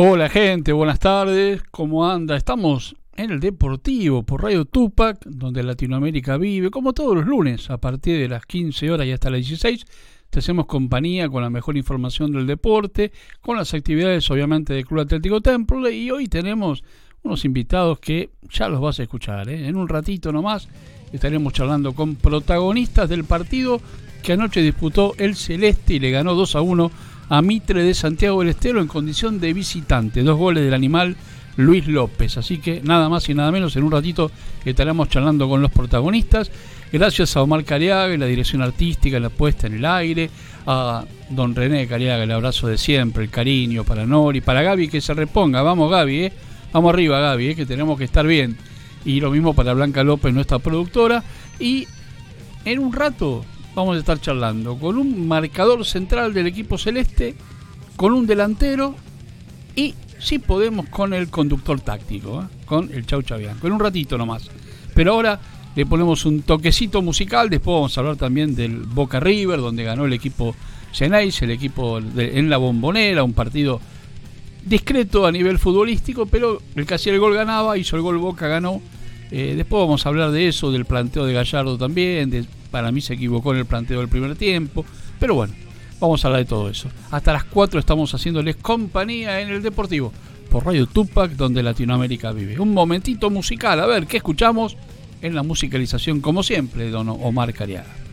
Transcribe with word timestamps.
Hola 0.00 0.28
gente, 0.28 0.72
buenas 0.72 1.00
tardes, 1.00 1.60
¿cómo 1.72 2.08
anda? 2.08 2.36
Estamos 2.36 2.94
en 3.16 3.32
el 3.32 3.40
Deportivo 3.40 4.22
por 4.22 4.44
Radio 4.44 4.64
Tupac, 4.64 5.18
donde 5.26 5.64
Latinoamérica 5.64 6.36
vive, 6.36 6.70
como 6.70 6.92
todos 6.92 7.16
los 7.16 7.26
lunes, 7.26 7.68
a 7.68 7.78
partir 7.78 8.16
de 8.16 8.28
las 8.28 8.46
15 8.46 8.92
horas 8.92 9.08
y 9.08 9.10
hasta 9.10 9.28
las 9.28 9.40
16. 9.40 9.84
Te 10.30 10.38
hacemos 10.38 10.66
compañía 10.66 11.28
con 11.28 11.42
la 11.42 11.50
mejor 11.50 11.76
información 11.76 12.30
del 12.30 12.46
deporte, 12.46 13.10
con 13.40 13.56
las 13.56 13.74
actividades 13.74 14.30
obviamente 14.30 14.72
del 14.72 14.86
Club 14.86 15.00
Atlético 15.00 15.40
Temple 15.40 15.90
y 15.90 16.12
hoy 16.12 16.28
tenemos 16.28 16.84
unos 17.24 17.44
invitados 17.44 17.98
que 17.98 18.30
ya 18.52 18.68
los 18.68 18.80
vas 18.80 19.00
a 19.00 19.02
escuchar. 19.02 19.48
¿eh? 19.48 19.66
En 19.66 19.74
un 19.74 19.88
ratito 19.88 20.30
nomás 20.30 20.68
estaremos 21.12 21.52
charlando 21.54 21.92
con 21.92 22.14
protagonistas 22.14 23.08
del 23.08 23.24
partido 23.24 23.80
que 24.22 24.34
anoche 24.34 24.62
disputó 24.62 25.14
el 25.18 25.34
Celeste 25.34 25.94
y 25.94 25.98
le 25.98 26.12
ganó 26.12 26.36
2 26.36 26.54
a 26.54 26.60
1 26.60 26.90
a 27.28 27.42
Mitre 27.42 27.82
de 27.82 27.94
Santiago 27.94 28.40
del 28.40 28.50
Estero 28.50 28.80
en 28.80 28.86
condición 28.86 29.40
de 29.40 29.52
visitante. 29.52 30.22
Dos 30.22 30.38
goles 30.38 30.64
del 30.64 30.74
animal 30.74 31.16
Luis 31.56 31.86
López. 31.86 32.36
Así 32.38 32.58
que 32.58 32.80
nada 32.82 33.08
más 33.08 33.28
y 33.28 33.34
nada 33.34 33.50
menos, 33.50 33.76
en 33.76 33.84
un 33.84 33.92
ratito 33.92 34.30
estaremos 34.64 35.08
charlando 35.08 35.48
con 35.48 35.60
los 35.60 35.70
protagonistas. 35.70 36.50
Gracias 36.90 37.36
a 37.36 37.42
Omar 37.42 37.64
Cariaga, 37.64 38.16
la 38.16 38.26
dirección 38.26 38.62
artística, 38.62 39.20
la 39.20 39.28
puesta 39.28 39.66
en 39.66 39.74
el 39.74 39.84
aire, 39.84 40.30
a 40.66 41.04
don 41.28 41.54
René 41.54 41.86
Cariaga, 41.86 42.22
el 42.22 42.30
abrazo 42.30 42.68
de 42.68 42.78
siempre, 42.78 43.24
el 43.24 43.30
cariño 43.30 43.84
para 43.84 44.06
Nori, 44.06 44.40
para 44.40 44.62
Gaby 44.62 44.88
que 44.88 45.00
se 45.00 45.12
reponga. 45.12 45.60
Vamos 45.62 45.90
Gaby, 45.90 46.20
¿eh? 46.20 46.32
vamos 46.72 46.94
arriba 46.94 47.20
Gaby, 47.20 47.48
¿eh? 47.48 47.54
que 47.54 47.66
tenemos 47.66 47.98
que 47.98 48.04
estar 48.04 48.26
bien. 48.26 48.56
Y 49.04 49.20
lo 49.20 49.30
mismo 49.30 49.54
para 49.54 49.74
Blanca 49.74 50.02
López, 50.02 50.32
nuestra 50.32 50.58
productora. 50.58 51.22
Y 51.58 51.86
en 52.64 52.78
un 52.78 52.92
rato 52.92 53.44
vamos 53.78 53.96
a 53.96 54.00
estar 54.00 54.20
charlando 54.20 54.76
con 54.76 54.98
un 54.98 55.28
marcador 55.28 55.84
central 55.84 56.34
del 56.34 56.48
equipo 56.48 56.76
celeste, 56.76 57.34
con 57.96 58.12
un 58.12 58.26
delantero 58.26 58.94
y 59.76 59.94
si 60.18 60.40
podemos 60.40 60.88
con 60.88 61.14
el 61.14 61.28
conductor 61.28 61.80
táctico, 61.80 62.42
¿eh? 62.42 62.46
con 62.66 62.92
el 62.92 63.06
Chau 63.06 63.22
Chabianco. 63.22 63.66
En 63.68 63.72
un 63.72 63.80
ratito 63.80 64.18
nomás. 64.18 64.50
Pero 64.94 65.12
ahora 65.12 65.40
le 65.76 65.86
ponemos 65.86 66.26
un 66.26 66.42
toquecito 66.42 67.02
musical, 67.02 67.48
después 67.48 67.72
vamos 67.72 67.96
a 67.96 68.00
hablar 68.00 68.16
también 68.16 68.56
del 68.56 68.78
Boca 68.78 69.20
River, 69.20 69.60
donde 69.60 69.84
ganó 69.84 70.06
el 70.06 70.12
equipo 70.12 70.56
Genéis, 70.92 71.40
el 71.42 71.52
equipo 71.52 71.98
en 71.98 72.50
la 72.50 72.56
bombonera, 72.56 73.22
un 73.22 73.32
partido 73.32 73.80
discreto 74.64 75.24
a 75.24 75.30
nivel 75.30 75.58
futbolístico, 75.60 76.26
pero 76.26 76.60
el 76.74 76.84
que 76.84 76.94
hacía 76.94 77.12
el 77.12 77.20
gol 77.20 77.34
ganaba, 77.34 77.78
hizo 77.78 77.94
el 77.94 78.02
gol 78.02 78.18
Boca, 78.18 78.48
ganó. 78.48 78.82
Eh, 79.30 79.54
después 79.56 79.80
vamos 79.82 80.04
a 80.04 80.08
hablar 80.08 80.32
de 80.32 80.48
eso, 80.48 80.72
del 80.72 80.84
planteo 80.84 81.26
de 81.26 81.34
Gallardo 81.34 81.78
también, 81.78 82.30
de 82.30 82.44
para 82.70 82.92
mí 82.92 83.00
se 83.00 83.14
equivocó 83.14 83.52
en 83.52 83.60
el 83.60 83.66
planteo 83.66 84.00
del 84.00 84.08
primer 84.08 84.36
tiempo. 84.36 84.84
Pero 85.18 85.34
bueno, 85.34 85.54
vamos 86.00 86.24
a 86.24 86.28
hablar 86.28 86.42
de 86.42 86.48
todo 86.48 86.68
eso. 86.68 86.88
Hasta 87.10 87.32
las 87.32 87.44
4 87.44 87.80
estamos 87.80 88.14
haciéndoles 88.14 88.56
compañía 88.56 89.40
en 89.40 89.50
el 89.50 89.62
Deportivo 89.62 90.12
por 90.50 90.64
Radio 90.64 90.86
Tupac, 90.86 91.32
donde 91.32 91.62
Latinoamérica 91.62 92.32
vive. 92.32 92.58
Un 92.58 92.72
momentito 92.72 93.30
musical, 93.30 93.80
a 93.80 93.86
ver 93.86 94.06
qué 94.06 94.18
escuchamos 94.18 94.76
en 95.20 95.34
la 95.34 95.42
musicalización, 95.42 96.20
como 96.20 96.42
siempre, 96.42 96.90
don 96.90 97.08
Omar 97.08 97.52
Cariaga. 97.52 98.07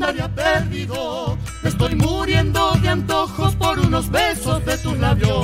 andaría 0.00 0.34
perdido. 0.34 1.36
Estoy 1.62 1.94
muriendo 1.94 2.72
de 2.80 2.88
antojos 2.88 3.54
por 3.56 3.78
unos 3.78 4.10
besos 4.10 4.64
de 4.64 4.78
tus 4.78 4.98
labios. 4.98 5.38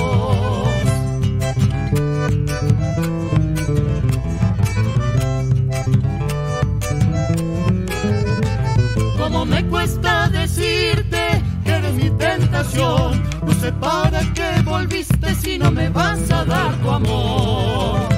Como 9.19 9.45
me 9.45 9.63
cuesta 9.67 10.27
decirte 10.29 11.43
que 11.63 11.71
eres 11.71 11.93
mi 11.93 12.09
tentación, 12.17 13.23
no 13.45 13.53
sé 13.53 13.71
para 13.73 14.21
qué 14.33 14.61
volviste 14.65 15.35
si 15.35 15.59
no 15.59 15.69
me 15.69 15.89
vas 15.89 16.31
a 16.31 16.43
dar 16.45 16.73
tu 16.81 16.89
amor. 16.89 18.16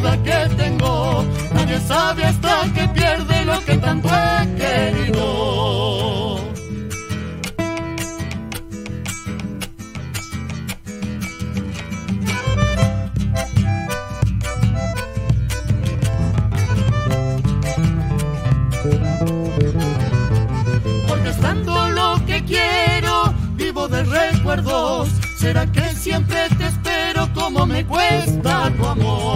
que 0.00 0.54
tengo. 0.56 1.24
Nadie 1.52 1.78
sabe 1.80 2.24
hasta 2.24 2.64
que 2.74 2.88
pierde 2.88 3.44
lo 3.44 3.60
que 3.64 3.76
tanto 3.76 4.08
he 4.08 4.54
querido. 4.56 6.40
Porque 21.08 21.28
estando 21.28 21.90
lo 21.90 22.24
que 22.26 22.44
quiero, 22.44 23.34
vivo 23.54 23.88
de 23.88 24.02
recuerdos. 24.04 25.08
¿Será 25.36 25.66
que 25.66 25.82
siempre 25.94 26.48
te 26.58 26.66
espero 26.66 27.28
como 27.34 27.66
me 27.66 27.84
cuesta 27.84 28.70
tu 28.76 28.86
amor? 28.86 29.29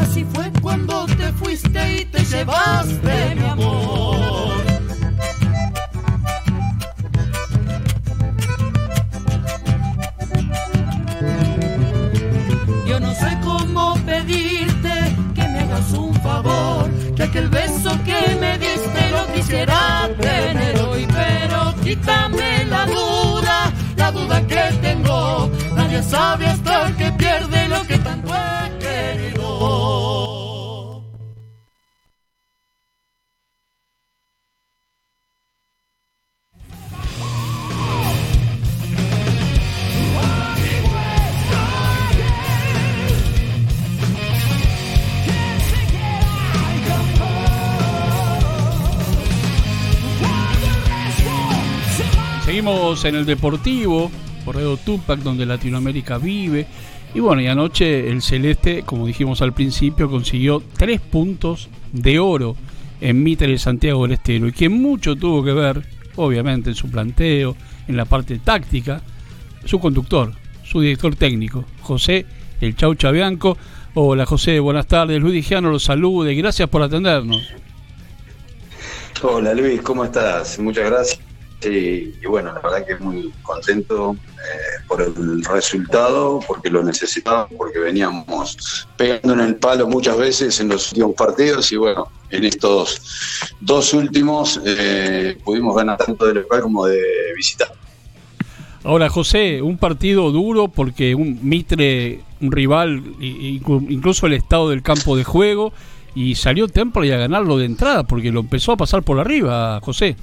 Así 0.00 0.24
fue 0.32 0.50
cuando 0.62 1.04
te 1.04 1.30
fuiste 1.34 2.00
y 2.00 2.04
te 2.06 2.24
llevaste 2.24 3.34
mi 3.34 3.44
amor. 3.46 4.56
Yo 12.86 13.00
no 13.00 13.14
sé 13.14 13.38
cómo 13.44 13.96
pedirte 14.06 15.14
que 15.34 15.42
me 15.42 15.58
hagas 15.60 15.92
un 15.92 16.14
favor, 16.14 16.90
que 17.14 17.22
aquel 17.22 17.50
beso 17.50 17.90
que 18.06 18.34
me 18.40 18.56
diste 18.56 19.10
lo 19.10 19.26
quisiera 19.34 20.08
tener 20.18 20.80
hoy, 20.80 21.06
pero 21.06 21.74
quítame 21.84 22.64
la 22.64 22.86
duda, 22.86 23.72
la 23.94 24.10
duda 24.10 24.46
que 24.46 24.72
tengo, 24.80 25.50
nadie 25.76 26.02
sabe 26.02 26.61
en 52.62 53.16
el 53.16 53.26
Deportivo, 53.26 54.08
por 54.44 54.54
Radio 54.54 54.76
Tupac, 54.76 55.18
donde 55.18 55.44
Latinoamérica 55.44 56.18
vive. 56.18 56.68
Y 57.12 57.18
bueno, 57.18 57.42
y 57.42 57.48
anoche 57.48 58.08
el 58.08 58.22
Celeste, 58.22 58.84
como 58.84 59.04
dijimos 59.04 59.42
al 59.42 59.52
principio, 59.52 60.08
consiguió 60.08 60.62
tres 60.76 61.00
puntos 61.00 61.68
de 61.90 62.20
oro 62.20 62.54
en 63.00 63.20
Mitre 63.20 63.48
de 63.48 63.58
Santiago 63.58 64.04
del 64.04 64.12
Estero. 64.12 64.46
Y 64.46 64.52
quien 64.52 64.80
mucho 64.80 65.16
tuvo 65.16 65.42
que 65.42 65.52
ver, 65.52 65.82
obviamente, 66.14 66.70
en 66.70 66.76
su 66.76 66.88
planteo, 66.88 67.56
en 67.88 67.96
la 67.96 68.04
parte 68.04 68.38
táctica, 68.38 69.02
su 69.64 69.80
conductor, 69.80 70.32
su 70.62 70.80
director 70.80 71.16
técnico, 71.16 71.64
José 71.80 72.26
El 72.60 72.76
Chau 72.76 72.94
Chabianco. 72.94 73.58
Hola 73.94 74.24
José, 74.24 74.60
buenas 74.60 74.86
tardes. 74.86 75.20
Luis 75.20 75.34
Digiano 75.34 75.68
los 75.68 75.82
salude. 75.82 76.32
Gracias 76.36 76.68
por 76.68 76.80
atendernos. 76.80 77.42
Hola 79.20 79.52
Luis, 79.52 79.82
¿cómo 79.82 80.04
estás? 80.04 80.60
Muchas 80.60 80.88
gracias 80.88 81.31
y, 81.70 82.26
bueno, 82.26 82.52
la 82.52 82.60
verdad 82.60 82.86
que 82.86 82.96
muy 82.96 83.32
contento 83.42 84.14
eh, 84.14 84.82
por 84.86 85.02
el 85.02 85.44
resultado, 85.44 86.40
porque 86.46 86.70
lo 86.70 86.82
necesitábamos, 86.82 87.52
porque 87.56 87.78
veníamos 87.78 88.86
pegando 88.96 89.34
en 89.34 89.40
el 89.40 89.56
palo 89.56 89.88
muchas 89.88 90.16
veces 90.16 90.58
en 90.60 90.68
los 90.68 90.92
últimos 90.92 91.14
partidos 91.14 91.70
y 91.72 91.76
bueno, 91.76 92.08
en 92.30 92.44
estos 92.44 93.52
dos 93.60 93.92
últimos 93.94 94.60
eh, 94.64 95.36
pudimos 95.44 95.76
ganar 95.76 95.98
tanto 95.98 96.26
de 96.26 96.34
local 96.34 96.62
como 96.62 96.86
de 96.86 97.00
visita. 97.36 97.72
Ahora, 98.84 99.08
José, 99.08 99.62
un 99.62 99.78
partido 99.78 100.32
duro 100.32 100.68
porque 100.68 101.14
un 101.14 101.38
Mitre, 101.42 102.20
un 102.40 102.50
rival, 102.50 103.02
incluso 103.20 104.26
el 104.26 104.32
estado 104.32 104.70
del 104.70 104.82
campo 104.82 105.16
de 105.16 105.22
juego, 105.22 105.72
y 106.14 106.34
salió 106.34 106.68
Temple 106.68 107.12
a 107.14 107.18
ganarlo 107.18 107.58
de 107.58 107.66
entrada 107.66 108.04
porque 108.04 108.32
lo 108.32 108.40
empezó 108.40 108.72
a 108.72 108.76
pasar 108.76 109.02
por 109.02 109.18
arriba, 109.18 109.80
José. 109.82 110.16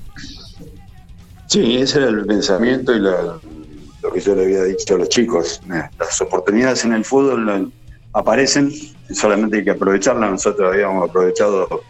Sí, 1.49 1.77
ese 1.81 1.97
era 1.97 2.09
el 2.09 2.27
pensamiento 2.27 2.93
y 2.93 2.99
lo 2.99 3.41
que 4.13 4.19
yo 4.19 4.35
le 4.35 4.43
había 4.43 4.65
dicho 4.65 4.93
a 4.93 4.99
los 4.99 5.09
chicos. 5.09 5.59
Las 5.67 6.21
oportunidades 6.21 6.85
en 6.85 6.93
el 6.93 7.03
fútbol 7.03 7.73
aparecen, 8.13 8.71
solamente 9.11 9.57
hay 9.57 9.63
que 9.63 9.71
aprovecharlas. 9.71 10.29
Nosotros 10.29 10.71
habíamos 10.71 11.09
aprovechado 11.09 11.81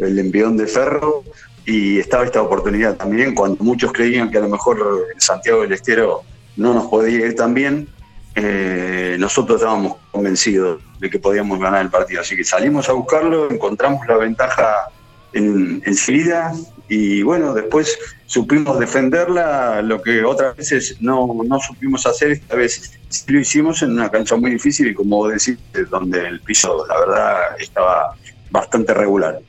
el 0.00 0.18
envión 0.18 0.56
de 0.56 0.66
Ferro 0.66 1.22
y 1.64 2.00
estaba 2.00 2.24
esta 2.24 2.42
oportunidad 2.42 2.96
también 2.96 3.36
cuando 3.36 3.62
muchos 3.62 3.92
creían 3.92 4.28
que 4.28 4.38
a 4.38 4.40
lo 4.40 4.48
mejor 4.48 5.06
Santiago 5.18 5.62
del 5.62 5.72
Estero 5.72 6.22
no 6.56 6.74
nos 6.74 6.88
podía 6.88 7.26
ir 7.26 7.36
tan 7.36 7.54
bien. 7.54 7.88
Eh, 8.34 9.16
nosotros 9.20 9.60
estábamos 9.60 9.98
convencidos 10.10 10.82
de 10.98 11.08
que 11.10 11.20
podíamos 11.20 11.60
ganar 11.60 11.82
el 11.82 11.90
partido. 11.90 12.22
Así 12.22 12.34
que 12.34 12.42
salimos 12.42 12.88
a 12.88 12.92
buscarlo, 12.92 13.52
encontramos 13.52 14.04
la 14.08 14.16
ventaja 14.16 14.88
en, 15.32 15.80
enseguida 15.86 16.52
y 16.88 17.22
bueno, 17.22 17.52
después 17.52 17.98
supimos 18.26 18.78
defenderla, 18.78 19.82
lo 19.82 20.00
que 20.02 20.24
otras 20.24 20.56
veces 20.56 20.96
no, 21.00 21.28
no 21.44 21.58
supimos 21.60 22.06
hacer, 22.06 22.32
esta 22.32 22.56
vez 22.56 22.98
lo 23.26 23.40
hicimos 23.40 23.82
en 23.82 23.92
una 23.92 24.10
cancha 24.10 24.36
muy 24.36 24.52
difícil 24.52 24.88
y 24.88 24.94
como 24.94 25.26
decís, 25.28 25.58
donde 25.90 26.26
el 26.26 26.40
piso, 26.40 26.86
la 26.86 26.98
verdad, 27.00 27.38
estaba 27.58 28.14
bastante 28.50 28.94
regular. 28.94 29.40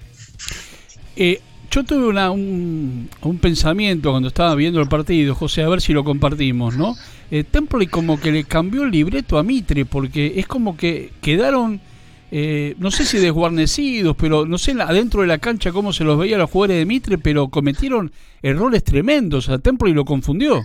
Eh, 1.16 1.42
yo 1.70 1.84
tuve 1.84 2.08
una, 2.08 2.32
un, 2.32 3.10
un, 3.22 3.38
pensamiento 3.40 4.12
cuando 4.12 4.30
estaba 4.30 4.56
viendo 4.56 4.80
el 4.80 4.88
partido, 4.88 5.36
José, 5.36 5.64
a 5.64 5.70
ver 5.70 5.82
si 5.82 5.94
lo 5.94 6.04
compartimos, 6.04 6.76
¿no? 6.76 6.96
Eh, 7.30 7.44
Temple 7.44 7.88
como 7.88 8.20
que 8.20 8.32
le 8.32 8.46
cambió 8.46 8.84
el 8.84 8.92
libreto 8.92 9.38
a 9.38 9.44
Mitre, 9.44 9.86
porque 9.86 10.40
es 10.40 10.48
como 10.48 10.78
que 10.78 11.12
quedaron 11.22 11.82
eh, 12.30 12.76
no 12.78 12.92
sé 12.92 13.06
si 13.06 13.20
desguarnecidos, 13.20 14.16
pero 14.18 14.46
no 14.46 14.58
sé 14.58 14.72
adentro 14.72 15.22
de 15.22 15.28
la 15.28 15.38
cancha 15.38 15.72
cómo 15.72 15.94
se 15.94 16.04
los 16.04 16.20
veía 16.20 16.36
a 16.36 16.40
los 16.40 16.50
jugadores 16.50 16.78
de 16.78 16.86
Mitre, 16.86 17.18
pero 17.18 17.50
cometieron 17.50 18.12
errores 18.42 18.84
tremendos. 18.84 19.50
A 19.50 19.60
Templo 19.60 19.88
y 19.88 19.94
lo 19.94 20.04
confundió. 20.04 20.62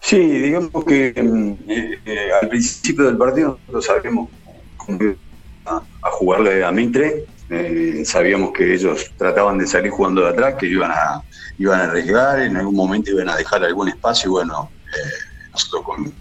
Sí, 0.00 0.18
digamos 0.18 0.84
que 0.84 1.12
mm, 1.22 1.70
eh, 1.70 1.98
eh, 2.06 2.28
al 2.40 2.48
principio 2.48 3.04
del 3.04 3.18
partido 3.18 3.58
nosotros 3.66 3.84
sabíamos 3.84 4.30
a, 5.66 5.82
a 6.02 6.10
jugarle 6.12 6.64
a 6.64 6.72
Mitre. 6.72 7.26
sabíamos 8.04 8.52
que 8.52 8.74
ellos 8.74 9.10
trataban 9.18 9.58
de 9.58 9.66
salir 9.66 9.90
jugando 9.90 10.22
de 10.22 10.28
atrás, 10.28 10.54
que 10.58 10.66
iban 10.66 10.90
a, 10.90 11.22
iban 11.58 11.80
a 11.80 11.84
arriesgar, 11.84 12.40
en 12.40 12.56
algún 12.56 12.76
momento 12.76 13.10
iban 13.10 13.28
a 13.28 13.36
dejar 13.36 13.62
algún 13.64 13.88
espacio. 13.88 14.28
Y 14.28 14.32
bueno, 14.32 14.70
nosotros 15.52 15.82
con 15.84 16.14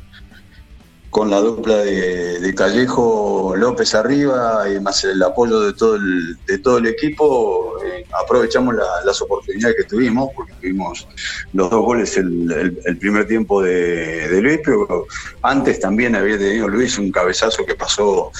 con 1.17 1.31
la 1.31 1.39
dupla 1.39 1.77
de, 1.77 2.53
Callejo 2.55 3.55
López 3.57 3.95
arriba 3.95 4.69
y 4.69 4.79
más 4.79 5.03
el 5.03 5.21
apoyo 5.23 5.61
de 5.61 5.73
todo 5.73 5.95
el, 5.95 6.37
de 6.45 6.59
todo 6.59 6.77
el 6.77 6.85
equipo, 6.85 7.73
eh, 7.83 8.05
aprovechamos 8.23 8.75
las 9.03 9.19
oportunidades 9.23 9.77
que 9.77 9.83
tuvimos, 9.85 10.29
porque 10.35 10.53
tuvimos 10.61 11.07
los 11.53 11.71
dos 11.71 11.81
goles 11.83 12.15
el, 12.17 12.77
el, 12.85 12.97
primer 12.97 13.27
tiempo 13.27 13.63
de, 13.63 14.39
Luis, 14.43 14.59
pero 14.63 15.07
antes 15.41 15.79
también 15.79 16.15
había 16.15 16.37
tenido 16.37 16.67
Luis 16.67 16.99
un 16.99 17.11
cabezazo 17.11 17.65
que 17.65 17.73
pasó 17.73 18.31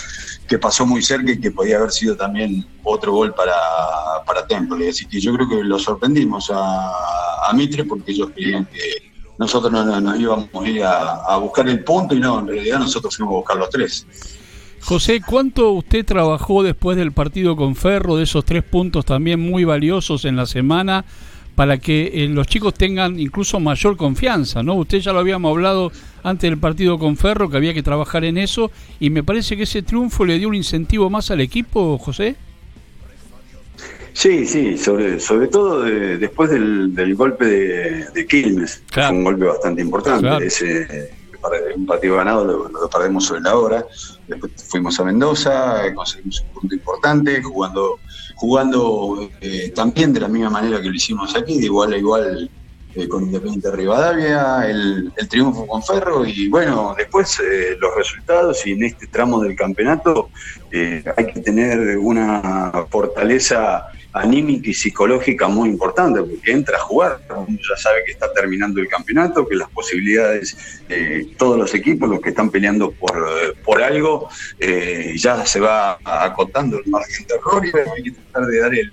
que 0.47 0.59
pasó 0.59 0.85
muy 0.85 1.01
cerca 1.01 1.31
y 1.31 1.39
que 1.39 1.51
podía 1.51 1.77
haber 1.77 1.91
sido 1.91 2.15
también 2.15 2.63
otro 2.83 3.11
gol 3.11 3.33
para, 3.33 3.57
para 4.25 4.47
Temple. 4.47 4.87
Así 4.87 5.05
que 5.05 5.19
yo 5.19 5.33
creo 5.33 5.49
que 5.49 5.63
lo 5.63 5.77
sorprendimos 5.77 6.49
a, 6.51 7.49
a 7.49 7.53
Mitre 7.53 7.83
porque 7.83 8.11
ellos 8.11 8.29
querían 8.29 8.65
que 8.65 9.06
nosotros 9.37 9.71
no, 9.71 10.01
nos 10.01 10.19
íbamos 10.19 10.49
a 10.53 10.67
ir 10.69 10.83
a, 10.83 11.37
buscar 11.37 11.67
el 11.67 11.83
punto 11.83 12.15
y 12.15 12.19
no, 12.19 12.39
en 12.39 12.47
realidad 12.47 12.79
nosotros 12.79 13.15
fuimos 13.15 13.33
a 13.33 13.37
buscar 13.37 13.57
los 13.57 13.69
tres. 13.69 14.07
José, 14.81 15.21
¿cuánto 15.25 15.71
usted 15.71 16.05
trabajó 16.05 16.63
después 16.63 16.97
del 16.97 17.11
partido 17.11 17.55
con 17.55 17.75
Ferro, 17.75 18.15
de 18.15 18.23
esos 18.23 18.45
tres 18.45 18.63
puntos 18.63 19.05
también 19.05 19.39
muy 19.39 19.63
valiosos 19.63 20.25
en 20.25 20.35
la 20.35 20.45
semana, 20.45 21.03
para 21.55 21.77
que 21.79 22.11
eh, 22.13 22.27
los 22.27 22.47
chicos 22.47 22.73
tengan 22.73 23.19
incluso 23.19 23.59
mayor 23.59 23.97
confianza? 23.97 24.63
¿no? 24.63 24.75
Usted 24.75 24.99
ya 24.99 25.13
lo 25.13 25.19
habíamos 25.19 25.51
hablado 25.51 25.91
antes 26.23 26.49
del 26.49 26.59
partido 26.59 26.97
con 26.97 27.17
Ferro, 27.17 27.49
que 27.49 27.57
había 27.57 27.73
que 27.73 27.83
trabajar 27.83 28.23
en 28.23 28.37
eso, 28.37 28.71
y 28.99 29.09
me 29.09 29.23
parece 29.23 29.57
que 29.57 29.63
ese 29.63 29.81
triunfo 29.81 30.25
le 30.25 30.39
dio 30.39 30.47
un 30.47 30.55
incentivo 30.55 31.09
más 31.09 31.31
al 31.31 31.41
equipo, 31.41 31.97
José. 31.97 32.37
Sí, 34.17 34.47
sí, 34.47 34.79
sobre, 34.79 35.19
sobre 35.19 35.47
todo 35.47 35.83
después 35.83 36.49
del, 36.49 37.13
golpe 37.15 37.45
de, 37.45 38.25
Quilmes, 38.27 38.81
fue 38.91 39.11
un 39.11 39.23
golpe 39.23 39.45
bastante 39.45 39.79
importante. 39.79 40.47
Ese, 40.47 41.11
un 41.75 41.85
partido 41.85 42.15
ganado 42.15 42.43
lo, 42.43 42.89
perdemos 42.89 43.25
sobre 43.25 43.41
la 43.41 43.55
hora. 43.55 43.85
Después 44.27 44.53
fuimos 44.69 44.99
a 44.99 45.03
Mendoza, 45.03 45.93
conseguimos 45.93 46.41
un 46.41 46.61
punto 46.61 46.73
importante, 46.73 47.43
jugando, 47.43 47.99
jugando 48.37 49.29
eh, 49.39 49.71
también 49.75 50.13
de 50.13 50.21
la 50.21 50.29
misma 50.29 50.49
manera 50.49 50.81
que 50.81 50.89
lo 50.89 50.95
hicimos 50.95 51.35
aquí, 51.35 51.59
de 51.59 51.65
igual 51.65 51.93
a 51.93 51.97
igual 51.97 52.49
eh, 52.95 53.07
con 53.07 53.21
Independiente 53.21 53.69
Rivadavia, 53.69 54.67
el, 54.67 55.13
el, 55.15 55.27
triunfo 55.27 55.67
con 55.67 55.83
Ferro 55.83 56.25
y 56.25 56.47
bueno, 56.47 56.95
después 56.97 57.39
eh, 57.39 57.77
los 57.79 57.95
resultados 57.95 58.65
y 58.65 58.71
en 58.71 58.83
este 58.83 59.05
tramo 59.05 59.43
del 59.43 59.55
campeonato 59.55 60.31
hay 60.71 61.25
que 61.27 61.39
tener 61.41 61.99
una 61.99 62.71
fortaleza 62.89 63.91
anímica 64.19 64.69
y 64.69 64.73
psicológica 64.73 65.47
muy 65.47 65.69
importante, 65.69 66.21
porque 66.21 66.51
entra 66.51 66.77
a 66.77 66.81
jugar, 66.81 67.19
ya 67.29 67.77
sabe 67.77 68.03
que 68.05 68.11
está 68.11 68.31
terminando 68.33 68.79
el 68.79 68.87
campeonato, 68.87 69.47
que 69.47 69.55
las 69.55 69.69
posibilidades, 69.69 70.81
todos 71.37 71.57
los 71.57 71.73
equipos, 71.73 72.09
los 72.09 72.21
que 72.21 72.29
están 72.29 72.49
peleando 72.49 72.91
por, 72.91 73.55
por 73.63 73.81
algo, 73.81 74.29
eh, 74.59 75.13
ya 75.17 75.45
se 75.45 75.59
va 75.59 75.99
acotando 76.03 76.79
el 76.79 76.89
margen 76.89 77.25
de 77.27 77.35
error 77.35 77.65
y 77.65 77.97
hay 77.97 78.03
que 78.03 78.11
tratar 78.11 78.47
de 78.47 78.59
dar 78.59 78.73
el, 78.73 78.91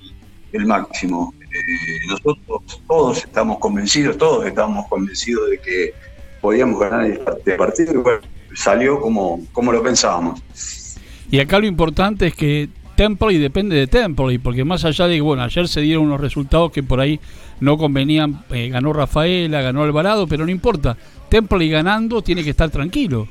el 0.52 0.66
máximo. 0.66 1.34
Eh, 1.40 2.06
nosotros 2.08 2.82
todos 2.88 3.18
estamos 3.18 3.58
convencidos, 3.58 4.18
todos 4.18 4.46
estamos 4.46 4.86
convencidos 4.88 5.50
de 5.50 5.58
que 5.58 5.94
podíamos 6.40 6.80
ganar 6.80 7.06
este 7.06 7.52
partido 7.56 7.92
y 7.94 7.96
bueno, 7.98 8.20
salió 8.54 9.00
como, 9.00 9.40
como 9.52 9.72
lo 9.72 9.82
pensábamos. 9.82 10.42
Y 11.30 11.40
acá 11.40 11.58
lo 11.58 11.66
importante 11.66 12.26
es 12.26 12.34
que 12.34 12.68
y 12.96 13.38
depende 13.38 13.76
de 13.76 13.86
Temple, 13.86 14.38
porque 14.38 14.64
más 14.64 14.84
allá 14.84 15.06
de 15.06 15.16
que, 15.16 15.20
bueno, 15.20 15.42
ayer 15.42 15.68
se 15.68 15.80
dieron 15.80 16.04
unos 16.04 16.20
resultados 16.20 16.70
que 16.72 16.82
por 16.82 17.00
ahí 17.00 17.20
no 17.60 17.76
convenían, 17.76 18.44
eh, 18.50 18.68
ganó 18.68 18.92
Rafaela, 18.92 19.62
ganó 19.62 19.82
Alvarado, 19.82 20.26
pero 20.26 20.44
no 20.44 20.50
importa, 20.50 20.96
y 21.60 21.68
ganando 21.68 22.22
tiene 22.22 22.44
que 22.44 22.50
estar 22.50 22.70
tranquilo. 22.70 23.26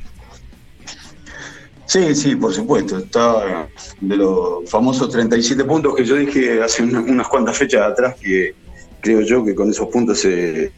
Sí, 1.85 2.15
sí, 2.15 2.35
por 2.35 2.53
supuesto. 2.53 2.97
Está 2.97 3.67
de 4.01 4.17
los 4.17 4.69
famosos 4.69 5.09
37 5.09 5.63
puntos 5.63 5.95
que 5.95 6.03
yo 6.03 6.15
dije 6.15 6.61
hace 6.61 6.83
unas 6.83 7.27
cuantas 7.27 7.57
fechas 7.57 7.81
atrás 7.83 8.15
que 8.19 8.55
creo 8.99 9.21
yo 9.21 9.45
que 9.45 9.55
con 9.55 9.69
esos 9.69 9.87
puntos 9.87 10.19
se, 10.19 10.71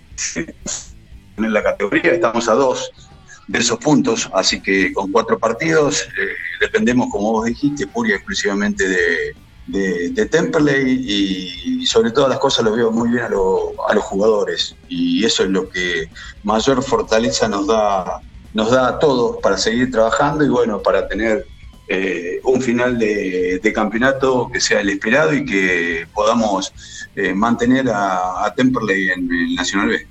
en 1.37 1.53
la 1.53 1.63
categoría 1.63 2.11
estamos 2.11 2.47
a 2.47 2.53
dos 2.53 2.91
de 3.47 3.59
esos 3.59 3.77
puntos, 3.79 4.29
así 4.33 4.61
que 4.61 4.91
con 4.93 5.11
cuatro 5.11 5.37
partidos 5.37 6.01
eh, 6.01 6.27
dependemos, 6.59 7.09
como 7.11 7.33
vos 7.33 7.45
dijiste, 7.45 7.85
pura 7.87 8.09
y 8.09 8.13
exclusivamente 8.13 8.87
de, 8.87 9.35
de, 9.67 10.25
Temperley 10.25 11.03
y, 11.07 11.85
sobre 11.85 12.11
todas 12.11 12.29
las 12.29 12.39
cosas 12.39 12.65
lo 12.65 12.75
veo 12.75 12.91
muy 12.91 13.09
bien 13.09 13.23
a, 13.23 13.27
a, 13.27 13.93
los 13.93 14.03
jugadores. 14.03 14.75
Y 14.89 15.23
eso 15.23 15.43
es 15.43 15.49
lo 15.49 15.69
que 15.69 16.09
mayor 16.43 16.81
fortaleza 16.83 17.47
nos 17.47 17.67
da, 17.67 18.21
nos 18.53 18.71
da 18.71 18.87
a 18.87 18.99
todos 18.99 19.37
para 19.41 19.57
seguir 19.57 19.91
trabajando 19.91 20.43
y 20.43 20.49
bueno, 20.49 20.81
para 20.81 21.07
tener 21.07 21.45
eh, 21.87 22.39
un 22.43 22.61
final 22.61 22.97
de, 22.97 23.71
campeonato 23.73 24.49
que 24.51 24.59
sea 24.59 24.81
el 24.81 24.89
esperado 24.89 25.33
y 25.33 25.45
que 25.45 26.07
podamos 26.13 26.73
eh, 27.15 27.33
mantener 27.33 27.89
a, 27.89 28.51
Temperley 28.55 29.09
en 29.09 29.31
el 29.31 29.55
Nacional 29.55 29.89
B 29.89 30.07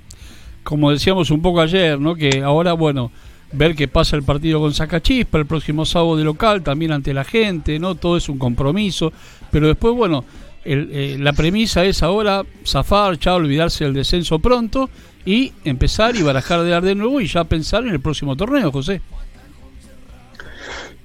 como 0.65 0.91
decíamos 0.91 1.29
un 1.29 1.41
poco 1.41 1.61
ayer, 1.61 1.99
¿no? 1.99 2.15
Que 2.15 2.41
ahora, 2.43 2.73
bueno, 2.73 3.11
ver 3.53 3.75
qué 3.75 3.87
pasa 3.87 4.15
el 4.15 4.23
partido 4.23 4.59
con 4.59 4.73
Sacachispa 4.73 5.37
el 5.37 5.45
próximo 5.45 5.85
sábado 5.85 6.17
de 6.17 6.23
local, 6.23 6.63
también 6.63 6.91
ante 6.91 7.13
la 7.13 7.23
gente, 7.23 7.77
¿no? 7.77 7.93
Todo 7.93 8.17
es 8.17 8.27
un 8.29 8.39
compromiso, 8.39 9.13
pero 9.51 9.67
después, 9.67 9.95
bueno, 9.95 10.25
eh, 10.65 11.17
la 11.19 11.33
premisa 11.33 11.85
es 11.85 12.01
ahora 12.01 12.43
zafar, 12.65 13.19
ya 13.19 13.35
olvidarse 13.35 13.83
del 13.83 13.93
descenso 13.93 14.39
pronto 14.39 14.89
y 15.23 15.53
empezar 15.63 16.15
y 16.15 16.23
barajar 16.23 16.63
de 16.63 16.71
dar 16.71 16.83
de 16.83 16.95
nuevo 16.95 17.21
y 17.21 17.27
ya 17.27 17.43
pensar 17.43 17.83
en 17.83 17.91
el 17.91 17.99
próximo 17.99 18.35
torneo, 18.35 18.71
José. 18.71 19.01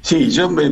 Sí, 0.02 0.30
yo 0.30 0.50
me, 0.50 0.64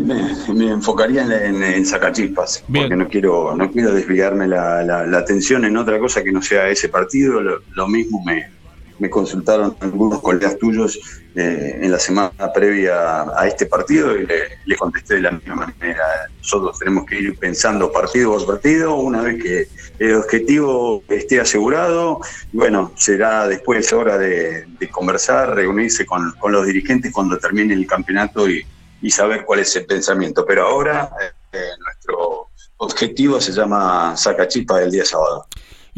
enfocaría 0.71 1.23
en, 1.23 1.62
en, 1.62 1.85
sacachispas, 1.85 2.64
porque 2.66 2.97
no 2.97 3.09
quiero 3.09 3.54
no 3.54 3.71
quiero 3.71 3.92
desviarme 3.92 4.49
la, 4.49 4.83
la, 4.83 5.18
atención 5.18 5.66
en 5.66 5.76
otra 5.76 5.99
cosa 5.99 6.25
que 6.25 6.33
no 6.33 6.40
sea 6.40 6.68
ese 6.71 6.88
partido. 6.88 7.42
Lo, 7.42 7.88
mismo 7.88 8.25
me, 8.25 8.49
me, 8.98 9.10
consultaron 9.10 9.76
algunos 9.80 10.20
colegas 10.20 10.58
tuyos 10.58 10.98
eh, 11.34 11.78
en 11.82 11.90
la 11.90 11.98
semana 11.98 12.52
previa 12.52 13.22
a 13.38 13.46
este 13.46 13.66
partido 13.66 14.16
y 14.16 14.26
le, 14.26 14.76
contesté 14.76 15.14
de 15.14 15.22
la 15.22 15.30
misma 15.32 15.54
manera. 15.54 16.04
Nosotros 16.38 16.78
tenemos 16.78 17.06
que 17.06 17.18
ir 17.18 17.38
pensando 17.38 17.92
partido 17.92 18.32
por 18.32 18.46
partido, 18.46 18.94
una 18.96 19.22
vez 19.22 19.42
que 19.42 19.68
el 19.98 20.14
objetivo 20.14 21.02
esté 21.08 21.40
asegurado, 21.40 22.20
bueno, 22.52 22.92
será 22.96 23.46
después 23.48 23.92
hora 23.92 24.18
de, 24.18 24.66
conversar, 24.90 25.54
reunirse 25.54 26.06
con, 26.06 26.34
los 26.48 26.66
dirigentes 26.66 27.12
cuando 27.12 27.38
termine 27.38 27.74
el 27.74 27.86
campeonato 27.86 28.48
y 28.48 29.10
saber 29.10 29.44
cuál 29.44 29.60
es 29.60 29.74
el 29.76 29.86
pensamiento. 29.86 30.44
Pero 30.46 30.66
ahora 30.66 31.10
eh, 31.52 31.70
nuestro 31.82 32.50
objetivo 32.76 33.40
se 33.40 33.52
llama 33.52 34.16
Sacachispa 34.16 34.78
del 34.78 34.90
día 34.90 35.04
sábado. 35.04 35.46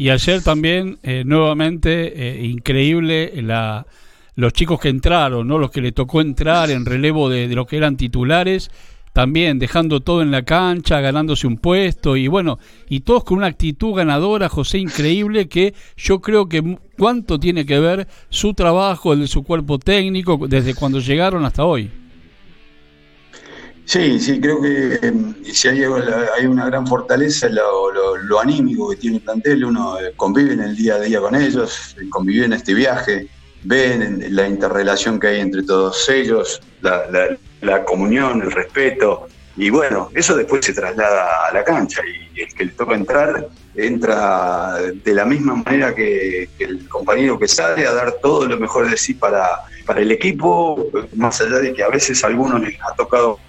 Y 0.01 0.09
ayer 0.09 0.41
también, 0.41 0.97
eh, 1.03 1.21
nuevamente, 1.23 1.91
eh, 2.15 2.43
increíble 2.47 3.39
la, 3.43 3.85
los 4.33 4.51
chicos 4.51 4.79
que 4.79 4.89
entraron, 4.89 5.47
¿no? 5.47 5.59
los 5.59 5.69
que 5.69 5.79
le 5.79 5.91
tocó 5.91 6.21
entrar 6.21 6.71
en 6.71 6.87
relevo 6.87 7.29
de, 7.29 7.47
de 7.47 7.53
lo 7.53 7.67
que 7.67 7.77
eran 7.77 7.97
titulares, 7.97 8.71
también 9.13 9.59
dejando 9.59 9.99
todo 9.99 10.23
en 10.23 10.31
la 10.31 10.41
cancha, 10.41 11.01
ganándose 11.01 11.45
un 11.45 11.57
puesto 11.57 12.17
y 12.17 12.27
bueno, 12.27 12.57
y 12.89 13.01
todos 13.01 13.23
con 13.23 13.37
una 13.37 13.45
actitud 13.45 13.93
ganadora, 13.93 14.49
José, 14.49 14.79
increíble, 14.79 15.47
que 15.47 15.75
yo 15.95 16.19
creo 16.19 16.49
que 16.49 16.79
cuánto 16.97 17.39
tiene 17.39 17.67
que 17.67 17.79
ver 17.79 18.07
su 18.31 18.55
trabajo, 18.55 19.13
el 19.13 19.19
de 19.19 19.27
su 19.27 19.43
cuerpo 19.43 19.77
técnico, 19.77 20.47
desde 20.47 20.73
cuando 20.73 20.99
llegaron 20.99 21.45
hasta 21.45 21.63
hoy. 21.63 21.91
Sí, 23.85 24.19
sí, 24.19 24.39
creo 24.39 24.61
que 24.61 24.99
em, 25.01 25.33
si 25.43 25.67
hay, 25.67 25.83
una 26.45 26.65
gran 26.67 26.87
fortaleza 26.87 27.49
lo, 27.49 27.91
lo, 27.91 28.39
anímico 28.39 28.89
que 28.89 28.95
tiene 28.95 29.17
el 29.17 29.23
plantel, 29.23 29.65
uno 29.65 29.99
eh, 29.99 30.13
convive 30.15 30.53
en 30.53 30.61
el 30.61 30.75
día 30.75 30.95
a 30.95 30.99
día 30.99 31.19
con 31.19 31.35
ellos, 31.35 31.95
eh, 31.99 32.07
convive 32.09 32.45
en 32.45 32.53
este 32.53 32.73
viaje, 32.73 33.27
ven 33.63 34.23
la 34.35 34.47
interrelación 34.47 35.19
que 35.19 35.27
hay 35.27 35.39
entre 35.41 35.63
todos 35.63 36.07
ellos, 36.09 36.61
la, 36.81 37.03
la, 37.61 37.83
comunión, 37.83 38.41
el 38.41 38.51
respeto, 38.51 39.27
y 39.57 39.69
bueno, 39.69 40.09
eso 40.15 40.35
después 40.37 40.65
se 40.65 40.73
traslada 40.73 41.47
a 41.49 41.53
la 41.53 41.63
cancha 41.63 42.01
y 42.33 42.41
el 42.41 42.53
que 42.53 42.65
le 42.65 42.71
toca 42.71 42.95
entrar 42.95 43.49
entra 43.75 44.77
de 45.03 45.13
la 45.13 45.25
misma 45.25 45.55
manera 45.55 45.93
que, 45.93 46.49
que, 46.57 46.63
el 46.63 46.87
compañero 46.87 47.37
que 47.37 47.47
sale 47.47 47.85
a 47.85 47.93
dar 47.93 48.13
todo 48.21 48.45
lo 48.45 48.57
mejor 48.57 48.89
de 48.89 48.97
sí 48.97 49.13
para, 49.13 49.61
para 49.85 50.01
el 50.01 50.11
equipo, 50.11 50.87
más 51.15 51.41
allá 51.41 51.59
de 51.59 51.73
que 51.73 51.83
a 51.83 51.89
veces 51.89 52.23
a 52.23 52.27
algunos 52.27 52.61
les 52.61 52.77
ha 52.81 52.93
tocado 52.95 53.39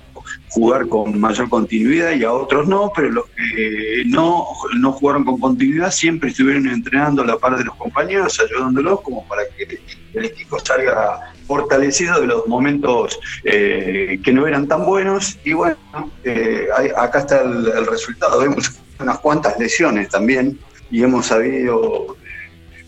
jugar 0.48 0.88
con 0.88 1.18
mayor 1.18 1.48
continuidad 1.48 2.12
y 2.12 2.24
a 2.24 2.32
otros 2.32 2.68
no, 2.68 2.92
pero 2.94 3.10
los 3.10 3.24
que 3.26 4.04
no, 4.06 4.46
no 4.78 4.92
jugaron 4.92 5.24
con 5.24 5.40
continuidad 5.40 5.90
siempre 5.90 6.30
estuvieron 6.30 6.68
entrenando 6.68 7.24
la 7.24 7.38
par 7.38 7.56
de 7.56 7.64
los 7.64 7.74
compañeros, 7.76 8.38
ayudándolos 8.40 9.00
como 9.00 9.26
para 9.26 9.42
que 9.56 9.80
el 10.14 10.24
equipo 10.24 10.58
salga 10.58 11.32
fortalecido 11.46 12.20
de 12.20 12.26
los 12.26 12.46
momentos 12.46 13.18
eh, 13.44 14.20
que 14.24 14.32
no 14.32 14.46
eran 14.46 14.68
tan 14.68 14.84
buenos. 14.84 15.38
Y 15.44 15.52
bueno, 15.52 15.76
eh, 16.24 16.68
acá 16.96 17.20
está 17.20 17.42
el, 17.42 17.86
resultado, 17.86 18.40
vemos 18.40 18.72
unas 18.98 19.18
cuantas 19.18 19.58
lesiones 19.58 20.08
también 20.08 20.58
y 20.90 21.02
hemos 21.02 21.26
sabido 21.26 22.16
eh, 22.24 22.84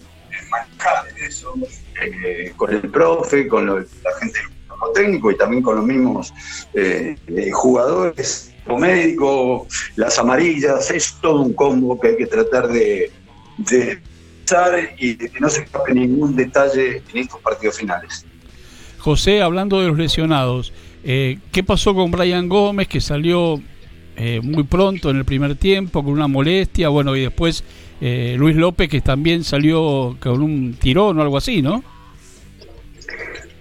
manejar 0.51 1.07
eso 1.27 1.55
con 2.57 2.73
el 2.73 2.91
profe, 2.91 3.49
con 3.49 3.67
la 3.67 3.85
gente 4.21 4.41
técnico 4.93 5.31
y 5.31 5.37
también 5.37 5.62
con 5.62 5.76
los 5.76 5.85
mismos 5.85 6.33
eh, 6.75 7.17
eh, 7.26 7.50
jugadores, 7.50 8.53
o 8.67 8.79
médico, 8.79 9.67
las 9.97 10.19
amarillas, 10.19 10.91
es 10.91 11.14
todo 11.21 11.43
un 11.43 11.53
combo 11.53 11.99
que 12.00 12.09
hay 12.09 12.17
que 12.17 12.26
tratar 12.26 12.69
de, 12.69 13.11
de 13.59 13.99
y 14.99 15.14
de 15.14 15.31
que 15.31 15.41
no 15.41 15.49
se 15.49 15.62
escape 15.62 15.95
ningún 15.95 16.37
detalle 16.37 17.03
en 17.12 17.19
estos 17.19 17.41
partidos 17.41 17.79
finales. 17.79 18.26
José, 18.99 19.41
hablando 19.41 19.81
de 19.81 19.88
los 19.88 19.97
lesionados, 19.97 20.73
eh, 21.03 21.38
¿qué 21.50 21.62
pasó 21.62 21.95
con 21.95 22.11
Brian 22.11 22.49
Gómez 22.49 22.88
que 22.88 23.00
salió 23.00 23.61
muy 24.43 24.62
pronto 24.62 25.11
en 25.11 25.17
el 25.17 25.25
primer 25.25 25.57
tiempo 25.57 26.05
con 26.05 26.12
una 26.12 26.29
molestia? 26.29 26.88
Bueno, 26.88 27.17
y 27.17 27.23
después 27.23 27.64
Luis 28.00 28.55
López 28.55 28.88
que 28.88 29.00
también 29.00 29.45
salió 29.45 30.17
con 30.21 30.43
un 30.43 30.75
tirón 30.75 31.19
o 31.19 31.23
algo 31.23 31.38
así, 31.38 31.62
¿no? 31.62 31.83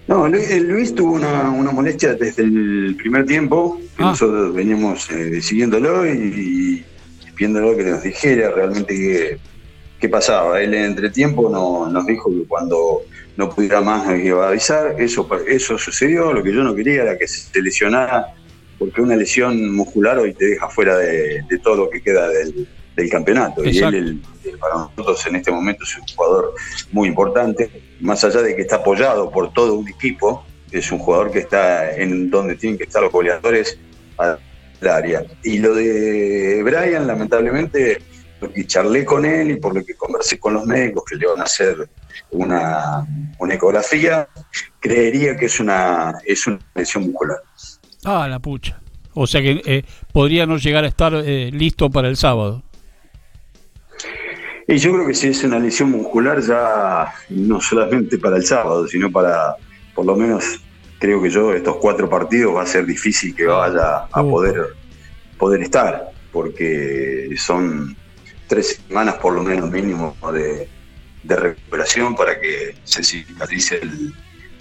No, 0.06 0.28
Luis, 0.28 0.50
eh, 0.50 0.92
tuvo 0.94 1.14
una, 1.14 1.44
molestia 1.50 2.14
desde 2.14 2.42
el 2.42 2.94
primer 2.98 3.24
tiempo, 3.24 3.80
ah. 3.96 4.10
nosotros 4.10 4.54
veníamos 4.54 5.10
eh, 5.10 5.40
siguiéndolo 5.40 6.06
y, 6.06 6.84
viéndolo 7.36 7.74
que 7.76 7.84
nos 7.84 8.02
dijera 8.02 8.50
realmente 8.50 9.38
qué, 9.98 10.08
pasaba. 10.08 10.60
Él 10.60 10.74
en 10.74 10.84
entretiempo 10.84 11.48
no, 11.48 11.88
nos 11.88 12.06
dijo 12.06 12.30
que 12.30 12.44
cuando 12.46 13.00
no 13.36 13.48
pudiera 13.48 13.80
más 13.80 14.06
nos 14.06 14.18
iba 14.20 14.44
a 14.44 14.50
avisar. 14.50 14.94
Eso, 14.98 15.26
eso 15.48 15.78
sucedió, 15.78 16.34
lo 16.34 16.42
que 16.42 16.52
yo 16.52 16.62
no 16.62 16.74
quería 16.74 17.02
era 17.02 17.16
que 17.16 17.26
se 17.26 17.62
lesionara, 17.62 18.34
porque 18.78 19.00
una 19.00 19.16
lesión 19.16 19.74
muscular 19.74 20.18
hoy 20.18 20.34
te 20.34 20.44
deja 20.44 20.68
fuera 20.68 20.98
de, 20.98 21.42
todo 21.62 21.76
lo 21.76 21.90
que 21.90 22.02
queda 22.02 22.28
del, 22.28 22.68
campeonato. 23.10 23.64
Y 23.64 23.78
él, 23.78 24.20
para 24.60 24.74
nosotros 24.74 25.26
en 25.26 25.36
este 25.36 25.50
momento 25.50 25.84
es 25.84 25.96
un 25.96 26.06
jugador 26.14 26.54
muy 26.92 27.08
importante 27.08 27.70
más 28.00 28.24
allá 28.24 28.42
de 28.42 28.56
que 28.56 28.62
está 28.62 28.76
apoyado 28.76 29.30
por 29.30 29.52
todo 29.52 29.74
un 29.74 29.88
equipo, 29.88 30.44
es 30.70 30.90
un 30.90 30.98
jugador 30.98 31.30
que 31.30 31.40
está 31.40 31.94
en 31.94 32.30
donde 32.30 32.56
tienen 32.56 32.76
que 32.76 32.84
estar 32.84 33.02
los 33.02 33.12
goleadores 33.12 33.78
al 34.18 34.38
área. 34.88 35.24
Y 35.42 35.58
lo 35.58 35.74
de 35.74 36.62
Brian, 36.62 37.06
lamentablemente, 37.06 38.02
porque 38.40 38.66
charlé 38.66 39.04
con 39.04 39.24
él 39.24 39.52
y 39.52 39.56
por 39.56 39.74
lo 39.74 39.84
que 39.84 39.94
conversé 39.94 40.38
con 40.38 40.54
los 40.54 40.66
médicos 40.66 41.04
que 41.08 41.16
le 41.16 41.26
van 41.26 41.40
a 41.40 41.44
hacer 41.44 41.88
una, 42.30 43.06
ecografía, 43.50 44.28
creería 44.80 45.36
que 45.36 45.46
es 45.46 45.60
una, 45.60 46.14
es 46.24 46.46
una 46.46 46.58
lesión 46.74 47.04
muscular. 47.04 47.38
Ah, 48.04 48.26
la 48.28 48.38
pucha. 48.38 48.80
O 49.14 49.26
sea 49.26 49.40
que 49.40 49.62
eh, 49.64 49.84
podría 50.12 50.44
no 50.44 50.56
llegar 50.56 50.84
a 50.84 50.88
estar 50.88 51.14
eh, 51.14 51.50
listo 51.52 51.88
para 51.90 52.08
el 52.08 52.16
sábado. 52.16 52.62
Y 54.66 54.78
yo 54.78 54.92
creo 54.92 55.06
que 55.06 55.14
si 55.14 55.28
es 55.28 55.44
una 55.44 55.58
lesión 55.58 55.90
muscular 55.90 56.40
ya 56.40 57.12
no 57.28 57.60
solamente 57.60 58.18
para 58.18 58.36
el 58.36 58.44
sábado, 58.44 58.88
sino 58.88 59.10
para, 59.10 59.56
por 59.94 60.06
lo 60.06 60.16
menos, 60.16 60.60
creo 60.98 61.20
que 61.22 61.28
yo, 61.28 61.52
estos 61.52 61.76
cuatro 61.76 62.08
partidos 62.08 62.56
va 62.56 62.62
a 62.62 62.66
ser 62.66 62.86
difícil 62.86 63.34
que 63.34 63.44
vaya 63.44 64.06
a 64.10 64.22
poder, 64.22 64.68
poder 65.38 65.62
estar, 65.62 66.10
porque 66.32 67.28
son 67.36 67.94
tres 68.46 68.80
semanas 68.88 69.16
por 69.16 69.34
lo 69.34 69.42
menos 69.42 69.70
mínimo 69.70 70.16
de, 70.32 70.68
recuperación 71.26 72.14
para 72.14 72.38
que 72.38 72.74
se 72.84 73.02
cicatrice 73.02 73.80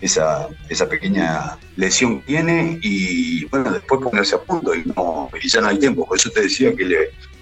esa, 0.01 0.47
esa 0.69 0.87
pequeña 0.87 1.57
lesión 1.75 2.19
que 2.19 2.25
tiene 2.27 2.79
y 2.81 3.45
bueno, 3.45 3.71
después 3.71 4.01
ponerse 4.01 4.35
a 4.35 4.41
punto 4.41 4.73
y, 4.73 4.83
no, 4.95 5.29
y 5.41 5.47
ya 5.47 5.61
no 5.61 5.67
hay 5.67 5.79
tiempo. 5.79 6.05
Por 6.05 6.17
eso 6.17 6.29
te 6.29 6.41
decía 6.41 6.73
que 6.73 6.85
le, 6.85 6.97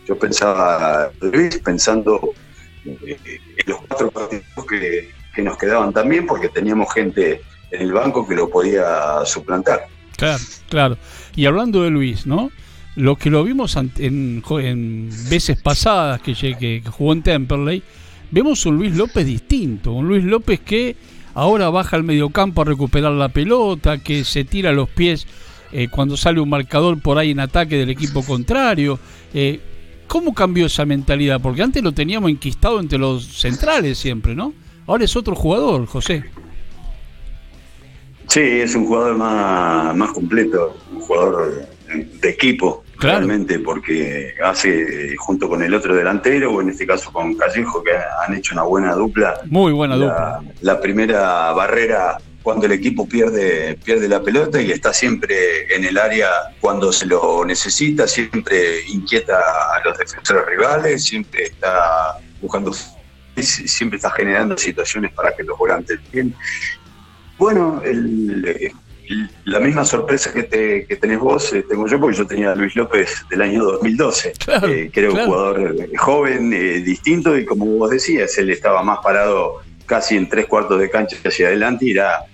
yo 0.08 0.18
pensaba, 0.18 1.12
Luis, 1.22 1.58
pensando 1.60 2.34
en 2.34 2.51
los 2.86 3.80
cuatro 3.88 4.12
partidos 4.12 4.66
que, 4.68 5.42
nos 5.42 5.58
quedaban 5.58 5.94
también, 5.94 6.26
porque 6.26 6.50
teníamos 6.50 6.94
gente 6.94 7.42
en 7.72 7.82
el 7.82 7.94
banco 7.94 8.28
que 8.28 8.36
lo 8.36 8.50
podía 8.50 9.26
suplantar. 9.26 9.88
Claro, 10.18 10.44
claro. 10.70 10.98
Y 11.36 11.46
hablando 11.46 11.84
de 11.84 11.90
Luis, 11.90 12.26
¿no? 12.26 12.52
Lo 12.96 13.16
que 13.16 13.30
lo 13.30 13.44
vimos 13.44 13.78
en, 13.78 14.44
en 14.50 15.10
veces 15.30 15.60
pasadas 15.62 16.22
que, 16.22 16.34
que, 16.34 16.84
jugó 16.90 17.14
en 17.14 17.24
Temperley, 17.24 17.82
vemos 18.30 18.66
un 18.66 18.76
Luis 18.76 18.96
López 18.96 19.26
distinto, 19.26 19.94
un 19.94 20.08
Luis 20.08 20.24
López 20.24 20.60
que 20.60 20.96
ahora 21.34 21.70
baja 21.70 21.96
al 21.96 22.04
mediocampo 22.04 22.62
a 22.62 22.66
recuperar 22.66 23.14
la 23.14 23.30
pelota, 23.30 24.00
que 24.00 24.26
se 24.26 24.44
tira 24.44 24.74
los 24.74 24.90
pies 24.90 25.26
eh, 25.72 25.88
cuando 25.90 26.18
sale 26.18 26.42
un 26.42 26.50
marcador 26.50 27.02
por 27.02 27.18
ahí 27.18 27.32
en 27.32 27.40
ataque 27.40 27.78
del 27.78 27.90
equipo 27.90 28.24
contrario. 28.24 29.00
Eh, 29.34 29.62
¿Cómo 30.12 30.34
cambió 30.34 30.66
esa 30.66 30.84
mentalidad? 30.84 31.40
Porque 31.40 31.62
antes 31.62 31.82
lo 31.82 31.94
teníamos 31.94 32.30
enquistado 32.30 32.82
entre 32.82 33.00
los 33.00 33.26
centrales 33.40 33.98
siempre, 33.98 34.36
¿no? 34.36 34.54
Ahora 34.86 35.06
es 35.06 35.16
otro 35.16 35.36
jugador, 35.36 35.86
José. 35.86 36.26
Sí, 38.28 38.42
es 38.42 38.76
un 38.76 38.88
jugador 38.88 39.16
más, 39.16 39.96
más 39.96 40.12
completo, 40.12 40.78
un 40.92 41.00
jugador 41.00 41.66
de 41.96 42.30
equipo, 42.30 42.84
realmente, 43.00 43.60
porque 43.60 44.34
hace 44.44 45.16
junto 45.16 45.48
con 45.48 45.64
el 45.64 45.74
otro 45.74 45.96
delantero, 45.96 46.56
o 46.56 46.62
en 46.62 46.72
este 46.72 46.86
caso 46.86 47.10
con 47.14 47.34
Callejo, 47.36 47.82
que 47.82 47.92
han 48.28 48.36
hecho 48.36 48.54
una 48.54 48.64
buena 48.64 48.94
dupla. 48.94 49.40
Muy 49.46 49.72
buena 49.72 49.96
dupla. 49.96 50.42
La 50.60 50.82
primera 50.82 51.54
barrera 51.54 52.18
cuando 52.44 52.66
el 52.66 52.72
equipo 52.72 53.08
pierde, 53.08 53.78
pierde 53.84 54.08
la 54.08 54.22
pelota 54.22 54.62
y 54.62 54.72
está 54.72 54.94
siempre 54.94 55.74
en 55.74 55.86
el 55.86 55.98
área 55.98 56.30
cuando 56.60 56.92
se 56.92 57.06
lo 57.06 57.46
necesita, 57.46 58.08
siempre 58.08 58.82
inquieta 58.88 59.38
a 59.38 59.82
los 59.86 59.98
defensores 59.98 60.46
rivales, 60.48 61.04
siempre 61.04 61.44
está 61.44 62.18
buscando, 62.42 62.72
siempre 63.36 63.98
está 63.98 64.10
generando 64.12 64.58
situaciones 64.58 65.12
para 65.14 65.36
que 65.36 65.44
los 65.44 65.58
volantes 65.58 66.00
bien. 66.12 66.34
Bueno, 67.38 67.82
la 69.46 69.60
misma 69.60 69.86
sorpresa 69.86 70.34
que, 70.34 70.44
te, 70.44 70.86
que 70.86 70.96
tenés 70.96 71.20
vos, 71.20 71.54
eh, 71.54 71.64
tengo 71.68 71.88
yo, 71.88 72.00
porque 72.00 72.18
yo 72.18 72.26
tenía 72.26 72.52
a 72.52 72.56
Luis 72.56 72.76
López 72.76 73.26
del 73.30 73.42
año 73.42 73.64
2012, 73.64 74.34
eh, 74.68 74.90
que 74.92 75.00
era 75.00 75.12
un 75.12 75.26
jugador 75.26 75.76
joven, 75.98 76.50
distinto, 76.84 77.38
y 77.38 77.46
como 77.46 77.66
vos 77.66 77.90
decías, 77.92 78.38
él 78.38 78.50
estaba 78.50 78.82
más 78.84 79.00
parado 79.04 79.62
casi 79.86 80.16
en 80.16 80.30
tres 80.30 80.46
cuartos 80.46 80.80
de 80.80 80.90
cancha 80.90 81.18
hacia 81.26 81.48
adelante 81.48 81.86
y 81.86 81.92
era 81.92 82.26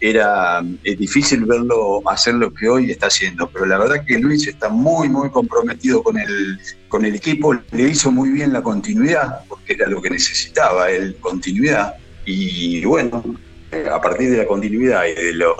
era 0.00 0.62
difícil 0.82 1.44
verlo 1.44 2.02
hacer 2.08 2.34
lo 2.34 2.52
que 2.52 2.68
hoy 2.68 2.90
está 2.90 3.06
haciendo, 3.06 3.48
pero 3.50 3.66
la 3.66 3.78
verdad 3.78 4.04
que 4.04 4.18
Luis 4.18 4.46
está 4.46 4.68
muy, 4.68 5.08
muy 5.08 5.30
comprometido 5.30 6.02
con 6.02 6.18
el, 6.18 6.58
con 6.88 7.04
el 7.04 7.14
equipo, 7.14 7.54
le 7.54 7.82
hizo 7.82 8.10
muy 8.10 8.30
bien 8.30 8.52
la 8.52 8.62
continuidad, 8.62 9.40
porque 9.48 9.74
era 9.74 9.88
lo 9.88 10.00
que 10.00 10.10
necesitaba, 10.10 10.90
el 10.90 11.16
continuidad, 11.16 11.94
y 12.24 12.84
bueno, 12.84 13.22
eh, 13.70 13.86
a 13.90 14.00
partir 14.00 14.30
de 14.30 14.38
la 14.38 14.46
continuidad 14.46 15.04
y 15.06 15.14
de, 15.14 15.32
lo, 15.34 15.54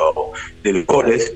de 0.62 0.72
los 0.72 0.86
goles, 0.86 1.32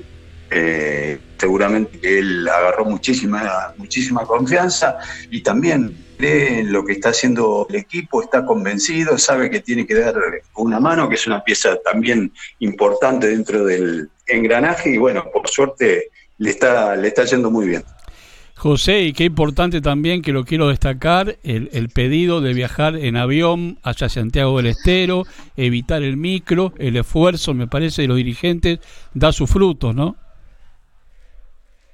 eh, 0.49 1.19
seguramente 1.37 1.99
él 2.19 2.47
agarró 2.47 2.85
muchísima, 2.85 3.73
muchísima 3.77 4.23
confianza 4.23 4.97
y 5.29 5.41
también 5.41 5.95
cree 6.17 6.59
en 6.59 6.71
lo 6.71 6.85
que 6.85 6.93
está 6.93 7.09
haciendo 7.09 7.65
el 7.69 7.75
equipo, 7.75 8.21
está 8.21 8.45
convencido, 8.45 9.17
sabe 9.17 9.49
que 9.49 9.59
tiene 9.59 9.85
que 9.85 9.95
dar 9.95 10.15
una 10.55 10.79
mano, 10.79 11.09
que 11.09 11.15
es 11.15 11.27
una 11.27 11.43
pieza 11.43 11.77
también 11.83 12.31
importante 12.59 13.27
dentro 13.27 13.65
del 13.65 14.09
engranaje 14.27 14.91
y 14.91 14.97
bueno, 14.97 15.25
por 15.31 15.49
suerte 15.49 16.09
le 16.37 16.49
está, 16.49 16.95
le 16.95 17.07
está 17.07 17.25
yendo 17.25 17.51
muy 17.51 17.67
bien. 17.67 17.83
José, 18.55 19.01
y 19.01 19.13
qué 19.13 19.25
importante 19.25 19.81
también 19.81 20.21
que 20.21 20.31
lo 20.31 20.45
quiero 20.45 20.69
destacar, 20.69 21.37
el, 21.43 21.69
el, 21.73 21.89
pedido 21.89 22.39
de 22.39 22.53
viajar 22.53 22.95
en 22.95 23.17
avión 23.17 23.77
hacia 23.83 24.07
Santiago 24.07 24.55
del 24.57 24.67
Estero, 24.67 25.23
evitar 25.57 26.01
el 26.01 26.15
micro, 26.15 26.71
el 26.77 26.95
esfuerzo, 26.95 27.53
me 27.53 27.67
parece, 27.67 28.03
de 28.03 28.07
los 28.07 28.17
dirigentes 28.17 28.79
da 29.13 29.33
sus 29.33 29.49
frutos, 29.49 29.93
¿no? 29.93 30.15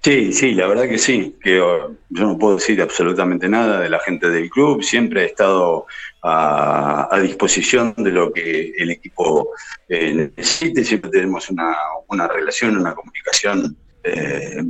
Sí, 0.01 0.31
sí, 0.31 0.53
la 0.53 0.65
verdad 0.67 0.87
que 0.87 0.97
sí, 0.97 1.35
que 1.43 1.59
oh, 1.59 1.93
yo 2.09 2.23
no 2.23 2.37
puedo 2.37 2.55
decir 2.55 2.81
absolutamente 2.81 3.49
nada 3.49 3.81
de 3.81 3.89
la 3.89 3.99
gente 3.99 4.29
del 4.29 4.49
club, 4.49 4.81
siempre 4.81 5.23
he 5.23 5.25
estado 5.25 5.87
a, 6.23 7.19
disposición 7.21 7.93
de 7.97 8.11
lo 8.11 8.31
que 8.31 8.71
el 8.77 8.91
equipo 8.91 9.49
eh, 9.89 10.31
necesite, 10.37 10.85
siempre 10.85 11.11
tenemos 11.11 11.49
una, 11.49 11.75
una 12.07 12.29
relación, 12.29 12.77
una 12.77 12.95
comunicación 12.95 13.75
eh, 14.03 14.63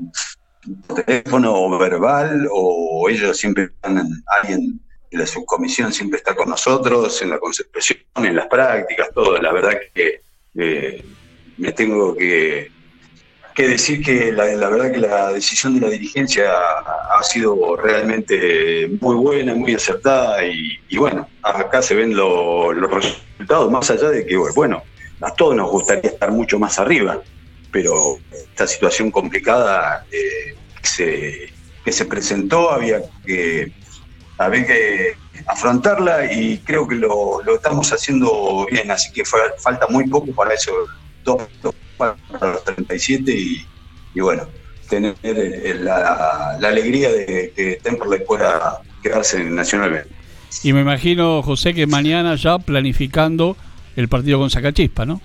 por 0.87 1.03
teléfono 1.03 1.53
o 1.53 1.77
verbal, 1.77 2.47
o 2.51 3.07
ellos 3.07 3.37
siempre 3.37 3.65
están, 3.65 4.09
alguien 4.41 4.79
de 5.11 5.17
la 5.19 5.27
subcomisión 5.27 5.93
siempre 5.93 6.17
está 6.17 6.35
con 6.35 6.49
nosotros 6.49 7.21
en 7.21 7.29
la 7.29 7.39
concentración, 7.39 7.99
en 8.15 8.35
las 8.35 8.47
prácticas, 8.47 9.09
todo, 9.13 9.37
la 9.37 9.51
verdad 9.51 9.77
que 9.93 10.21
eh, 10.55 11.05
me 11.57 11.71
tengo 11.71 12.15
que 12.15 12.78
que 13.59 13.67
decir 13.67 14.01
que 14.01 14.31
la, 14.31 14.45
verdad 14.45 14.89
que 14.89 14.99
la 14.99 15.33
decisión 15.33 15.77
de 15.77 15.81
la 15.81 15.89
dirigencia 15.89 16.49
ha, 16.49 17.21
sido 17.23 17.75
realmente 17.75 18.87
muy 19.01 19.17
buena, 19.17 19.53
muy 19.53 19.75
acertada 19.75 20.45
y, 20.45 20.95
bueno, 20.95 21.27
acá 21.43 21.81
se 21.81 21.93
ven 21.93 22.15
los 22.15 22.73
resultados, 22.89 23.69
más 23.69 23.91
allá 23.91 24.11
de 24.11 24.25
que, 24.25 24.37
bueno, 24.37 24.81
a 25.19 25.33
todos 25.33 25.57
nos 25.57 25.69
gustaría 25.69 26.09
estar 26.09 26.31
mucho 26.31 26.57
más 26.57 26.79
arriba, 26.79 27.21
pero 27.69 28.17
esta 28.31 28.65
situación 28.65 29.11
complicada 29.11 30.05
eh, 30.09 30.55
que, 31.83 31.91
se, 31.91 32.05
presentó 32.05 32.71
había 32.71 33.01
que, 33.25 33.73
había 34.37 34.65
que 34.65 35.17
afrontarla 35.47 36.31
y 36.31 36.59
creo 36.59 36.87
que 36.87 36.95
lo, 36.95 37.41
estamos 37.53 37.91
haciendo 37.91 38.65
bien, 38.71 38.89
así 38.89 39.11
que 39.11 39.25
falta 39.25 39.85
muy 39.89 40.07
poco 40.07 40.31
para 40.33 40.53
eso. 40.53 40.71
Dos, 41.25 41.41
para 41.99 42.53
los 42.53 42.63
37 42.63 43.31
y, 43.31 43.65
y 44.15 44.19
bueno, 44.21 44.47
tener 44.89 45.15
eh, 45.23 45.77
la, 45.79 46.57
alegría 46.57 47.11
de 47.11 47.53
que 47.55 47.79
Temperley 47.83 48.25
pueda 48.25 48.81
quedarse 49.03 49.37
en 49.37 49.55
Nacional 49.55 49.91
B. 49.91 50.03
Y 50.63 50.73
me 50.73 50.81
imagino, 50.81 51.43
José, 51.43 51.73
que 51.73 51.85
mañana 51.85 52.35
ya 52.35 52.57
planificando 52.57 53.55
el 53.95 54.09
partido 54.09 54.39
con 54.39 54.49
Sacachispa, 54.49 55.05
¿no? 55.05 55.21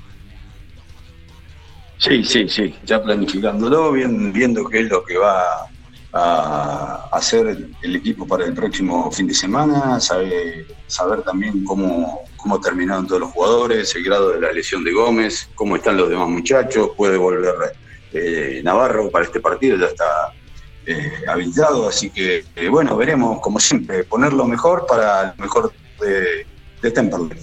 Sí, 1.99 2.23
sí, 2.25 2.49
sí, 2.49 2.75
ya 2.85 3.03
planificándolo, 3.03 3.93
viendo 3.93 4.69
qué 4.69 4.81
es 4.81 4.91
lo 4.91 5.05
que 5.05 5.17
va 5.17 5.69
a 6.13 7.09
hacer 7.13 7.69
el 7.83 7.97
equipo 7.97 8.27
para 8.27 8.45
el 8.45 8.53
próximo 8.53 9.11
fin 9.11 9.27
de 9.27 9.35
semana, 9.35 9.99
saber, 10.01 10.67
saber 10.87 11.23
también 11.23 11.65
cómo, 11.65 12.21
cómo 12.45 12.61
terminaron 12.61 13.07
todos 13.07 13.23
los 13.23 13.33
jugadores, 13.33 13.97
el 13.97 14.05
grado 14.05 14.33
de 14.33 14.41
la 14.43 14.53
lesión 14.53 14.85
de 14.85 14.93
Gómez, 14.93 15.49
cómo 15.55 15.77
están 15.77 15.97
los 15.97 16.11
demás 16.11 16.29
muchachos, 16.29 16.91
puede 16.95 17.17
volver 17.17 17.55
eh, 18.13 18.61
Navarro 18.63 19.11
para 19.11 19.25
este 19.25 19.41
partido, 19.41 19.79
ya 19.79 19.87
está 19.87 20.35
eh, 20.85 21.11
habilitado, 21.27 21.89
así 21.89 22.11
que 22.11 22.45
eh, 22.55 22.69
bueno, 22.69 22.99
veremos 22.99 23.41
como 23.41 23.59
siempre, 23.59 24.05
ponerlo 24.05 24.45
mejor 24.45 24.85
para 24.87 25.31
el 25.31 25.41
mejor 25.41 25.73
de, 25.99 26.47
de 26.83 26.91
Temperley. 26.91 27.39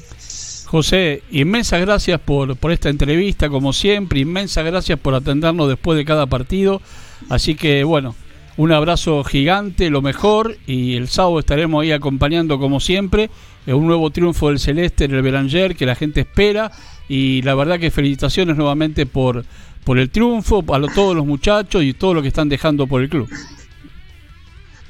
José, 0.67 1.23
inmensas 1.31 1.81
gracias 1.81 2.19
por, 2.19 2.55
por 2.55 2.71
esta 2.71 2.89
entrevista, 2.89 3.49
como 3.49 3.73
siempre, 3.73 4.19
inmensas 4.19 4.63
gracias 4.63 4.99
por 4.99 5.15
atendernos 5.15 5.67
después 5.67 5.97
de 5.97 6.05
cada 6.05 6.27
partido, 6.27 6.79
así 7.27 7.55
que 7.55 7.83
bueno, 7.83 8.15
un 8.61 8.71
abrazo 8.71 9.23
gigante, 9.23 9.89
lo 9.89 10.03
mejor, 10.03 10.55
y 10.67 10.95
el 10.95 11.07
sábado 11.07 11.39
estaremos 11.39 11.81
ahí 11.81 11.91
acompañando 11.91 12.59
como 12.59 12.79
siempre 12.79 13.31
un 13.65 13.87
nuevo 13.87 14.11
triunfo 14.11 14.49
del 14.49 14.59
Celeste 14.59 15.05
en 15.05 15.15
el 15.15 15.23
Beranger 15.23 15.75
que 15.75 15.87
la 15.87 15.95
gente 15.95 16.21
espera 16.21 16.71
y 17.09 17.41
la 17.41 17.55
verdad 17.55 17.79
que 17.79 17.89
felicitaciones 17.89 18.55
nuevamente 18.55 19.07
por, 19.07 19.45
por 19.83 19.97
el 19.97 20.11
triunfo, 20.11 20.59
a 20.59 20.93
todos 20.93 21.15
los 21.15 21.25
muchachos 21.25 21.81
y 21.81 21.93
todo 21.93 22.13
lo 22.13 22.21
que 22.21 22.27
están 22.27 22.49
dejando 22.49 22.85
por 22.85 23.01
el 23.01 23.09
club. 23.09 23.27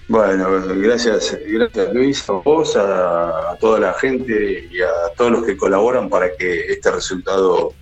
Bueno, 0.10 0.49
gracias, 0.75 1.38
gracias 1.47 1.93
Luis, 1.93 2.29
a 2.29 2.34
vos, 2.34 2.75
a, 2.75 3.55
toda 3.62 3.79
la 3.79 3.93
gente 3.93 4.67
y 4.69 4.81
a 4.81 5.15
todos 5.15 5.31
los 5.31 5.45
que 5.45 5.55
colaboran 5.55 6.10
para 6.10 6.36
que 6.36 6.73
este 6.73 6.91
resultado 6.91 7.73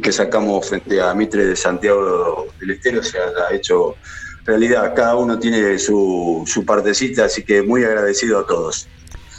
que 0.00 0.12
sacamos 0.12 0.68
frente 0.68 1.00
a 1.02 1.12
Mitre 1.12 1.44
de 1.44 1.56
Santiago 1.56 2.46
del 2.60 2.70
Estero 2.70 3.02
se 3.02 3.18
haya 3.18 3.52
hecho 3.52 3.96
realidad. 4.44 4.94
Cada 4.94 5.16
uno 5.16 5.38
tiene 5.38 5.78
su, 5.78 6.44
su 6.46 6.64
partecita, 6.64 7.26
así 7.26 7.42
que 7.42 7.62
muy 7.62 7.84
agradecido 7.84 8.40
a 8.40 8.46
todos. 8.46 8.88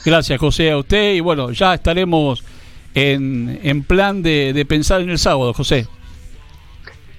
Gracias, 0.06 0.40
José, 0.40 0.72
a 0.72 0.78
usted. 0.78 1.14
Y 1.14 1.20
bueno, 1.20 1.52
ya 1.52 1.74
estaremos 1.74 2.44
en, 2.94 3.60
en 3.64 3.84
plan 3.84 4.22
de, 4.22 4.66
pensar 4.68 5.02
en 5.02 5.10
el 5.10 5.20
sábado, 5.20 5.54
José. 5.54 5.88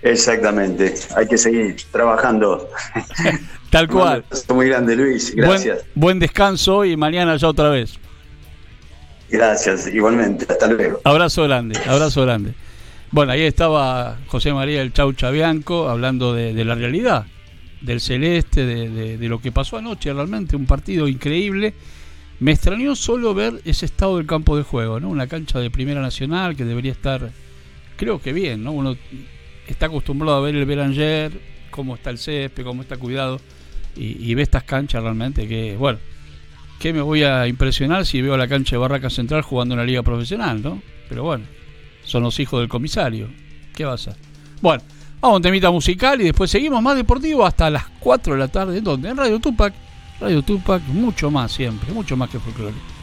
Exactamente, 0.03 0.95
hay 1.17 1.27
que 1.27 1.39
seguir 1.39 1.77
trabajando. 1.91 2.69
Tal 3.71 3.89
cual. 3.89 4.25
muy 4.55 4.69
grande, 4.69 4.95
Luis. 4.95 5.35
Gracias. 5.35 5.85
Buen, 5.95 6.19
descanso 6.19 6.85
y 6.85 6.97
mañana 6.97 7.37
ya 7.37 7.49
otra 7.49 7.71
vez. 7.71 7.99
Gracias, 9.31 9.89
igualmente. 9.89 10.47
Hasta 10.49 10.67
luego. 10.69 11.01
Abrazo 11.05 11.45
grande, 11.45 11.81
abrazo 11.87 12.23
grande. 12.23 12.55
Bueno, 13.11 13.33
ahí 13.33 13.43
estaba 13.43 14.19
José 14.27 14.53
María 14.53 14.83
el 14.83 14.93
Chau 14.93 15.13
Chabianco 15.13 15.89
hablando 15.89 16.35
de, 16.35 16.65
la 16.65 16.75
realidad, 16.75 17.27
del 17.85 18.01
celeste, 18.01 18.65
de, 18.65 19.29
lo 19.29 19.41
que 19.41 19.53
pasó 19.53 19.77
anoche 19.77 20.13
realmente, 20.13 20.57
un 20.57 20.67
partido 20.67 21.07
increíble 21.07 21.75
me 22.41 22.53
extrañó 22.53 22.97
solo 22.97 23.35
ver 23.35 23.61
ese 23.65 23.87
estado 23.87 24.17
del 24.17 24.27
campo 24.27 24.57
de 24.57 24.65
juego, 24.65 24.99
¿no? 24.99 25.09
Una 25.09 25.27
cancha 25.27 25.61
de 25.61 25.71
Primera 25.71 26.01
Nacional 26.01 26.57
que 26.57 26.65
debería 26.65 26.93
estar, 26.93 27.31
creo 27.97 28.21
que 28.21 28.33
bien, 28.33 28.65
¿no? 28.65 28.73
Uno 28.73 28.97
está 29.69 29.87
acostumbrado 29.87 30.39
a 30.39 30.41
ver 30.41 30.57
el 30.57 30.65
Beranger, 30.65 31.33
cómo 31.71 31.95
está 31.95 32.11
el 32.11 32.19
césped, 32.19 32.65
cómo 32.65 32.83
está 32.83 32.97
cuidado, 32.97 33.41
y, 33.97 34.35
ve 34.35 34.43
estas 34.43 34.65
canchas 34.65 35.03
realmente 35.03 35.47
que, 35.47 35.77
bueno, 35.77 36.01
¿qué 36.81 36.93
me 36.93 37.01
voy 37.01 37.23
a 37.23 37.47
impresionar 37.47 38.05
si 38.05 38.21
veo 38.21 38.37
la 38.37 38.49
cancha 38.49 38.75
de 38.75 38.81
Barraca 38.81 39.09
Central 39.09 39.43
jugando 39.43 39.75
en 39.75 39.79
la 39.79 39.87
liga 39.87 40.03
profesional, 40.03 40.61
¿no? 40.61 40.83
Pero 41.09 41.23
bueno, 41.23 41.45
son 42.03 42.25
los 42.25 42.41
hijos 42.41 42.61
del 42.61 42.69
comisario. 42.69 43.29
¿Qué 43.75 43.85
va 43.85 43.95
a? 43.95 43.99
Bueno, 44.61 44.83
vamos 45.25 45.37
a 45.37 45.37
un 45.39 45.43
temita 45.43 45.71
musical 45.71 46.21
y 46.21 46.25
después 46.25 46.51
seguimos 46.51 46.83
más 46.83 46.97
deportivo 46.97 47.47
hasta 47.47 47.71
las 47.71 47.85
4 47.99 48.35
de 48.35 48.39
la 48.39 48.49
tarde. 48.49 48.79
¿En 48.79 48.85
dónde? 48.85 49.09
En 49.09 49.17
Radio 49.17 49.41
Tupac 49.41 49.73
Radio 50.21 50.43
Tupac, 50.43 50.83
mucho 50.89 51.31
más 51.31 51.51
siempre, 51.51 51.93
mucho 51.93 52.17
más 52.17 52.29
que 52.29 52.39
folclore. 52.39 52.94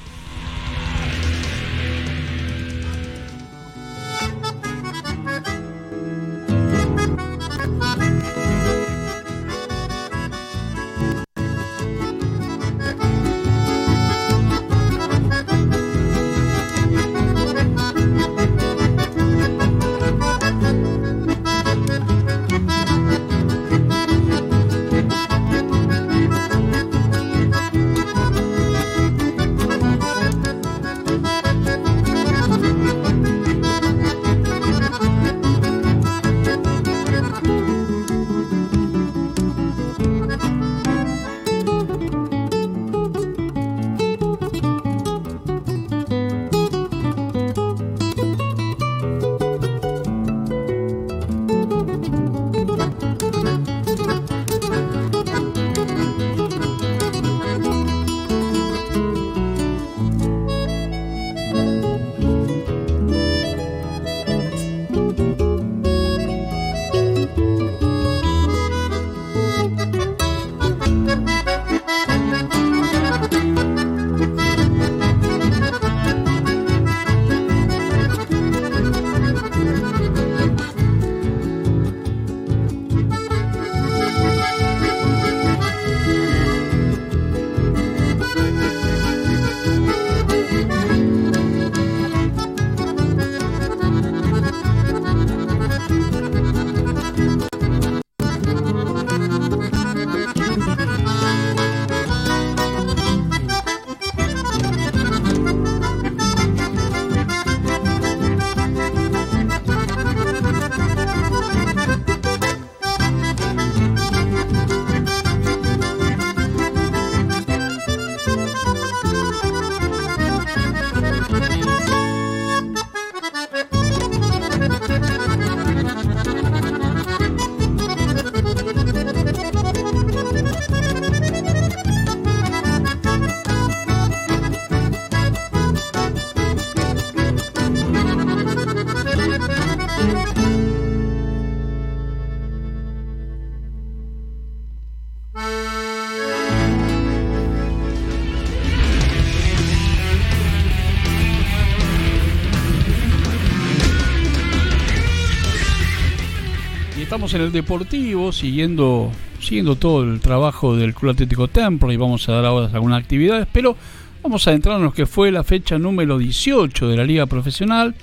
En 157.34 157.42
el 157.42 157.52
Deportivo 157.52 158.32
siguiendo, 158.32 159.12
siguiendo 159.40 159.76
todo 159.76 160.04
el 160.04 160.20
trabajo 160.20 160.76
del 160.76 160.94
Club 160.94 161.12
Atlético 161.12 161.48
Templo 161.48 161.92
y 161.92 161.98
vamos 161.98 162.28
a 162.28 162.34
dar 162.34 162.46
ahora 162.46 162.70
algunas 162.74 163.02
actividades, 163.02 163.48
pero 163.52 163.76
vamos 164.24 164.48
a 164.48 164.54
entrar 164.54 164.78
en 164.78 164.84
lo 164.84 164.94
que 164.94 165.06
fue 165.06 165.32
la 165.32 165.44
fecha 165.44 165.78
número 165.78 166.18
18 166.18 166.88
de 166.88 166.98
la 166.98 167.04
Liga 167.04 167.26
Profesional, 167.28 167.96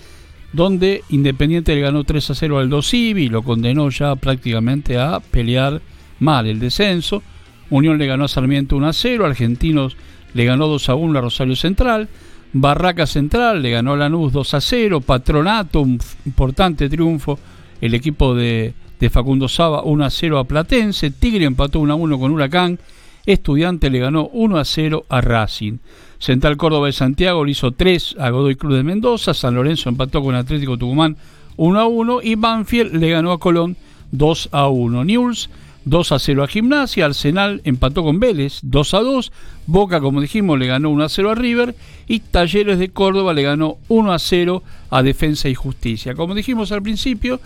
donde 0.53 1.03
Independiente 1.11 1.75
le 1.75 1.81
ganó 1.81 2.05
3 2.05 2.31
a 2.31 2.35
0 2.35 2.59
al 2.59 2.71
Dosivi 2.71 3.25
y 3.25 3.29
lo 3.29 3.43
condenó 3.43 3.91
ya 3.91 4.17
prácticamente 4.17 4.99
a 4.99 5.21
pelear 5.21 5.83
mal 6.21 6.47
el 6.47 6.59
descenso. 6.59 7.23
Unión 7.71 7.99
le 7.99 8.07
ganó 8.07 8.25
a 8.25 8.29
Sarmiento 8.29 8.77
1 8.77 8.89
a 8.89 8.93
0, 8.93 9.27
Argentinos 9.27 9.97
le 10.33 10.45
ganó 10.45 10.69
2 10.69 10.89
a 10.89 10.95
1 10.95 11.19
a 11.19 11.23
Rosario 11.23 11.57
Central. 11.57 12.09
Barraca 12.53 13.07
Central 13.07 13.63
le 13.63 13.71
ganó 13.71 13.93
a 13.93 13.97
Lanús 13.97 14.33
2 14.33 14.55
a 14.55 14.61
0, 14.61 15.01
Patronato, 15.03 15.83
un 15.83 16.01
importante 16.25 16.89
triunfo, 16.89 17.39
el 17.81 17.95
equipo 17.95 18.35
de 18.35 18.75
Facundo 19.11 19.49
Saba 19.49 19.83
1 19.83 20.05
a 20.05 20.11
0 20.11 20.39
a 20.39 20.45
Platense, 20.45 21.11
Tigre 21.11 21.45
empató 21.45 21.81
1 21.81 21.93
a 21.93 21.97
1 21.97 22.19
con 22.19 22.33
Huracán, 22.33 22.79
Estudiante 23.27 23.91
le 23.91 23.99
ganó 23.99 24.29
1 24.33 24.57
a 24.59 24.65
0 24.65 25.05
a 25.09 25.21
Racing. 25.21 25.79
Central 26.19 26.57
Córdoba 26.57 26.87
de 26.87 26.93
Santiago 26.93 27.45
le 27.45 27.53
hizo 27.53 27.73
3 27.73 28.17
a 28.19 28.31
Godoy 28.31 28.57
Cruz 28.57 28.75
de 28.75 28.83
Mendoza, 28.83 29.35
San 29.35 29.55
Lorenzo 29.55 29.89
empató 29.89 30.23
con 30.23 30.35
Atlético 30.35 30.77
Tucumán 30.77 31.17
1 31.57 31.79
a 31.79 31.87
1 31.87 32.21
y 32.23 32.35
Banfield 32.37 32.95
le 32.95 33.11
ganó 33.11 33.33
a 33.33 33.39
Colón 33.39 33.77
2 34.13 34.49
a 34.53 34.69
1. 34.69 35.05
News 35.05 35.51
2 35.89 36.13
a 36.13 36.19
0 36.19 36.45
a 36.45 36.49
Gimnasia, 36.49 37.07
Arsenal 37.07 37.61
empató 37.65 38.03
con 38.03 38.21
Vélez 38.21 38.61
2 38.63 38.95
a 38.95 39.01
2, 39.01 39.33
Boca 39.67 40.01
como 40.01 40.21
dijimos 40.21 40.59
le 40.59 40.67
ganó 40.67 40.91
1 40.91 41.05
a 41.05 41.09
0 41.09 41.31
a 41.31 41.35
River 41.35 41.75
y 42.07 42.21
Talleres 42.21 42.79
de 42.79 42.91
Córdoba 42.91 43.33
le 43.33 43.43
ganó 43.43 43.79
1 43.89 44.13
a 44.13 44.19
0 44.19 44.63
a 44.91 45.03
Defensa 45.03 45.49
y 45.49 45.55
Justicia. 45.55 46.15
Como 46.15 46.35
dijimos 46.35 46.73
al 46.73 46.83
principio, 46.83 47.41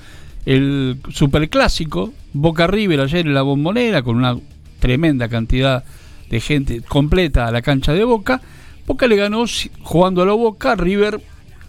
el 0.45 0.99
superclásico 1.11 2.13
Boca 2.33 2.67
River 2.67 3.01
ayer 3.01 3.27
en 3.27 3.35
la 3.35 3.43
bombonera 3.43 4.03
con 4.03 4.17
una 4.17 4.37
tremenda 4.81 5.29
cantidad 5.29 5.85
de 6.29 6.41
gente 6.41 6.81
completa 6.81 7.47
a 7.47 7.53
la 7.53 7.63
cancha 7.63 7.93
de 7.93 8.05
Boca. 8.05 8.41
Boca 8.87 9.07
le 9.07 9.17
ganó 9.17 9.45
jugando 9.83 10.23
a 10.23 10.27
la 10.27 10.33
Boca, 10.33 10.75
River 10.75 11.21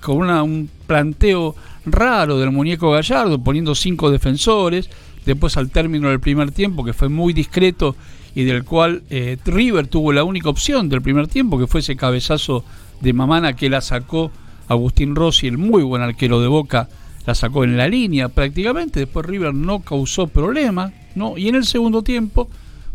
con 0.02 0.30
un 0.30 0.70
planteo 0.88 1.56
raro 1.86 2.40
del 2.40 2.52
muñeco 2.52 2.92
Gallardo, 2.92 3.44
poniendo 3.44 3.76
cinco 3.76 4.10
defensores. 4.10 4.90
Después 5.26 5.58
al 5.58 5.70
término 5.70 6.10
del 6.10 6.20
primer 6.20 6.52
tiempo, 6.52 6.84
que 6.84 6.94
fue 6.94 7.10
muy 7.10 7.34
discreto 7.34 7.96
y 8.36 8.44
del 8.44 8.64
cual 8.64 9.04
eh, 9.10 9.38
River 9.46 9.88
tuvo 9.88 10.12
la 10.12 10.24
única 10.24 10.50
opción 10.50 10.90
del 10.90 11.02
primer 11.02 11.28
tiempo, 11.28 11.60
que 11.60 11.68
fue 11.68 11.82
ese 11.82 11.96
cabezazo 11.96 12.66
de 13.02 13.14
Mamana 13.14 13.56
que 13.56 13.70
la 13.70 13.82
sacó 13.82 14.32
Agustín 14.68 15.16
Rossi, 15.16 15.48
el 15.48 15.58
muy 15.58 15.84
buen 15.84 16.02
arquero 16.02 16.42
de 16.42 16.48
Boca, 16.48 16.90
la 17.26 17.36
sacó 17.36 17.64
en 17.64 17.78
la 17.78 17.88
línea 17.88 18.30
prácticamente, 18.30 19.02
después 19.02 19.26
River 19.26 19.54
no 19.54 19.80
causó 19.80 20.28
problema, 20.28 20.92
¿no? 21.16 21.38
Y 21.38 21.48
en 21.48 21.56
el 21.56 21.66
segundo 21.66 22.02
tiempo 22.02 22.50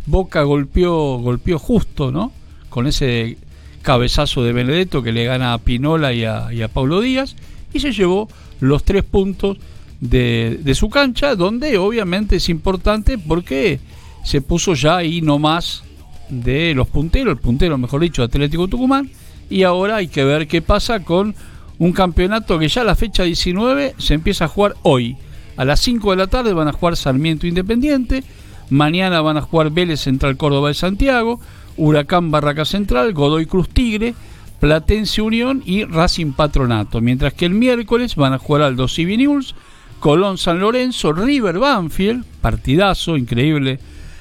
Boca 0.06 0.42
golpeó, 0.42 1.18
golpeó 1.18 1.58
justo, 1.58 2.10
¿no? 2.10 2.32
Con 2.68 2.86
ese 2.86 3.38
cabezazo 3.82 4.42
de 4.42 4.52
Benedetto 4.52 5.02
que 5.02 5.12
le 5.12 5.24
gana 5.24 5.52
a 5.52 5.58
Pinola 5.58 6.12
y 6.12 6.24
a, 6.24 6.52
y 6.52 6.66
Paulo 6.68 7.00
Díaz 7.00 7.36
y 7.72 7.80
se 7.80 7.92
llevó 7.92 8.28
los 8.60 8.84
tres 8.84 9.04
puntos 9.04 9.58
de, 10.00 10.60
de, 10.62 10.74
su 10.74 10.90
cancha, 10.90 11.34
donde 11.34 11.76
obviamente 11.78 12.36
es 12.36 12.48
importante 12.48 13.18
porque 13.18 13.80
se 14.24 14.40
puso 14.40 14.74
ya 14.74 14.98
ahí 14.98 15.20
no 15.20 15.38
más 15.38 15.82
de 16.28 16.74
los 16.74 16.88
punteros, 16.88 17.32
el 17.32 17.40
puntero 17.40 17.78
mejor 17.78 18.02
dicho 18.02 18.22
Atlético 18.22 18.68
Tucumán, 18.68 19.10
y 19.50 19.62
ahora 19.62 19.96
hay 19.96 20.08
que 20.08 20.24
ver 20.24 20.46
qué 20.46 20.62
pasa 20.62 21.00
con 21.00 21.34
un 21.78 21.92
campeonato 21.92 22.58
que 22.58 22.68
ya 22.68 22.84
la 22.84 22.96
fecha 22.96 23.22
19 23.22 23.94
se 23.98 24.14
empieza 24.14 24.44
a 24.44 24.48
jugar 24.48 24.74
hoy. 24.82 25.16
A 25.56 25.64
las 25.64 25.80
5 25.80 26.10
de 26.10 26.16
la 26.16 26.26
tarde 26.26 26.52
van 26.52 26.68
a 26.68 26.72
jugar 26.72 26.96
Sarmiento 26.96 27.46
Independiente, 27.46 28.22
mañana 28.70 29.20
van 29.20 29.36
a 29.36 29.42
jugar 29.42 29.70
Vélez 29.70 30.00
Central 30.00 30.36
Córdoba 30.36 30.68
de 30.68 30.74
Santiago, 30.74 31.40
Huracán 31.76 32.30
Barraca 32.30 32.64
Central, 32.64 33.12
Godoy 33.12 33.46
Cruz 33.46 33.68
Tigre, 33.68 34.14
Platense 34.60 35.22
Unión 35.22 35.62
y 35.64 35.84
Racing 35.84 36.32
Patronato. 36.32 37.00
Mientras 37.00 37.32
que 37.32 37.46
el 37.46 37.54
miércoles 37.54 38.16
van 38.16 38.32
a 38.32 38.38
jugar 38.38 38.62
Aldo 38.62 38.88
Civi 38.88 39.16
News, 39.16 39.54
Colón 40.00 40.38
San 40.38 40.60
Lorenzo, 40.60 41.12
River 41.12 41.58
Banfield, 41.58 42.24
partidazo 42.40 43.16
increíble. 43.16 43.80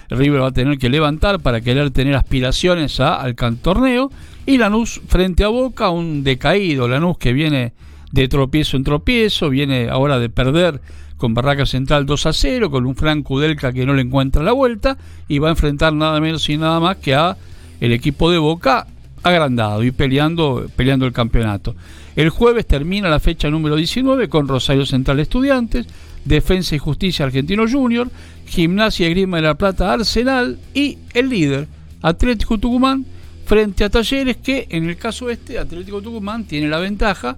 River 0.10 0.42
va 0.42 0.48
a 0.48 0.52
tener 0.52 0.78
que 0.78 0.90
levantar 0.90 1.40
para 1.40 1.62
querer 1.62 1.92
tener 1.92 2.16
aspiraciones 2.16 3.00
a, 3.00 3.16
al 3.16 3.36
torneo 3.36 4.10
y 4.46 4.58
Lanús 4.58 5.02
frente 5.08 5.44
a 5.44 5.50
Boca, 5.50 5.90
un 5.90 6.24
decaído 6.24 6.88
Lanús 6.88 7.18
que 7.18 7.34
viene 7.34 7.74
de 8.12 8.28
tropiezo 8.28 8.78
en 8.78 8.84
tropiezo, 8.84 9.50
viene 9.50 9.90
ahora 9.90 10.18
de 10.18 10.30
perder 10.30 10.82
con 11.18 11.34
Barraca 11.34 11.66
Central 11.66 12.06
2 12.06 12.26
a 12.28 12.34
0, 12.34 12.72
con 12.72 12.86
un 12.86 12.96
Franco 12.96 13.36
Udelca 13.36 13.74
que 13.74 13.86
no 13.86 13.94
le 13.94 14.04
encuentra 14.04 14.44
la 14.44 14.54
vuelta 14.54 14.98
y 15.28 15.40
va 15.40 15.50
a 15.50 15.52
enfrentar 15.52 15.94
nada 15.94 16.22
menos 16.22 16.48
y 16.50 16.58
nada 16.58 16.80
más 16.80 16.98
que 16.98 17.16
a 17.16 17.36
el 17.82 17.92
equipo 17.92 18.32
de 18.32 18.38
Boca 18.38 18.88
agrandado 19.24 19.84
y 19.84 19.92
peleando, 19.92 20.68
peleando 20.76 21.06
el 21.06 21.14
campeonato. 21.14 21.76
El 22.18 22.32
jueves 22.32 22.66
termina 22.66 23.10
la 23.10 23.20
fecha 23.20 23.48
número 23.48 23.76
19 23.76 24.28
con 24.28 24.48
Rosario 24.48 24.88
Central 24.88 25.20
Estudiantes, 25.20 25.86
Defensa 26.26 26.74
y 26.74 26.80
Justicia 26.80 27.26
Argentino 27.26 27.70
Junior, 27.70 28.10
Gimnasia 28.48 29.08
y 29.08 29.12
Grima 29.12 29.38
de 29.38 29.44
la 29.44 29.54
Plata 29.54 29.94
Arsenal 29.94 30.58
y 30.74 30.98
el 31.14 31.30
líder 31.30 31.68
Atlético 32.02 32.58
Tucumán 32.58 33.06
frente 33.46 33.84
a 33.84 33.92
Talleres 33.92 34.38
que 34.38 34.66
en 34.72 34.90
el 34.90 34.98
caso 34.98 35.30
este 35.30 35.60
Atlético 35.60 36.02
Tucumán 36.02 36.46
tiene 36.46 36.70
la 36.70 36.80
ventaja 36.80 37.38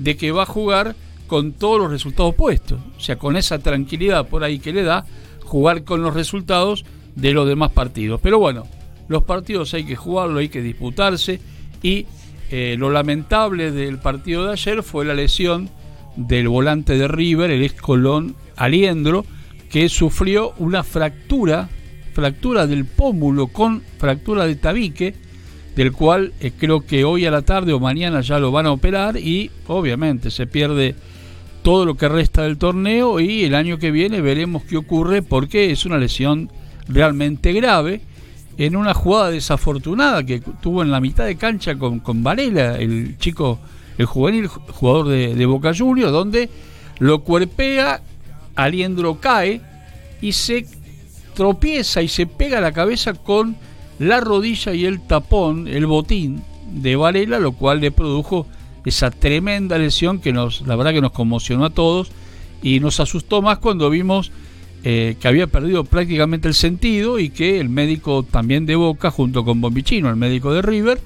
de 0.00 0.16
que 0.16 0.32
va 0.32 0.42
a 0.42 0.46
jugar 0.46 0.96
con 1.28 1.52
todos 1.52 1.78
los 1.78 1.88
resultados 1.88 2.34
puestos, 2.34 2.80
o 2.96 3.00
sea, 3.00 3.20
con 3.20 3.36
esa 3.36 3.60
tranquilidad 3.60 4.26
por 4.26 4.42
ahí 4.42 4.58
que 4.58 4.72
le 4.72 4.82
da 4.82 5.06
jugar 5.44 5.84
con 5.84 6.02
los 6.02 6.14
resultados 6.14 6.84
de 7.14 7.30
los 7.30 7.46
demás 7.46 7.70
partidos. 7.70 8.20
Pero 8.20 8.40
bueno, 8.40 8.66
los 9.06 9.22
partidos 9.22 9.74
hay 9.74 9.84
que 9.84 9.94
jugarlo, 9.94 10.40
hay 10.40 10.48
que 10.48 10.60
disputarse 10.60 11.38
y 11.84 12.06
eh, 12.50 12.76
lo 12.78 12.90
lamentable 12.90 13.70
del 13.72 13.98
partido 13.98 14.46
de 14.46 14.52
ayer 14.52 14.82
fue 14.82 15.04
la 15.04 15.14
lesión 15.14 15.68
del 16.16 16.48
volante 16.48 16.96
de 16.96 17.06
River, 17.06 17.50
el 17.50 17.62
ex 17.62 17.80
Colón 17.80 18.34
Aliendro, 18.56 19.24
que 19.70 19.88
sufrió 19.88 20.54
una 20.58 20.82
fractura, 20.82 21.68
fractura 22.14 22.66
del 22.66 22.86
pómulo 22.86 23.48
con 23.48 23.82
fractura 23.98 24.46
de 24.46 24.56
tabique, 24.56 25.14
del 25.76 25.92
cual 25.92 26.32
eh, 26.40 26.52
creo 26.58 26.80
que 26.80 27.04
hoy 27.04 27.26
a 27.26 27.30
la 27.30 27.42
tarde 27.42 27.72
o 27.72 27.80
mañana 27.80 28.20
ya 28.20 28.38
lo 28.38 28.50
van 28.50 28.66
a 28.66 28.72
operar 28.72 29.16
y 29.16 29.50
obviamente 29.66 30.30
se 30.30 30.46
pierde 30.46 30.94
todo 31.62 31.84
lo 31.84 31.96
que 31.96 32.08
resta 32.08 32.42
del 32.42 32.58
torneo 32.58 33.20
y 33.20 33.44
el 33.44 33.54
año 33.54 33.78
que 33.78 33.90
viene 33.90 34.20
veremos 34.20 34.64
qué 34.64 34.76
ocurre 34.76 35.22
porque 35.22 35.70
es 35.70 35.84
una 35.84 35.98
lesión 35.98 36.50
realmente 36.88 37.52
grave 37.52 38.00
en 38.58 38.74
una 38.74 38.92
jugada 38.92 39.30
desafortunada 39.30 40.26
que 40.26 40.40
tuvo 40.40 40.82
en 40.82 40.90
la 40.90 41.00
mitad 41.00 41.24
de 41.24 41.36
cancha 41.36 41.78
con, 41.78 42.00
con 42.00 42.24
Varela, 42.24 42.76
el 42.76 43.16
chico, 43.18 43.60
el 43.96 44.06
juvenil 44.06 44.48
jugador 44.48 45.08
de, 45.08 45.46
Boca 45.46 45.72
Juniors, 45.72 46.10
donde 46.10 46.50
lo 46.98 47.20
cuerpea, 47.20 48.02
Aliendro 48.56 49.20
cae 49.20 49.60
y 50.20 50.32
se 50.32 50.66
tropieza 51.34 52.02
y 52.02 52.08
se 52.08 52.26
pega 52.26 52.60
la 52.60 52.72
cabeza 52.72 53.14
con 53.14 53.56
la 54.00 54.18
rodilla 54.20 54.74
y 54.74 54.86
el 54.86 55.00
tapón, 55.06 55.68
el 55.68 55.86
botín 55.86 56.42
de 56.72 56.96
Varela, 56.96 57.38
lo 57.38 57.52
cual 57.52 57.80
le 57.80 57.92
produjo 57.92 58.48
esa 58.84 59.12
tremenda 59.12 59.78
lesión 59.78 60.18
que 60.18 60.32
nos, 60.32 60.62
la 60.62 60.74
verdad 60.74 60.92
que 60.92 61.00
nos 61.00 61.12
conmocionó 61.12 61.64
a 61.66 61.70
todos 61.70 62.10
y 62.60 62.80
nos 62.80 62.98
asustó 62.98 63.40
más 63.40 63.58
cuando 63.58 63.88
vimos 63.88 64.32
eh, 64.84 65.16
que 65.20 65.28
había 65.28 65.46
perdido 65.46 65.84
prácticamente 65.84 66.48
el 66.48 66.54
sentido 66.54 67.18
y 67.18 67.30
que 67.30 67.60
el 67.60 67.68
médico 67.68 68.22
también 68.22 68.66
de 68.66 68.76
Boca, 68.76 69.10
junto 69.10 69.44
con 69.44 69.60
Bombichino, 69.60 70.08
el 70.08 70.16
médico 70.16 70.52
de 70.52 70.62
River, 70.62 71.00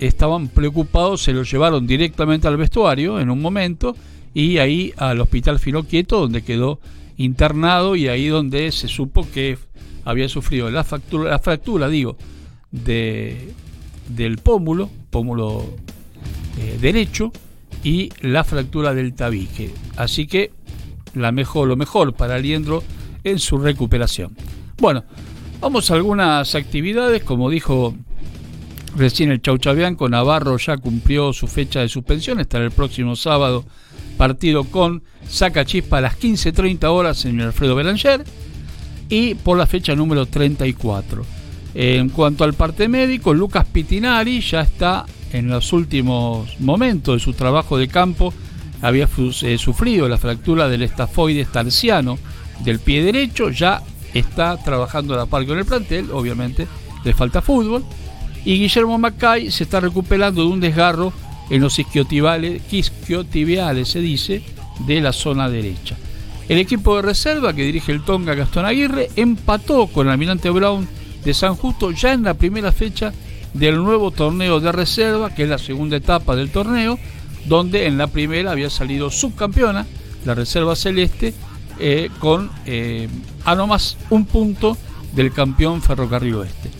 estaban 0.00 0.48
preocupados, 0.48 1.22
se 1.22 1.32
lo 1.32 1.42
llevaron 1.42 1.86
directamente 1.86 2.48
al 2.48 2.56
vestuario 2.56 3.20
en 3.20 3.30
un 3.30 3.40
momento 3.40 3.96
y 4.34 4.58
ahí 4.58 4.92
al 4.96 5.20
hospital 5.20 5.60
Quieto 5.88 6.20
donde 6.20 6.42
quedó 6.42 6.80
internado 7.16 7.96
y 7.96 8.08
ahí 8.08 8.28
donde 8.28 8.70
se 8.72 8.88
supo 8.88 9.26
que 9.32 9.58
había 10.04 10.28
sufrido 10.28 10.70
la 10.70 10.84
fractura, 10.84 11.30
la 11.30 11.38
fractura 11.38 11.88
digo, 11.88 12.16
de, 12.70 13.52
del 14.08 14.38
pómulo, 14.38 14.90
pómulo 15.10 15.64
eh, 16.58 16.78
derecho, 16.80 17.32
y 17.82 18.10
la 18.20 18.42
fractura 18.42 18.94
del 18.94 19.14
tabique. 19.14 19.70
Así 19.96 20.26
que 20.26 20.50
la 21.16 21.32
mejor, 21.32 21.68
lo 21.68 21.76
mejor 21.76 22.14
para 22.14 22.36
Aliendro 22.36 22.82
en 23.24 23.38
su 23.38 23.58
recuperación. 23.58 24.36
Bueno, 24.78 25.04
vamos 25.60 25.90
a 25.90 25.94
algunas 25.94 26.54
actividades, 26.54 27.24
como 27.24 27.50
dijo 27.50 27.94
recién 28.96 29.30
el 29.30 29.42
Chau 29.42 29.58
Chabianco, 29.58 30.08
Navarro 30.08 30.56
ya 30.58 30.76
cumplió 30.76 31.32
su 31.32 31.46
fecha 31.46 31.80
de 31.80 31.88
suspensión, 31.88 32.40
estará 32.40 32.64
el 32.64 32.70
próximo 32.70 33.16
sábado 33.16 33.64
partido 34.16 34.64
con 34.64 35.02
Saca 35.28 35.64
Chispa 35.64 35.98
a 35.98 36.02
las 36.02 36.18
15.30 36.18 36.84
horas 36.86 37.24
en 37.24 37.40
el 37.40 37.46
Alfredo 37.48 37.74
Belanger. 37.74 38.24
y 39.08 39.34
por 39.34 39.56
la 39.56 39.66
fecha 39.66 39.94
número 39.94 40.26
34. 40.26 41.24
En 41.74 42.08
cuanto 42.08 42.42
al 42.42 42.54
parte 42.54 42.88
médico, 42.88 43.34
Lucas 43.34 43.66
Pitinari 43.66 44.40
ya 44.40 44.62
está 44.62 45.04
en 45.32 45.48
los 45.48 45.72
últimos 45.72 46.58
momentos 46.58 47.16
de 47.16 47.20
su 47.20 47.34
trabajo 47.34 47.76
de 47.76 47.86
campo. 47.86 48.32
Había 48.82 49.08
eh, 49.42 49.58
sufrido 49.58 50.08
la 50.08 50.18
fractura 50.18 50.68
del 50.68 50.82
estafoides 50.82 51.50
tarsiano 51.50 52.18
del 52.64 52.78
pie 52.78 53.02
derecho, 53.02 53.50
ya 53.50 53.82
está 54.14 54.56
trabajando 54.56 55.14
a 55.14 55.18
la 55.18 55.26
par 55.26 55.46
con 55.46 55.58
el 55.58 55.64
plantel, 55.64 56.10
obviamente 56.12 56.66
le 57.04 57.14
falta 57.14 57.42
fútbol. 57.42 57.84
Y 58.44 58.58
Guillermo 58.58 58.98
Macay 58.98 59.50
se 59.50 59.64
está 59.64 59.80
recuperando 59.80 60.42
de 60.42 60.48
un 60.48 60.60
desgarro 60.60 61.12
en 61.50 61.60
los 61.60 61.78
isquiotibiales, 61.78 62.62
isquiotibiales 62.72 63.88
se 63.88 64.00
dice, 64.00 64.42
de 64.86 65.00
la 65.00 65.12
zona 65.12 65.48
derecha. 65.48 65.96
El 66.48 66.58
equipo 66.58 66.96
de 66.96 67.02
reserva 67.02 67.54
que 67.54 67.64
dirige 67.64 67.92
el 67.92 68.04
Tonga 68.04 68.34
Gastón 68.34 68.66
Aguirre 68.66 69.10
empató 69.16 69.88
con 69.88 70.06
el 70.06 70.12
Almirante 70.12 70.50
Brown 70.50 70.86
de 71.24 71.34
San 71.34 71.56
Justo 71.56 71.90
ya 71.90 72.12
en 72.12 72.22
la 72.22 72.34
primera 72.34 72.70
fecha 72.70 73.12
del 73.52 73.76
nuevo 73.76 74.10
torneo 74.10 74.60
de 74.60 74.70
reserva, 74.70 75.34
que 75.34 75.44
es 75.44 75.48
la 75.48 75.58
segunda 75.58 75.96
etapa 75.96 76.36
del 76.36 76.50
torneo, 76.50 76.98
donde 77.46 77.86
en 77.86 77.98
la 77.98 78.08
primera 78.08 78.52
había 78.52 78.70
salido 78.70 79.10
subcampeona, 79.10 79.86
la 80.24 80.34
Reserva 80.34 80.74
Celeste, 80.76 81.34
eh, 81.78 82.10
con 82.18 82.50
eh, 82.64 83.08
a 83.44 83.54
no 83.54 83.66
más 83.66 83.96
un 84.10 84.24
punto 84.24 84.76
del 85.12 85.32
campeón 85.32 85.82
Ferrocarril 85.82 86.36
Oeste. 86.36 86.70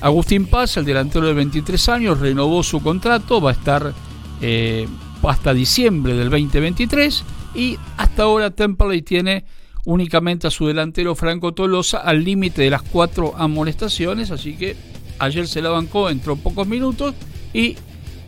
Agustín 0.00 0.46
Paz, 0.46 0.76
el 0.76 0.84
delantero 0.84 1.26
de 1.26 1.34
23 1.34 1.88
años, 1.88 2.20
renovó 2.20 2.62
su 2.62 2.82
contrato, 2.82 3.40
va 3.40 3.50
a 3.50 3.54
estar 3.54 3.94
eh, 4.40 4.86
hasta 5.22 5.54
diciembre 5.54 6.14
del 6.14 6.30
2023 6.30 7.24
y 7.54 7.78
hasta 7.96 8.24
ahora 8.24 8.50
Temperley 8.50 9.02
tiene 9.02 9.44
únicamente 9.84 10.46
a 10.46 10.50
su 10.50 10.66
delantero 10.66 11.14
Franco 11.14 11.52
Tolosa 11.52 11.98
al 11.98 12.22
límite 12.22 12.62
de 12.62 12.70
las 12.70 12.82
cuatro 12.82 13.34
amonestaciones, 13.36 14.30
así 14.30 14.56
que 14.56 14.76
ayer 15.18 15.48
se 15.48 15.62
la 15.62 15.70
bancó, 15.70 16.10
entró 16.10 16.36
pocos 16.36 16.66
minutos 16.66 17.14
y 17.54 17.76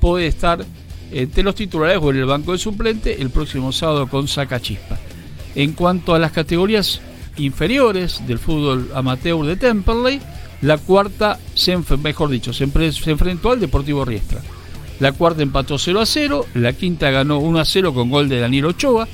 puede 0.00 0.26
estar 0.26 0.64
entre 1.12 1.42
los 1.42 1.54
titulares 1.54 1.98
o 2.00 2.10
en 2.10 2.18
el 2.18 2.26
banco 2.26 2.52
de 2.52 2.58
suplente 2.58 3.20
el 3.20 3.30
próximo 3.30 3.72
sábado 3.72 4.06
con 4.08 4.28
Sacachispa. 4.28 4.98
En 5.54 5.72
cuanto 5.72 6.14
a 6.14 6.18
las 6.18 6.32
categorías 6.32 7.00
inferiores 7.36 8.26
del 8.26 8.38
fútbol 8.38 8.90
amateur 8.94 9.44
de 9.44 9.56
Temperley, 9.56 10.20
la 10.62 10.78
cuarta, 10.78 11.38
se 11.54 11.78
mejor 12.02 12.30
dicho, 12.30 12.52
se, 12.52 12.64
enfrentó 12.64 13.52
al 13.52 13.60
Deportivo 13.60 14.04
Riestra. 14.04 14.42
La 14.98 15.12
cuarta 15.12 15.42
empató 15.42 15.78
0 15.78 16.00
a 16.00 16.06
0, 16.06 16.46
la 16.54 16.72
quinta 16.72 17.10
ganó 17.10 17.38
1 17.38 17.60
a 17.60 17.64
0 17.64 17.94
con 17.94 18.10
gol 18.10 18.28
de 18.28 18.40
Daniel 18.40 18.66
Ochoa, 18.66 19.06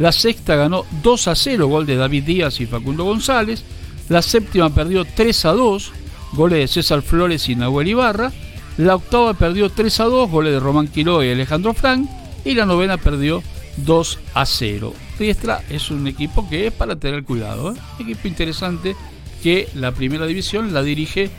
la 0.00 0.10
sexta 0.10 0.56
ganó 0.56 0.84
2 1.02 1.28
a 1.28 1.34
0, 1.36 1.68
gol 1.68 1.86
de 1.86 1.96
David 1.96 2.24
Díaz 2.24 2.60
y 2.60 2.66
Facundo 2.66 3.04
González, 3.04 3.62
la 4.08 4.22
séptima 4.22 4.70
perdió 4.70 5.04
3 5.04 5.44
a 5.44 5.52
2, 5.52 5.92
goles 6.32 6.58
de 6.58 6.68
César 6.68 7.02
Flores 7.02 7.48
y 7.48 7.54
Nahuel 7.54 7.88
Ibarra, 7.88 8.32
la 8.78 8.94
octava 8.94 9.34
perdió 9.34 9.70
3 9.70 10.00
a 10.00 10.04
2, 10.04 10.30
goles 10.30 10.52
de 10.52 10.60
Román 10.60 10.88
Quiró 10.88 11.22
y 11.22 11.30
Alejandro 11.30 11.74
Frank, 11.74 12.08
y 12.44 12.54
la 12.54 12.64
novena 12.64 12.96
perdió 12.96 13.42
2 13.78 14.18
a 14.34 14.46
0. 14.46 14.94
Riestra 15.18 15.62
es 15.68 15.90
un 15.90 16.06
equipo 16.06 16.48
que 16.48 16.68
es 16.68 16.72
para 16.72 16.96
tener 16.96 17.24
cuidado, 17.24 17.72
¿eh? 17.72 17.76
equipo 17.98 18.28
interesante 18.28 18.94
que 19.42 19.68
la 19.74 19.92
primera 19.92 20.26
división 20.26 20.72
la 20.72 20.82
dirige 20.82 21.30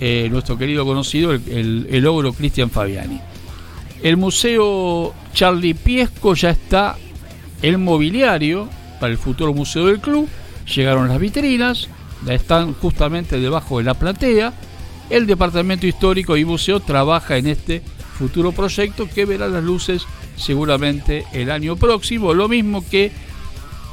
eh, 0.00 0.28
nuestro 0.30 0.56
querido 0.56 0.86
conocido, 0.86 1.32
el, 1.32 1.86
el, 1.90 2.06
ogro 2.06 2.32
Cristian 2.32 2.70
Fabiani. 2.70 3.20
El 4.02 4.16
Museo 4.16 5.12
Charlie 5.34 5.74
Piesco 5.74 6.34
ya 6.34 6.50
está 6.50 6.96
el 7.62 7.78
mobiliario 7.78 8.68
para 8.98 9.12
el 9.12 9.18
futuro 9.18 9.52
museo 9.52 9.86
del 9.86 10.00
club. 10.00 10.28
Llegaron 10.74 11.08
las 11.08 11.18
vitrinas, 11.18 11.88
están 12.28 12.74
justamente 12.74 13.38
debajo 13.38 13.78
de 13.78 13.84
la 13.84 13.94
platea. 13.94 14.52
El 15.10 15.26
Departamento 15.26 15.86
Histórico 15.86 16.36
y 16.36 16.44
Museo 16.44 16.80
trabaja 16.80 17.38
en 17.38 17.46
este 17.46 17.82
futuro 18.18 18.52
proyecto 18.52 19.08
que 19.08 19.24
verá 19.24 19.48
las 19.48 19.64
luces 19.64 20.02
seguramente 20.36 21.24
el 21.32 21.50
año 21.50 21.76
próximo. 21.76 22.34
Lo 22.34 22.48
mismo 22.48 22.84
que 22.86 23.10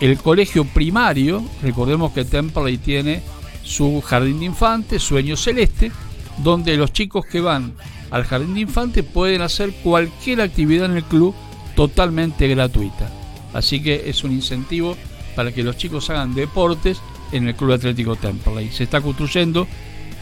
el 0.02 0.18
colegio 0.18 0.66
primario, 0.66 1.44
recordemos 1.62 2.12
que 2.12 2.26
Temperley 2.26 2.78
tiene 2.78 3.22
su 3.64 4.02
jardín 4.02 4.40
de 4.40 4.46
infantes, 4.46 5.04
Sueño 5.04 5.38
Celeste, 5.38 5.92
donde 6.44 6.76
los 6.76 6.92
chicos 6.92 7.26
que 7.26 7.40
van 7.40 7.74
al 8.12 8.26
jardín 8.26 8.54
de 8.54 8.62
infantes 8.62 9.06
pueden 9.06 9.42
hacer 9.42 9.72
cualquier 9.84 10.42
actividad 10.42 10.92
en 10.92 10.98
el 10.98 11.04
club 11.04 11.34
totalmente 11.76 12.48
gratuita. 12.48 13.10
Así 13.54 13.82
que 13.82 14.10
es 14.10 14.24
un 14.26 14.34
incentivo 14.34 14.98
para 15.36 15.54
que 15.54 15.64
los 15.64 15.78
chicos 15.78 16.10
hagan 16.10 16.36
deportes 16.36 17.00
en 17.32 17.48
el 17.48 17.56
Club 17.56 17.74
Atlético 17.74 18.16
Temperley. 18.16 18.70
Se 18.72 18.84
está 18.84 19.02
construyendo 19.02 19.68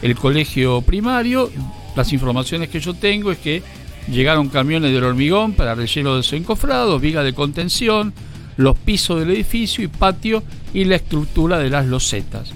el 0.03 0.15
colegio 0.15 0.81
primario. 0.81 1.49
Las 1.95 2.13
informaciones 2.13 2.69
que 2.69 2.79
yo 2.79 2.93
tengo 2.93 3.31
es 3.31 3.39
que 3.39 3.63
llegaron 4.07 4.49
camiones 4.49 4.93
del 4.93 5.03
hormigón 5.03 5.53
para 5.53 5.73
relleno 5.73 6.21
de 6.21 6.37
encofrados, 6.37 7.01
viga 7.01 7.23
de 7.23 7.33
contención, 7.33 8.13
los 8.57 8.77
pisos 8.77 9.19
del 9.19 9.31
edificio 9.31 9.83
y 9.83 9.87
patio 9.87 10.43
y 10.75 10.83
la 10.83 10.97
estructura 10.97 11.57
de 11.57 11.71
las 11.71 11.87
losetas 11.87 12.53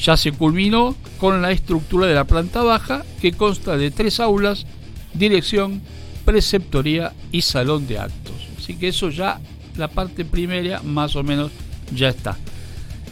ya 0.00 0.16
se 0.16 0.32
culminó 0.32 0.96
con 1.18 1.42
la 1.42 1.52
estructura 1.52 2.06
de 2.06 2.14
la 2.14 2.24
planta 2.24 2.62
baja 2.62 3.04
que 3.20 3.32
consta 3.32 3.76
de 3.76 3.90
tres 3.90 4.18
aulas, 4.18 4.66
dirección, 5.12 5.82
preceptoría 6.24 7.12
y 7.30 7.42
salón 7.42 7.86
de 7.86 7.98
actos. 7.98 8.34
Así 8.58 8.76
que 8.76 8.88
eso 8.88 9.10
ya, 9.10 9.40
la 9.76 9.88
parte 9.88 10.24
primera 10.24 10.80
más 10.82 11.16
o 11.16 11.22
menos 11.22 11.50
ya 11.94 12.08
está. 12.08 12.38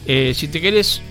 Eh, 0.05 0.33
si 0.35 0.47
te 0.47 0.59
quieres 0.59 1.01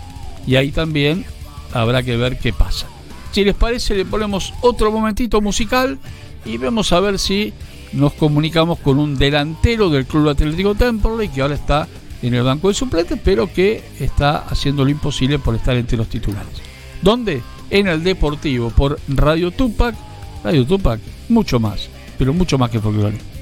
y 0.47 0.57
ahí 0.57 0.71
también 0.71 1.25
habrá 1.73 2.03
que 2.03 2.17
ver 2.17 2.39
qué 2.39 2.53
pasa. 2.53 2.87
Si 3.33 3.45
les 3.45 3.55
parece, 3.55 3.95
le 3.95 4.05
ponemos 4.05 4.55
otro 4.63 4.91
momentito 4.91 5.41
musical 5.41 5.99
y 6.45 6.57
vamos 6.59 6.93
a 6.93 7.01
ver 7.01 7.19
si 7.19 7.53
nos 7.93 8.13
comunicamos 8.15 8.79
con 8.79 8.99
un 8.99 9.17
delantero 9.17 9.91
del 9.91 10.07
Club 10.07 10.31
Atlético 10.31 10.75
Temperley 10.75 11.29
que 11.29 11.43
ahora 11.43 11.55
está 11.55 11.89
en 12.23 12.35
el 12.35 12.43
banco 12.43 12.69
de 12.69 12.75
suplentes, 12.75 13.19
pero 13.23 13.53
que 13.53 13.83
está 14.01 14.39
haciendo 14.39 14.85
lo 14.85 14.91
imposible 14.91 15.39
por 15.39 15.55
estar 15.55 15.77
entre 15.77 15.97
los 15.97 16.09
titulares. 16.09 16.63
¿Dónde? 17.03 17.43
En 17.71 17.89
el 17.89 18.03
Deportivo, 18.03 18.71
por 18.71 18.99
Radio 19.09 19.51
Tupac. 19.51 19.95
Radio 20.45 20.65
Tupac, 20.67 21.01
mucho 21.29 21.59
más, 21.59 21.89
pero 22.19 22.33
mucho 22.33 22.59
más 22.59 22.71
que 22.71 22.81
folclore. 22.81 23.36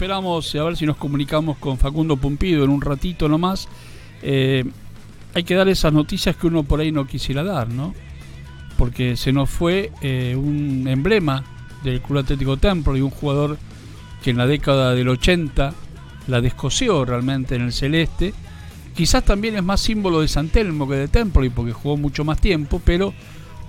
Esperamos 0.04 0.54
a 0.56 0.64
ver 0.66 0.76
si 0.76 0.86
nos 0.86 0.98
comunicamos 0.98 1.58
con 1.60 1.78
Facundo 1.78 2.18
Pumpido 2.18 2.66
en 2.66 2.72
un 2.72 2.82
ratito 2.82 3.30
nomás, 3.30 3.70
eh, 4.22 4.66
hay 5.34 5.44
que 5.44 5.56
dar 5.56 5.70
esas 5.70 5.94
noticias 5.94 6.36
que 6.36 6.48
uno 6.48 6.64
por 6.64 6.82
ahí 6.82 6.92
no 6.92 7.08
quisiera 7.08 7.42
dar, 7.42 7.70
¿no? 7.70 7.94
Porque 8.78 9.16
se 9.16 9.32
nos 9.32 9.50
fue 9.50 9.94
eh, 10.02 10.36
un 10.38 10.90
emblema 10.90 11.46
del 11.86 12.02
Club 12.02 12.18
Atlético 12.18 12.58
Templo 12.58 12.98
y 12.98 13.02
un 13.02 13.12
jugador 13.12 13.58
que 14.22 14.32
en 14.32 14.38
la 14.38 14.46
década 14.46 14.94
del 14.94 15.08
80 15.08 15.74
la 16.28 16.42
descosió 16.42 17.06
realmente 17.06 17.56
en 17.56 17.62
el 17.62 17.72
celeste. 17.72 18.34
Quizás 18.94 19.24
también 19.24 19.56
es 19.56 19.64
más 19.64 19.80
símbolo 19.80 20.20
de 20.20 20.28
San 20.28 20.50
Telmo 20.50 20.86
que 20.86 20.96
de 20.96 21.08
Templo 21.08 21.46
y 21.46 21.50
porque 21.50 21.72
jugó 21.72 21.96
mucho 21.96 22.26
más 22.26 22.42
tiempo, 22.42 22.82
pero 22.84 23.14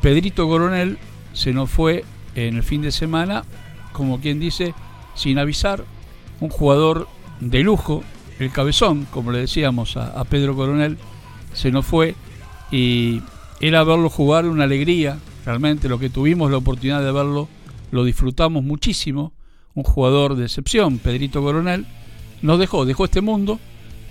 Pedrito 0.02 0.48
Coronel 0.48 0.98
se 1.32 1.52
nos 1.52 1.70
fue 1.70 2.04
en 2.34 2.56
el 2.56 2.64
fin 2.64 2.82
de 2.82 2.90
semana, 2.90 3.44
como 3.92 4.20
quien 4.20 4.40
dice, 4.40 4.74
sin 5.14 5.38
avisar, 5.38 5.84
un 6.40 6.48
jugador 6.48 7.08
de 7.40 7.62
lujo, 7.62 8.02
el 8.38 8.50
cabezón, 8.50 9.06
como 9.10 9.32
le 9.32 9.40
decíamos 9.40 9.96
a, 9.96 10.22
Pedro 10.24 10.56
Coronel, 10.56 10.98
se 11.52 11.70
nos 11.70 11.86
fue 11.86 12.14
y 12.70 13.22
era 13.60 13.84
verlo 13.84 14.10
jugar 14.10 14.46
una 14.46 14.64
alegría, 14.64 15.18
realmente 15.44 15.88
lo 15.88 15.98
que 15.98 16.10
tuvimos 16.10 16.50
la 16.50 16.58
oportunidad 16.58 17.02
de 17.04 17.12
verlo, 17.12 17.48
lo 17.90 18.04
disfrutamos 18.04 18.64
muchísimo, 18.64 19.32
un 19.74 19.84
jugador 19.84 20.36
de 20.36 20.44
excepción, 20.44 20.98
Pedrito 20.98 21.42
Coronel, 21.42 21.86
nos 22.42 22.58
dejó, 22.58 22.84
dejó 22.84 23.04
este 23.04 23.20
mundo 23.20 23.58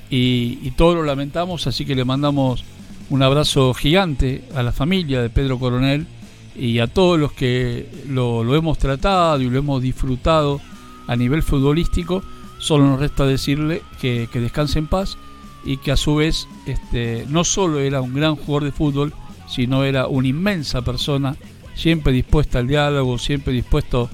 y, 0.09 0.59
y 0.61 0.71
todos 0.71 0.95
lo 0.95 1.03
lamentamos, 1.03 1.67
así 1.67 1.85
que 1.85 1.95
le 1.95 2.05
mandamos 2.05 2.63
un 3.09 3.21
abrazo 3.21 3.73
gigante 3.73 4.43
a 4.55 4.63
la 4.63 4.71
familia 4.71 5.21
de 5.21 5.29
Pedro 5.29 5.59
Coronel 5.59 6.07
y 6.55 6.79
a 6.79 6.87
todos 6.87 7.19
los 7.19 7.33
que 7.33 7.87
lo, 8.07 8.43
lo 8.43 8.55
hemos 8.55 8.77
tratado 8.77 9.41
y 9.41 9.49
lo 9.49 9.57
hemos 9.57 9.81
disfrutado 9.81 10.61
a 11.07 11.15
nivel 11.15 11.43
futbolístico. 11.43 12.23
Solo 12.57 12.85
nos 12.85 12.99
resta 12.99 13.25
decirle 13.25 13.81
que, 13.99 14.29
que 14.31 14.39
descanse 14.39 14.79
en 14.79 14.87
paz 14.87 15.17
y 15.65 15.77
que 15.77 15.91
a 15.91 15.97
su 15.97 16.15
vez 16.15 16.47
este, 16.65 17.25
no 17.29 17.43
solo 17.43 17.79
era 17.79 18.01
un 18.01 18.13
gran 18.13 18.35
jugador 18.35 18.65
de 18.65 18.71
fútbol, 18.71 19.13
sino 19.47 19.83
era 19.83 20.07
una 20.07 20.27
inmensa 20.27 20.81
persona, 20.81 21.35
siempre 21.75 22.13
dispuesta 22.13 22.59
al 22.59 22.67
diálogo, 22.67 23.17
siempre 23.17 23.53
dispuesto 23.53 24.09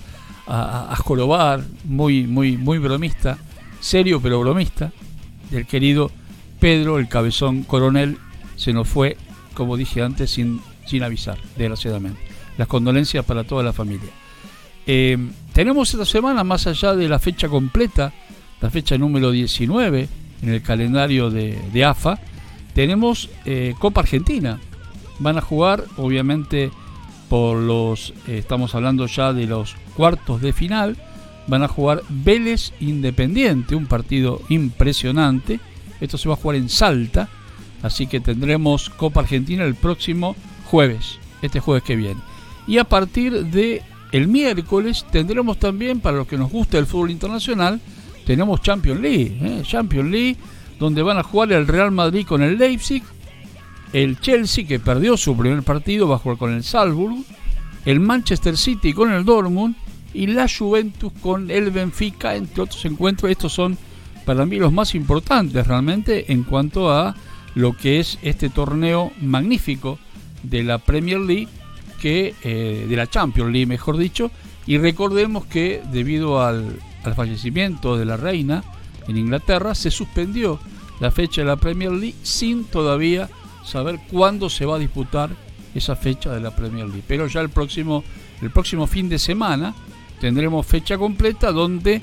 a, 0.48 0.92
a, 0.92 0.96
jorobar, 0.96 1.64
muy, 1.84 2.26
muy, 2.26 2.58
muy 2.58 2.78
bromista, 2.80 3.38
serio 3.80 4.20
pero 4.22 4.40
bromista, 4.40 4.92
del 5.52 5.66
querido 5.66 6.12
Pedro 6.60 7.00
el 7.00 7.08
Cabezón 7.08 7.64
Coronel, 7.64 8.18
se 8.56 8.74
nos 8.74 8.88
fue, 8.88 9.18
como 9.54 9.78
dije 9.78 10.02
antes, 10.02 10.32
sin, 10.32 10.62
sin 10.86 11.04
avisar, 11.04 11.38
desgraciadamente. 11.58 12.20
Las 12.58 12.68
condolencias 12.68 13.24
para 13.24 13.44
toda 13.44 13.64
la 13.64 13.74
familia. 13.74 14.10
Eh, 14.86 15.18
tenemos 15.54 15.94
esta 15.94 16.06
semana, 16.06 16.44
más 16.44 16.68
allá 16.68 16.96
de 16.96 17.10
la 17.10 17.20
fecha 17.20 17.50
completa, 17.50 18.14
la 18.62 18.70
fecha 18.70 18.98
número 18.98 19.32
19 19.32 20.08
en 20.42 20.50
el 20.50 20.62
calendario 20.62 21.30
de, 21.30 21.86
AFA, 21.86 22.20
tenemos 22.74 23.30
eh, 23.46 23.74
Copa 23.80 24.02
Argentina. 24.02 24.60
Van 25.20 25.38
a 25.38 25.42
jugar, 25.42 25.84
obviamente, 25.98 26.72
por 27.30 27.58
los, 27.58 28.14
eh, 28.28 28.38
estamos 28.38 28.74
hablando 28.76 29.06
ya 29.06 29.34
de 29.34 29.46
los 29.48 29.76
cuartos 29.96 30.42
de 30.42 30.54
final, 30.54 30.98
van 31.48 31.64
a 31.64 31.68
jugar 31.68 32.04
Vélez 32.10 32.72
Independiente, 32.80 33.76
un 33.76 33.86
partido 33.86 34.42
impresionante. 34.50 35.60
Esto 36.00 36.18
se 36.18 36.30
va 36.30 36.36
a 36.36 36.38
jugar 36.38 36.58
en 36.58 36.70
Salta, 36.70 37.28
así 37.82 38.08
que 38.08 38.20
tendremos 38.20 38.90
Copa 38.90 39.22
Argentina 39.22 39.64
el 39.64 39.76
próximo 39.76 40.36
jueves, 40.66 41.20
este 41.42 41.60
jueves 41.60 41.84
que 41.84 41.96
viene. 41.96 42.22
Y 42.68 42.78
a 42.78 42.84
partir 42.84 43.46
de 43.46 43.82
el 44.12 44.28
miércoles 44.28 45.06
tendremos 45.12 45.60
también, 45.60 46.00
para 46.00 46.18
los 46.18 46.28
que 46.28 46.38
nos 46.38 46.52
gusta 46.52 46.78
el 46.78 46.86
fútbol 46.86 47.12
internacional, 47.12 47.80
tenemos 48.26 48.62
Champions 48.62 49.02
League. 49.02 49.38
¿eh? 49.42 49.62
Champions 49.64 50.10
League, 50.10 50.38
donde 50.80 51.02
van 51.02 51.18
a 51.18 51.24
jugar 51.24 51.52
el 51.52 51.68
Real 51.68 51.92
Madrid 51.92 52.26
con 52.26 52.42
el 52.42 52.58
Leipzig, 52.58 53.04
el 53.94 54.20
Chelsea, 54.20 54.66
que 54.68 54.80
perdió 54.80 55.18
su 55.18 55.36
primer 55.36 55.64
partido 55.64 56.08
bajo 56.08 56.38
con 56.38 56.54
el 56.54 56.64
Salzburg, 56.64 57.24
el 57.86 58.00
Manchester 58.00 58.58
City 58.58 58.94
con 58.94 59.12
el 59.12 59.26
Dortmund 59.26 59.76
y 60.14 60.28
la 60.28 60.48
Juventus 60.48 61.12
con 61.22 61.50
el 61.50 61.72
Benfica, 61.72 62.36
entre 62.36 62.64
otros 62.64 62.84
encuentros. 62.86 63.32
Estos 63.32 63.54
son 63.54 63.78
para 64.26 64.46
mí 64.46 64.58
los 64.58 64.72
más 64.72 64.96
importantes 64.96 65.66
realmente 65.66 66.32
en 66.32 66.44
cuanto 66.44 66.92
a 66.92 67.16
lo 67.56 67.76
que 67.76 68.00
es 68.00 68.20
este 68.22 68.50
torneo 68.50 69.12
magnífico 69.22 69.98
de 70.44 70.64
la 70.64 70.78
Premier 70.78 71.20
League, 71.20 71.48
que 72.00 72.34
eh, 72.44 72.86
de 72.88 72.96
la 72.96 73.08
Champions 73.08 73.52
League, 73.52 73.68
mejor 73.68 73.98
dicho. 73.98 74.32
Y 74.66 74.78
recordemos 74.78 75.46
que 75.46 75.82
debido 75.92 76.42
al, 76.42 76.80
al 77.04 77.16
fallecimiento 77.16 77.98
de 77.98 78.06
la 78.06 78.18
reina 78.18 78.64
en 79.08 79.18
Inglaterra, 79.18 79.76
se 79.76 79.92
suspendió 79.92 80.60
la 81.00 81.12
fecha 81.12 81.42
de 81.42 81.48
la 81.48 81.56
Premier 81.56 81.92
League 81.92 82.16
sin 82.24 82.66
todavía 82.66 83.30
saber 83.64 84.00
cuándo 84.10 84.50
se 84.50 84.66
va 84.66 84.76
a 84.76 84.80
disputar 84.80 85.30
esa 85.76 85.96
fecha 85.96 86.34
de 86.34 86.40
la 86.40 86.56
Premier 86.56 86.86
League. 86.86 87.04
Pero 87.08 87.28
ya 87.28 87.42
el 87.42 87.50
próximo, 87.50 88.04
el 88.42 88.52
próximo 88.52 88.88
fin 88.88 89.10
de 89.10 89.20
semana 89.20 89.76
tendremos 90.20 90.66
fecha 90.66 90.98
completa 90.98 91.52
donde 91.52 92.02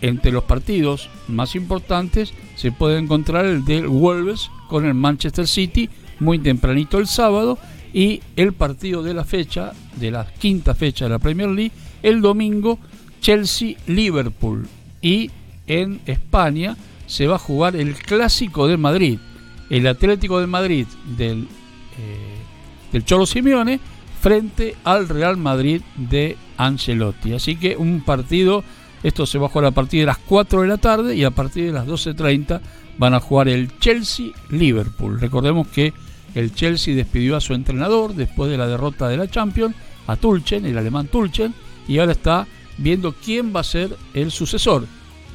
entre 0.00 0.32
los 0.32 0.44
partidos 0.44 1.10
más 1.28 1.54
importantes 1.54 2.32
se 2.56 2.72
puede 2.72 2.98
encontrar 2.98 3.44
el 3.44 3.64
del 3.64 3.86
Wolves 3.86 4.50
con 4.68 4.86
el 4.86 4.94
Manchester 4.94 5.46
City 5.46 5.90
muy 6.20 6.38
tempranito 6.38 6.98
el 6.98 7.06
sábado 7.06 7.58
y 7.92 8.20
el 8.36 8.52
partido 8.52 9.02
de 9.02 9.14
la 9.14 9.24
fecha, 9.24 9.72
de 9.96 10.10
la 10.10 10.26
quinta 10.26 10.74
fecha 10.74 11.06
de 11.06 11.10
la 11.10 11.18
Premier 11.18 11.48
League, 11.48 11.72
el 12.02 12.20
domingo 12.20 12.78
Chelsea-Liverpool. 13.20 14.68
Y 15.02 15.30
en 15.66 16.00
España 16.06 16.76
se 17.06 17.26
va 17.26 17.36
a 17.36 17.38
jugar 17.38 17.76
el 17.76 17.94
Clásico 17.94 18.68
de 18.68 18.76
Madrid, 18.76 19.18
el 19.68 19.86
Atlético 19.86 20.40
de 20.40 20.46
Madrid 20.46 20.86
del, 21.16 21.42
eh, 21.98 22.36
del 22.92 23.04
Cholo 23.04 23.26
Simeone 23.26 23.80
frente 24.20 24.76
al 24.84 25.08
Real 25.08 25.36
Madrid 25.36 25.82
de 25.96 26.36
Ancelotti. 26.56 27.32
Así 27.32 27.56
que 27.56 27.76
un 27.76 28.02
partido, 28.02 28.62
esto 29.02 29.26
se 29.26 29.38
va 29.38 29.46
a 29.46 29.48
jugar 29.48 29.66
a 29.66 29.70
partir 29.70 30.00
de 30.00 30.06
las 30.06 30.18
4 30.18 30.62
de 30.62 30.68
la 30.68 30.76
tarde 30.76 31.16
y 31.16 31.24
a 31.24 31.30
partir 31.30 31.66
de 31.66 31.72
las 31.72 31.86
12.30 31.86 32.60
van 32.98 33.14
a 33.14 33.20
jugar 33.20 33.48
el 33.48 33.78
Chelsea-Liverpool. 33.78 35.20
Recordemos 35.20 35.68
que 35.68 35.94
el 36.34 36.54
Chelsea 36.54 36.94
despidió 36.94 37.36
a 37.36 37.40
su 37.40 37.54
entrenador 37.54 38.14
después 38.14 38.50
de 38.50 38.58
la 38.58 38.66
derrota 38.66 39.08
de 39.08 39.16
la 39.16 39.28
Champions, 39.28 39.74
a 40.06 40.16
Tulchen, 40.16 40.64
el 40.64 40.78
alemán 40.78 41.08
Tulchen, 41.08 41.54
y 41.86 41.98
ahora 41.98 42.12
está 42.12 42.46
viendo 42.78 43.12
quién 43.12 43.54
va 43.54 43.60
a 43.60 43.64
ser 43.64 43.96
el 44.14 44.30
sucesor 44.30 44.86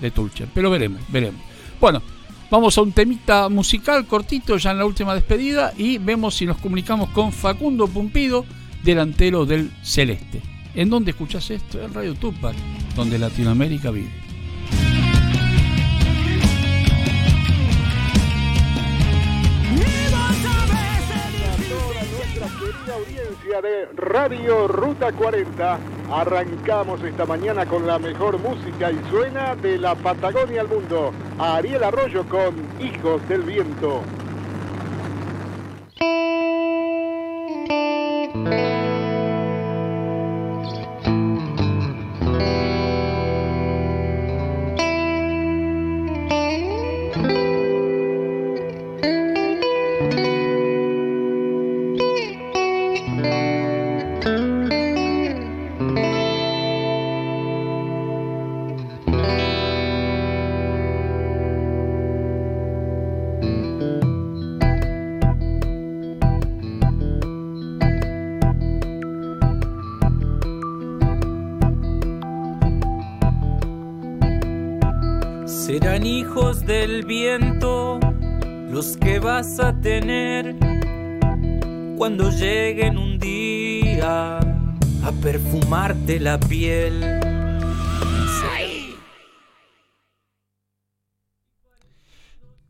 de 0.01 0.11
Tulchen. 0.11 0.49
Pero 0.53 0.69
veremos, 0.69 1.01
veremos. 1.09 1.41
Bueno, 1.79 2.01
vamos 2.49 2.77
a 2.77 2.81
un 2.81 2.91
temita 2.91 3.49
musical 3.49 4.05
cortito 4.05 4.57
ya 4.57 4.71
en 4.71 4.79
la 4.79 4.85
última 4.85 5.13
despedida 5.13 5.73
y 5.77 5.97
vemos 5.97 6.35
si 6.35 6.45
nos 6.45 6.57
comunicamos 6.57 7.09
con 7.09 7.31
Facundo 7.31 7.87
Pumpido, 7.87 8.45
delantero 8.83 9.45
del 9.45 9.71
Celeste. 9.83 10.41
¿En 10.73 10.89
dónde 10.89 11.11
escuchas 11.11 11.49
esto? 11.49 11.81
En 11.81 11.93
Radio 11.93 12.15
Tupac, 12.15 12.55
donde 12.95 13.17
Latinoamérica 13.17 13.91
vive. 13.91 14.24
De 23.61 23.87
Radio 23.95 24.67
Ruta 24.67 25.13
40. 25.13 25.79
Arrancamos 26.11 27.01
esta 27.03 27.25
mañana 27.25 27.65
con 27.65 27.87
la 27.87 27.97
mejor 27.97 28.37
música 28.39 28.91
y 28.91 28.99
suena 29.09 29.55
de 29.55 29.77
la 29.77 29.95
Patagonia 29.95 30.61
al 30.61 30.67
mundo. 30.67 31.13
Ariel 31.39 31.83
Arroyo 31.83 32.25
con 32.27 32.55
Hijos 32.81 33.25
del 33.29 33.43
Viento. 33.43 34.01
Vas 79.37 79.59
a 79.59 79.73
tener 79.81 80.55
cuando 81.97 82.31
lleguen 82.31 82.97
un 82.97 83.19
día 83.19 84.37
a 84.37 85.11
perfumarte 85.21 86.21
la 86.21 86.39
piel. 86.39 87.03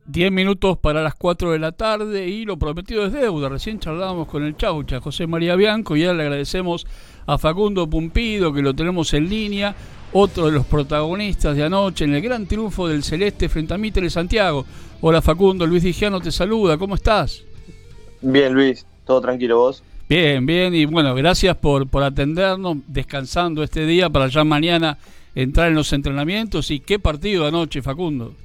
Diez 0.07 0.31
minutos 0.31 0.77
para 0.77 1.01
las 1.01 1.15
4 1.15 1.51
de 1.51 1.57
la 1.57 1.71
tarde 1.71 2.27
y 2.27 2.45
lo 2.45 2.57
prometido 2.57 3.07
es 3.07 3.11
deuda. 3.11 3.49
Recién 3.49 3.79
charlábamos 3.79 4.27
con 4.27 4.43
el 4.43 4.55
Chaucha, 4.55 5.01
José 5.01 5.25
María 5.25 5.55
Bianco, 5.55 5.95
y 5.95 6.03
ahora 6.03 6.17
le 6.17 6.23
agradecemos 6.23 6.85
a 7.25 7.39
Facundo 7.39 7.89
Pumpido 7.89 8.53
que 8.53 8.61
lo 8.61 8.75
tenemos 8.75 9.11
en 9.15 9.27
línea 9.27 9.75
otro 10.13 10.45
de 10.45 10.51
los 10.51 10.67
protagonistas 10.67 11.55
de 11.55 11.63
anoche 11.63 12.05
en 12.05 12.13
el 12.13 12.21
gran 12.21 12.45
triunfo 12.45 12.87
del 12.87 13.03
Celeste 13.03 13.49
frente 13.49 13.73
a 13.73 13.79
Mitre 13.79 14.07
Santiago. 14.11 14.63
Hola 15.01 15.23
Facundo, 15.23 15.65
Luis 15.65 15.81
Digiano 15.81 16.21
te 16.21 16.31
saluda, 16.31 16.77
¿cómo 16.77 16.93
estás? 16.93 17.43
Bien 18.21 18.53
Luis, 18.53 18.85
todo 19.05 19.21
tranquilo 19.21 19.57
vos. 19.57 19.81
Bien, 20.07 20.45
bien, 20.45 20.75
y 20.75 20.85
bueno, 20.85 21.15
gracias 21.15 21.57
por, 21.57 21.87
por 21.87 22.03
atendernos, 22.03 22.77
descansando 22.85 23.63
este 23.63 23.87
día 23.87 24.07
para 24.11 24.27
ya 24.27 24.43
mañana 24.43 24.99
entrar 25.33 25.69
en 25.69 25.73
los 25.73 25.91
entrenamientos. 25.93 26.69
¿Y 26.69 26.79
qué 26.79 26.99
partido 26.99 27.47
anoche, 27.47 27.81
Facundo? 27.81 28.35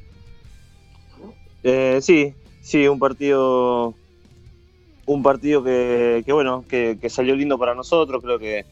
Eh, 1.62 1.98
sí, 2.00 2.34
sí, 2.62 2.88
un 2.88 2.98
partido 2.98 3.94
un 5.06 5.22
partido 5.22 5.62
que, 5.64 6.22
que 6.24 6.32
bueno, 6.32 6.64
que, 6.68 6.98
salió 7.08 7.34
lindo 7.34 7.58
para 7.58 7.74
nosotros, 7.74 8.22
creo 8.22 8.38
que 8.38 8.64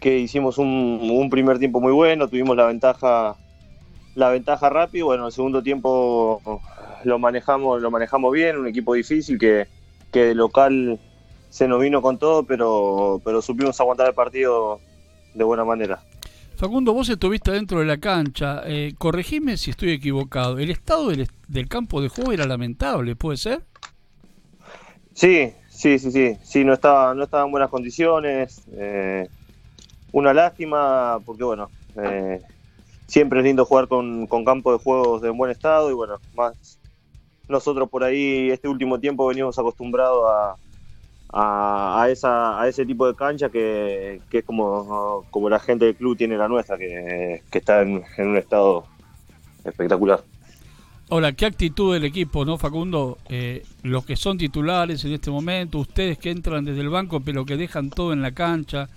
que 0.00 0.16
hicimos 0.18 0.58
un, 0.58 1.28
primer 1.28 1.58
tiempo 1.58 1.80
muy 1.80 1.92
bueno, 1.92 2.28
tuvimos 2.28 2.56
la 2.56 2.66
ventaja 2.66 3.36
la 4.14 4.30
ventaja 4.30 4.70
rápido, 4.70 5.06
bueno, 5.06 5.26
el 5.26 5.32
segundo 5.32 5.62
tiempo 5.62 6.40
lo 7.04 7.18
manejamos 7.18 7.82
lo 7.82 7.90
manejamos 7.90 8.32
bien, 8.32 8.56
un 8.56 8.66
equipo 8.68 8.94
difícil 8.94 9.38
que, 9.38 9.66
que 10.12 10.24
de 10.26 10.34
local 10.34 10.98
se 11.50 11.68
nos 11.68 11.80
vino 11.80 12.02
con 12.02 12.18
todo, 12.18 12.44
pero, 12.44 13.20
pero 13.24 13.42
supimos 13.42 13.80
aguantar 13.80 14.08
el 14.08 14.14
partido 14.14 14.80
de 15.34 15.44
buena 15.44 15.64
manera. 15.64 16.00
Facundo, 16.58 16.92
vos 16.92 17.08
estuviste 17.08 17.52
dentro 17.52 17.78
de 17.78 17.84
la 17.84 17.98
cancha, 17.98 18.62
eh, 18.66 18.92
corregime 18.98 19.56
si 19.56 19.70
estoy 19.70 19.92
equivocado, 19.92 20.58
el 20.58 20.70
estado 20.70 21.10
del, 21.10 21.28
del, 21.46 21.68
campo 21.68 22.02
de 22.02 22.08
juego 22.08 22.32
era 22.32 22.46
lamentable, 22.46 23.14
¿puede 23.14 23.36
ser? 23.36 23.62
Sí, 25.14 25.52
sí, 25.68 26.00
sí, 26.00 26.10
sí, 26.10 26.36
sí, 26.42 26.64
no 26.64 26.72
estaba, 26.72 27.14
no 27.14 27.22
estaba 27.22 27.44
en 27.44 27.52
buenas 27.52 27.70
condiciones, 27.70 28.62
eh, 28.72 29.28
una 30.10 30.34
lástima 30.34 31.20
porque 31.24 31.44
bueno, 31.44 31.70
eh, 31.94 32.42
siempre 33.06 33.38
es 33.38 33.44
lindo 33.44 33.64
jugar 33.64 33.86
con, 33.86 34.26
con 34.26 34.44
campo 34.44 34.72
de 34.72 34.78
juegos 34.78 35.22
de 35.22 35.30
buen 35.30 35.52
estado 35.52 35.92
y 35.92 35.94
bueno, 35.94 36.16
más 36.34 36.80
nosotros 37.48 37.88
por 37.88 38.02
ahí 38.02 38.50
este 38.50 38.66
último 38.66 38.98
tiempo 38.98 39.28
venimos 39.28 39.56
acostumbrados 39.60 40.24
a, 40.28 40.56
a, 41.32 42.06
esa, 42.10 42.60
a 42.60 42.68
ese 42.68 42.86
tipo 42.86 43.06
de 43.06 43.14
cancha 43.14 43.48
que, 43.50 44.20
es 44.30 44.44
como, 44.44 45.26
como 45.30 45.50
la 45.50 45.58
gente 45.58 45.84
del 45.84 45.96
club 45.96 46.16
tiene 46.16 46.36
la 46.36 46.48
nuestra, 46.48 46.78
que, 46.78 47.42
está 47.50 47.82
en, 47.82 48.04
un 48.18 48.36
estado 48.36 48.86
espectacular. 49.64 50.22
Ahora, 51.10 51.32
¿qué 51.32 51.46
actitud 51.46 51.94
del 51.94 52.04
equipo, 52.04 52.44
no, 52.44 52.58
Facundo? 52.58 53.18
Eh, 53.28 53.64
los 53.82 54.04
que 54.04 54.16
son 54.16 54.36
titulares 54.36 55.04
en 55.04 55.12
este 55.12 55.30
momento, 55.30 55.78
ustedes 55.78 56.18
que 56.18 56.30
entran 56.30 56.64
desde 56.66 56.82
el 56.82 56.90
banco 56.90 57.20
pero 57.20 57.46
que 57.46 57.56
dejan 57.56 57.88
todo 57.88 58.12
en 58.12 58.20
la 58.20 58.32
cancha, 58.32 58.88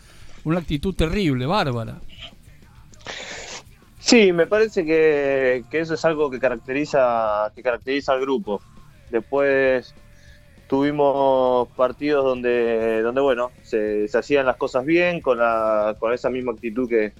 una 0.43 0.59
actitud 0.59 0.93
terrible, 0.93 1.45
bárbara. 1.45 1.99
Sí, 3.99 4.33
me 4.33 4.47
parece 4.47 4.83
que, 4.83 5.63
eso 5.71 5.93
es 5.93 6.05
algo 6.05 6.29
que 6.29 6.39
caracteriza, 6.39 7.51
que 7.55 7.61
caracteriza 7.61 8.13
al 8.13 8.21
grupo. 8.21 8.61
Después, 9.09 9.93
tuvimos 10.71 11.67
partidos 11.75 12.23
donde, 12.23 13.01
donde 13.01 13.19
bueno, 13.19 13.51
se, 13.61 14.07
hacían 14.13 14.45
las 14.45 14.55
cosas 14.55 14.85
bien, 14.85 15.19
con, 15.19 15.37
la, 15.37 15.97
con 15.99 16.13
esa 16.13 16.29
misma 16.29 16.53
actitud 16.53 16.87
que, 16.87 17.11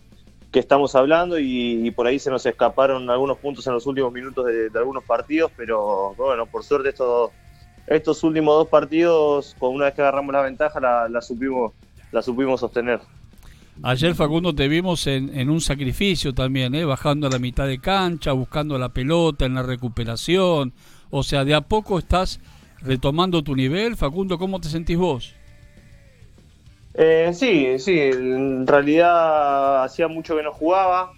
estamos 0.53 0.95
hablando 0.95 1.37
y, 1.37 1.91
por 1.91 2.07
ahí 2.07 2.17
se 2.17 2.29
nos 2.29 2.45
escaparon 2.45 3.09
algunos 3.09 3.39
puntos 3.39 3.67
en 3.67 3.73
los 3.73 3.85
últimos 3.87 4.13
minutos 4.13 4.45
de, 4.45 4.71
algunos 4.73 5.03
partidos, 5.03 5.51
pero 5.57 6.13
bueno, 6.15 6.45
por 6.45 6.63
suerte 6.63 6.89
estos, 6.89 7.31
estos 7.87 8.23
últimos 8.23 8.55
dos 8.55 8.69
partidos, 8.69 9.53
con 9.59 9.75
una 9.75 9.85
vez 9.85 9.95
que 9.95 10.01
agarramos 10.01 10.31
la 10.31 10.43
ventaja, 10.43 10.79
la, 10.79 11.21
supimos, 11.21 11.73
la 12.13 12.21
supimos 12.21 12.61
sostener. 12.61 13.01
Ayer 13.83 14.15
Facundo 14.15 14.55
te 14.55 14.69
vimos 14.69 15.07
en, 15.07 15.37
en 15.37 15.49
un 15.49 15.59
sacrificio 15.59 16.33
también, 16.33 16.73
¿eh? 16.73 16.85
bajando 16.85 17.27
a 17.27 17.29
la 17.29 17.39
mitad 17.39 17.67
de 17.67 17.79
cancha, 17.79 18.31
buscando 18.31 18.77
la 18.77 18.89
pelota 18.89 19.45
en 19.45 19.55
la 19.55 19.63
recuperación, 19.63 20.71
o 21.09 21.21
sea, 21.21 21.43
de 21.43 21.53
a 21.53 21.59
poco 21.59 21.99
estás 21.99 22.39
retomando 22.83 23.43
tu 23.43 23.55
nivel. 23.55 23.95
Facundo, 23.95 24.37
¿cómo 24.37 24.59
te 24.59 24.69
sentís 24.69 24.97
vos? 24.97 25.35
Eh, 26.93 27.31
sí, 27.33 27.79
sí, 27.79 27.97
en 27.99 28.67
realidad 28.67 29.83
hacía 29.83 30.07
mucho 30.07 30.35
que 30.35 30.43
no 30.43 30.51
jugaba. 30.51 31.11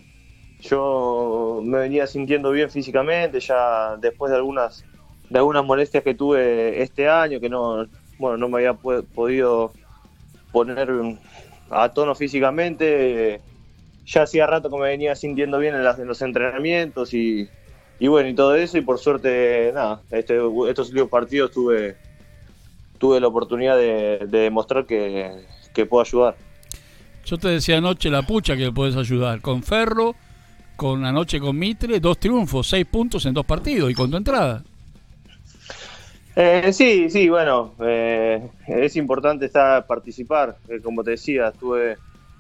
Yo 0.61 1.61
me 1.63 1.79
venía 1.79 2.07
sintiendo 2.07 2.51
bien 2.51 2.69
físicamente, 2.69 3.39
ya 3.39 3.97
después 3.97 4.31
de 4.31 4.37
algunas 4.37 4.85
de 5.29 5.39
algunas 5.39 5.65
molestias 5.65 6.03
que 6.03 6.13
tuve 6.13 6.81
este 6.81 7.09
año, 7.09 7.39
que 7.39 7.49
no, 7.49 7.87
bueno, 8.19 8.37
no 8.37 8.49
me 8.49 8.57
había 8.57 8.73
podido 8.73 9.73
poner 10.51 10.89
a 11.69 11.89
tono 11.89 12.13
físicamente. 12.13 13.41
Ya 14.05 14.23
hacía 14.23 14.45
rato 14.45 14.69
que 14.69 14.77
me 14.77 14.89
venía 14.89 15.15
sintiendo 15.15 15.57
bien 15.59 15.75
en, 15.75 15.81
en 15.81 16.07
los 16.07 16.21
entrenamientos 16.21 17.13
y, 17.13 17.49
y 17.99 18.07
bueno, 18.07 18.29
y 18.29 18.33
todo 18.33 18.55
eso, 18.55 18.77
y 18.77 18.81
por 18.81 18.97
suerte, 18.97 19.71
nada, 19.73 20.01
este, 20.11 20.37
estos 20.67 20.89
últimos 20.89 21.09
partidos 21.09 21.51
tuve, 21.51 21.95
tuve 22.97 23.19
la 23.19 23.27
oportunidad 23.27 23.77
de, 23.77 24.27
demostrar 24.29 24.85
que, 24.85 25.31
puedo 25.89 26.01
ayudar. 26.01 26.35
Yo 27.25 27.37
te 27.37 27.49
decía 27.49 27.77
anoche 27.77 28.09
la 28.09 28.23
pucha 28.23 28.57
que 28.57 28.71
puedes 28.71 28.95
ayudar. 28.95 29.41
Con 29.41 29.63
Ferro, 29.63 30.15
con 30.75 31.05
anoche 31.05 31.39
con 31.39 31.57
Mitre, 31.57 31.99
dos 31.99 32.17
triunfos, 32.17 32.67
seis 32.67 32.85
puntos 32.85 33.25
en 33.25 33.33
dos 33.33 33.45
partidos 33.45 33.89
y 33.89 33.93
con 33.93 34.11
tu 34.11 34.17
entrada. 34.17 34.63
Eh, 36.35 36.73
sí, 36.73 37.09
sí, 37.09 37.29
bueno, 37.29 37.73
eh, 37.79 38.49
es 38.67 38.95
importante 38.95 39.45
estar 39.45 39.85
participar. 39.85 40.57
Eh, 40.67 40.79
como 40.81 41.03
te 41.03 41.11
decía, 41.11 41.49
estuve 41.49 41.97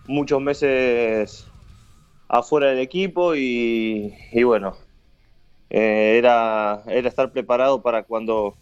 muchos 0.07 0.41
meses 0.41 1.45
afuera 2.27 2.67
del 2.67 2.79
equipo 2.79 3.35
y, 3.35 4.13
y 4.31 4.43
bueno, 4.43 4.75
eh, 5.73 6.17
era, 6.19 6.83
era 6.87 7.09
estar 7.09 7.31
preparado 7.31 7.81
para 7.81 8.03
cuando 8.03 8.55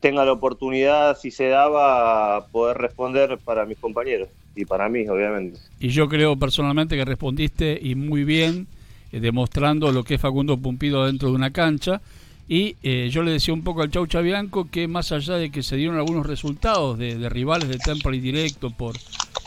tenga 0.00 0.24
la 0.24 0.32
oportunidad, 0.32 1.16
si 1.16 1.30
se 1.30 1.46
daba, 1.46 2.48
poder 2.48 2.76
responder 2.78 3.38
para 3.44 3.64
mis 3.64 3.78
compañeros 3.78 4.28
y 4.56 4.64
para 4.64 4.88
mí, 4.88 5.06
obviamente. 5.08 5.60
Y 5.78 5.88
yo 5.88 6.08
creo 6.08 6.36
personalmente 6.36 6.96
que 6.96 7.04
respondiste 7.04 7.78
y 7.80 7.94
muy 7.94 8.24
bien, 8.24 8.66
eh, 9.12 9.20
demostrando 9.20 9.92
lo 9.92 10.02
que 10.02 10.14
es 10.14 10.20
Facundo 10.20 10.58
Pumpido 10.58 11.06
dentro 11.06 11.28
de 11.28 11.36
una 11.36 11.52
cancha. 11.52 12.00
Y 12.48 12.76
eh, 12.82 13.08
yo 13.10 13.22
le 13.22 13.32
decía 13.32 13.54
un 13.54 13.62
poco 13.62 13.82
al 13.82 13.90
Chau 13.90 14.06
Chabianco 14.06 14.68
que 14.68 14.88
más 14.88 15.12
allá 15.12 15.34
de 15.34 15.50
que 15.50 15.62
se 15.62 15.76
dieron 15.76 15.96
algunos 15.96 16.26
resultados 16.26 16.98
de, 16.98 17.28
rivales 17.28 17.68
de 17.68 17.78
Temple 17.78 18.16
y 18.16 18.20
directo 18.20 18.70
por, 18.70 18.96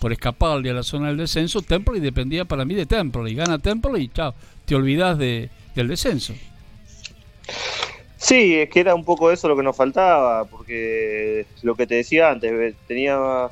por 0.02 0.12
escaparle 0.12 0.70
a 0.70 0.74
la 0.74 0.84
zona 0.84 1.08
del 1.08 1.18
descenso, 1.18 1.62
Temple 1.62 2.00
dependía 2.00 2.46
para 2.46 2.64
mí 2.64 2.74
de 2.74 2.86
Temple. 2.86 3.32
Y 3.32 3.36
gana 3.36 3.60
Temple 3.60 4.00
y 4.02 4.08
chao, 4.10 4.34
te 4.66 4.76
olvidas 4.76 5.18
de, 5.18 5.50
del 5.76 5.88
descenso. 5.88 6.34
Sí, 8.20 8.60
es 8.60 8.70
que 8.70 8.82
era 8.82 8.94
un 8.96 9.06
poco 9.06 9.32
eso 9.32 9.48
lo 9.48 9.56
que 9.56 9.64
nos 9.64 9.78
faltaba, 9.78 10.44
porque 10.46 11.46
lo 11.62 11.76
que 11.76 11.88
te 11.88 11.96
decía 11.96 12.30
antes, 12.30 12.76
tenía, 12.86 13.50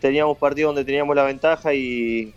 teníamos 0.00 0.38
partidos 0.38 0.70
donde 0.70 0.84
teníamos 0.84 1.14
la 1.14 1.22
ventaja 1.22 1.72
y, 1.72 2.34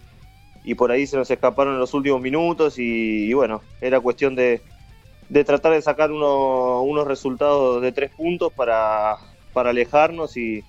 por 0.78 0.92
ahí 0.92 1.08
se 1.08 1.18
nos 1.18 1.30
escaparon 1.30 1.80
los 1.80 1.94
últimos 1.96 2.22
minutos 2.22 2.76
y, 2.78 3.34
bueno, 3.34 3.62
era 3.82 4.00
cuestión 4.00 4.36
de, 4.36 4.62
tratar 5.44 5.74
de 5.74 5.82
sacar 5.82 6.12
unos 6.12 7.08
resultados 7.08 7.82
de 7.82 7.92
tres 7.92 8.12
puntos 8.12 8.54
para, 8.54 9.18
alejarnos 9.56 10.38
y, 10.38 10.64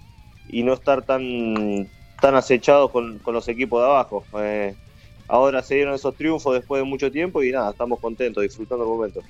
no 0.50 0.72
estar 0.72 1.02
tan, 1.02 1.90
tan 2.22 2.36
acechados 2.36 2.90
con, 2.90 3.20
los 3.26 3.48
equipos 3.48 3.82
de 3.82 3.86
abajo. 3.86 4.24
Eh, 4.38 4.74
ahora 5.28 5.62
se 5.62 5.74
dieron 5.74 5.94
esos 5.94 6.16
triunfos 6.16 6.54
después 6.54 6.80
de 6.80 6.88
mucho 6.88 7.12
tiempo 7.12 7.42
y 7.42 7.52
nada, 7.52 7.72
estamos 7.72 8.00
contentos, 8.00 8.42
disfrutando 8.42 8.84
el 8.84 8.90
momento. 8.90 9.20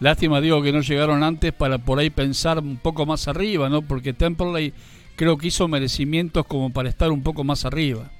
Lástima, 0.00 0.40
digo, 0.40 0.62
que 0.62 0.72
no 0.72 0.80
llegaron 0.80 1.22
antes 1.22 1.52
para 1.52 1.78
por 1.78 1.98
ahí 1.98 2.10
pensar 2.10 2.58
un 2.58 2.76
poco 2.76 3.06
más 3.06 3.28
arriba, 3.28 3.68
¿no? 3.68 3.82
Porque 3.82 4.12
Temperley 4.12 4.72
creo 5.16 5.38
que 5.38 5.48
hizo 5.48 5.68
merecimientos 5.68 6.44
como 6.46 6.72
para 6.72 6.88
estar 6.88 7.10
un 7.10 7.22
poco 7.22 7.44
más 7.44 7.64
arriba. 7.64 8.10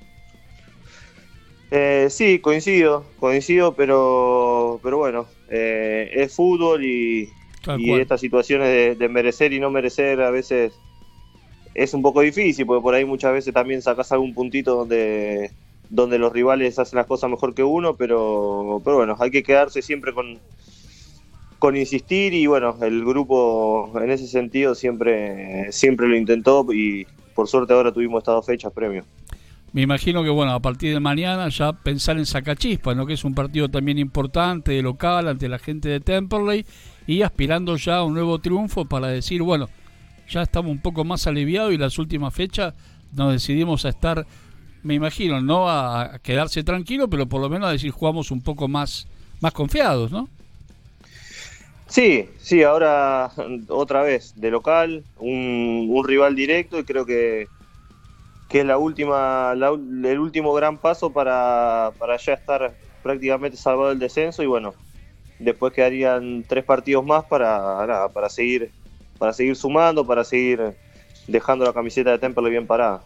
Eh, 1.70 2.07
sí, 2.11 2.39
coincido, 2.39 3.05
coincido, 3.18 3.75
pero, 3.75 4.79
pero 4.83 4.99
bueno, 4.99 5.27
eh, 5.49 6.11
es 6.14 6.35
fútbol 6.35 6.85
y, 6.85 7.29
estas 7.66 8.20
situaciones 8.20 8.97
de, 8.99 9.09
merecer 9.09 9.53
y 9.53 9.59
no 9.59 9.70
merecer 9.70 10.20
a 10.20 10.31
veces 10.31 10.75
es 11.75 11.95
un 11.95 12.03
poco 12.03 12.20
difícil, 12.20 12.66
porque 12.66 12.83
por 12.83 12.95
ahí 12.95 13.05
muchas 13.05 13.33
veces 13.33 13.53
también 13.53 13.83
sacas 13.83 14.12
algún 14.12 14.35
puntito 14.35 14.77
donde, 14.77 15.51
donde 15.89 16.18
los 16.18 16.33
rivales 16.33 16.79
hacen 16.79 16.99
las 16.99 17.07
cosas 17.07 17.31
mejor 17.31 17.55
que 17.55 17.64
uno, 17.64 17.97
pero, 17.97 18.81
pero 18.85 18.99
bueno, 18.99 19.16
hay 19.18 19.31
que 19.31 19.43
quedarse 19.43 19.83
siempre 19.83 20.12
con, 20.12 20.39
con 21.65 21.79
insistir 21.79 22.35
y 22.35 22.47
bueno, 22.47 22.77
el 22.83 23.03
grupo 23.03 23.91
en 23.99 24.11
ese 24.11 24.27
sentido 24.27 24.75
siempre, 24.75 25.73
siempre 25.73 26.07
lo 26.07 26.15
intentó 26.15 26.67
y 26.71 27.07
por 27.35 27.49
suerte 27.49 27.73
ahora 27.73 27.91
tuvimos 27.91 28.19
estas 28.19 28.35
dos 28.35 28.45
fechas 28.45 28.71
premio. 28.71 29.03
Me 29.73 29.81
imagino 29.81 30.23
que 30.23 30.29
bueno, 30.29 30.53
a 30.53 30.61
partir 30.61 30.93
de 30.93 31.01
mañana 31.01 31.49
ya 31.49 31.73
pensar 31.73 32.19
en 32.19 32.27
Sacachispa, 32.27 32.95
¿no? 32.95 33.07
que 33.07 33.15
es 33.15 33.25
un 33.25 33.35
partido 33.35 33.71
también 33.71 33.97
importante 33.97 34.73
de 34.73 34.83
local 34.83 35.27
ante 35.27 35.49
la 35.49 35.59
gente 35.59 35.89
de 35.89 36.01
Temperley 36.01 36.67
y 37.07 37.23
aspirando 37.23 37.77
ya 37.77 37.97
a 37.97 38.05
un 38.05 38.12
nuevo 38.12 38.39
triunfo 38.41 38.85
para 38.85 39.07
decir, 39.07 39.41
bueno, 39.41 39.71
ya 40.29 40.43
estamos 40.43 40.71
un 40.71 40.83
poco 40.83 41.03
más 41.03 41.27
aliviados 41.27 41.73
y 41.73 41.79
las 41.79 41.99
últimas 41.99 42.35
fechas 42.35 42.75
nos 43.15 43.33
decidimos 43.33 43.87
a 43.87 43.89
estar, 43.89 44.27
me 44.83 44.93
imagino, 44.93 45.41
no 45.41 45.71
a, 45.71 46.19
quedarse 46.23 46.62
tranquilo, 46.62 47.09
pero 47.09 47.27
por 47.27 47.41
lo 47.41 47.49
menos 47.49 47.71
a 47.71 47.73
decir 47.73 47.91
jugamos 47.91 48.31
un 48.31 48.43
poco 48.43 48.69
más, 48.69 49.09
más 49.41 49.55
confiados, 49.55 50.12
¿no? 50.12 50.29
Sí, 51.95 52.28
sí, 52.38 52.64
ahora 52.64 53.30
otra 53.68 54.03
vez 54.03 54.34
de 54.34 54.51
local, 54.51 55.05
un, 55.16 56.03
rival 56.05 56.34
directo 56.34 56.80
y 56.80 56.82
creo 56.82 57.07
que, 57.07 57.47
que 58.49 58.59
es 58.59 58.66
la 58.66 58.78
última, 58.78 59.53
el 59.53 60.18
último 60.18 60.53
gran 60.55 60.76
paso 60.78 61.12
para, 61.12 61.92
para 61.97 62.16
ya 62.16 62.32
estar 62.32 62.74
prácticamente 63.01 63.57
salvado 63.57 63.90
del 63.90 64.01
descenso 64.01 64.42
y 64.42 64.47
bueno, 64.47 64.74
después 65.38 65.72
quedarían 65.72 66.45
tres 66.49 66.64
partidos 66.64 67.07
más 67.07 67.26
para, 67.26 68.09
para 68.12 68.28
seguir 68.28 68.72
para 69.16 69.32
seguir 69.32 69.55
sumando, 69.55 70.05
para 70.05 70.24
seguir 70.24 70.74
dejando 71.28 71.64
la 71.64 71.72
camiseta 71.72 72.11
de 72.11 72.18
Temple 72.18 72.51
bien 72.51 72.66
parada. 72.66 73.03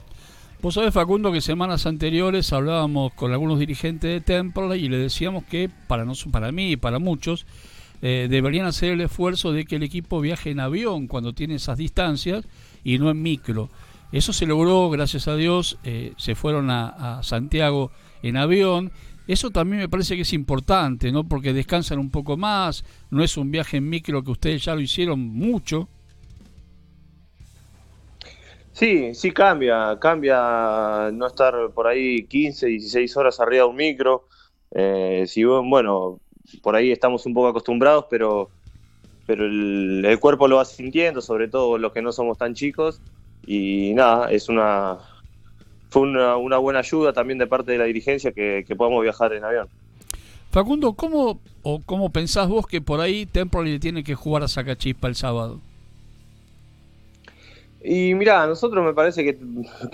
Vos 0.63 0.73
sabés, 0.73 0.95
Facundo, 0.95 1.31
que 1.31 1.43
semanas 1.43 1.85
anteriores 1.85 2.55
hablábamos 2.55 3.13
con 3.13 3.33
algunos 3.33 3.59
dirigentes 3.59 4.11
de 4.11 4.23
Temple 4.23 4.79
y 4.79 4.89
le 4.89 4.97
decíamos 4.97 5.45
que 5.45 5.69
para, 5.89 6.07
no, 6.07 6.15
para 6.33 6.53
mí 6.53 6.73
y 6.73 6.77
para 6.79 6.99
muchos 6.99 7.45
eh, 8.01 8.29
deberían 8.31 8.67
hacer 8.67 8.93
el 8.93 9.01
esfuerzo 9.01 9.53
de 9.53 9.65
que 9.65 9.77
el 9.77 9.83
equipo 9.83 10.21
viaje 10.21 10.51
en 10.51 10.61
avión 10.61 11.07
cuando 11.09 11.33
tiene 11.33 11.57
esas 11.57 11.79
distancias 11.79 12.47
y 12.85 12.99
no 12.99 13.11
en 13.11 13.21
micro. 13.23 13.71
Eso 14.13 14.33
se 14.33 14.47
logró, 14.47 14.89
gracias 14.89 15.29
a 15.29 15.37
Dios, 15.37 15.79
eh, 15.85 16.15
se 16.17 16.35
fueron 16.35 16.71
a, 16.71 17.23
Santiago 17.23 17.91
en 18.23 18.37
avión. 18.37 18.91
Eso 19.27 19.51
también 19.51 19.83
me 19.83 19.89
parece 19.89 20.17
que 20.17 20.23
es 20.23 20.33
importante, 20.33 21.13
¿no? 21.13 21.25
Porque 21.25 21.53
descansan 21.53 21.99
un 21.99 22.11
poco 22.11 22.39
más, 22.39 22.85
no 23.11 23.23
es 23.23 23.37
un 23.37 23.51
viaje 23.51 23.77
en 23.77 23.89
micro 23.89 24.23
que 24.25 24.31
ustedes 24.31 24.65
ya 24.65 24.75
lo 24.75 24.81
hicieron 24.81 25.21
mucho. 25.21 25.89
Sí, 28.73 29.13
sí 29.13 29.33
cambia, 29.33 29.99
cambia 30.01 31.11
no 31.13 31.27
estar 31.27 31.53
por 31.75 31.89
ahí 31.89 32.25
15, 32.27 32.69
16 32.69 33.17
horas 33.17 33.41
arriba 33.41 33.65
de 33.65 33.71
un 33.71 33.77
micro. 33.77 34.29
Eh, 34.71 35.25
si 35.27 35.45
bueno, 35.45 36.21
por 36.63 36.77
ahí 36.77 36.91
estamos 36.91 37.27
un 37.27 37.35
poco 37.35 37.49
acostumbrados, 37.49 38.07
pero, 38.09 38.51
pero 39.27 39.45
el, 39.45 40.19
cuerpo 40.21 40.49
lo 40.49 40.57
va 40.57 40.65
sintiendo, 40.65 41.21
sobre 41.21 41.49
todo 41.49 41.79
los 41.79 41.93
que 41.93 42.03
no 42.03 42.13
somos 42.13 42.39
tan 42.39 42.55
chicos. 42.55 43.01
Y 43.47 43.93
nada, 43.95 44.31
es 44.31 44.49
una 44.49 44.99
fue 45.91 46.03
una, 46.03 46.57
buena 46.59 46.81
ayuda 46.81 47.13
también 47.13 47.39
de 47.39 47.47
parte 47.47 47.73
de 47.73 47.79
la 47.79 47.85
dirigencia 47.85 48.33
que, 48.33 48.65
podamos 48.77 49.03
viajar 49.03 49.33
en 49.33 49.45
avión. 49.45 49.69
Facundo, 50.51 50.93
¿cómo, 50.93 51.41
o 51.63 51.81
¿cómo 51.85 52.11
pensás 52.11 52.49
vos 52.49 52.67
que 52.67 52.81
por 52.81 53.01
ahí 53.01 53.27
Temple 53.27 53.79
tiene 53.79 54.05
que 54.05 54.15
jugar 54.15 54.43
a 54.43 54.49
Sacachispa 54.49 55.09
el 55.09 55.15
sábado? 55.15 55.61
Y 57.83 58.15
mira, 58.15 58.47
nosotros 58.47 58.85
me 58.85 58.93
parece 58.93 59.25
que, 59.25 59.39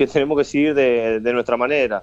tenemos 0.07 0.39
que 0.39 0.45
seguir 0.45 0.75
de, 0.75 1.21
de, 1.21 1.33
nuestra 1.33 1.57
manera. 1.57 2.03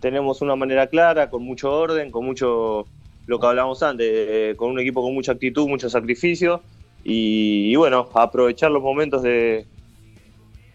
Tenemos 0.00 0.40
una 0.42 0.56
manera 0.56 0.86
clara, 0.86 1.28
con 1.28 1.44
mucho 1.44 1.72
orden, 1.72 2.10
con 2.10 2.24
mucho 2.24 2.86
lo 3.28 3.38
que 3.38 3.46
hablábamos 3.46 3.82
antes, 3.82 4.08
eh, 4.10 4.54
con 4.56 4.70
un 4.70 4.80
equipo 4.80 5.02
con 5.02 5.12
mucha 5.12 5.32
actitud, 5.32 5.68
mucho 5.68 5.90
sacrificio 5.90 6.62
y, 7.04 7.76
bueno, 7.76 8.08
aprovechar 8.14 8.70
los 8.70 8.82
momentos 8.82 9.22
de, 9.22 9.66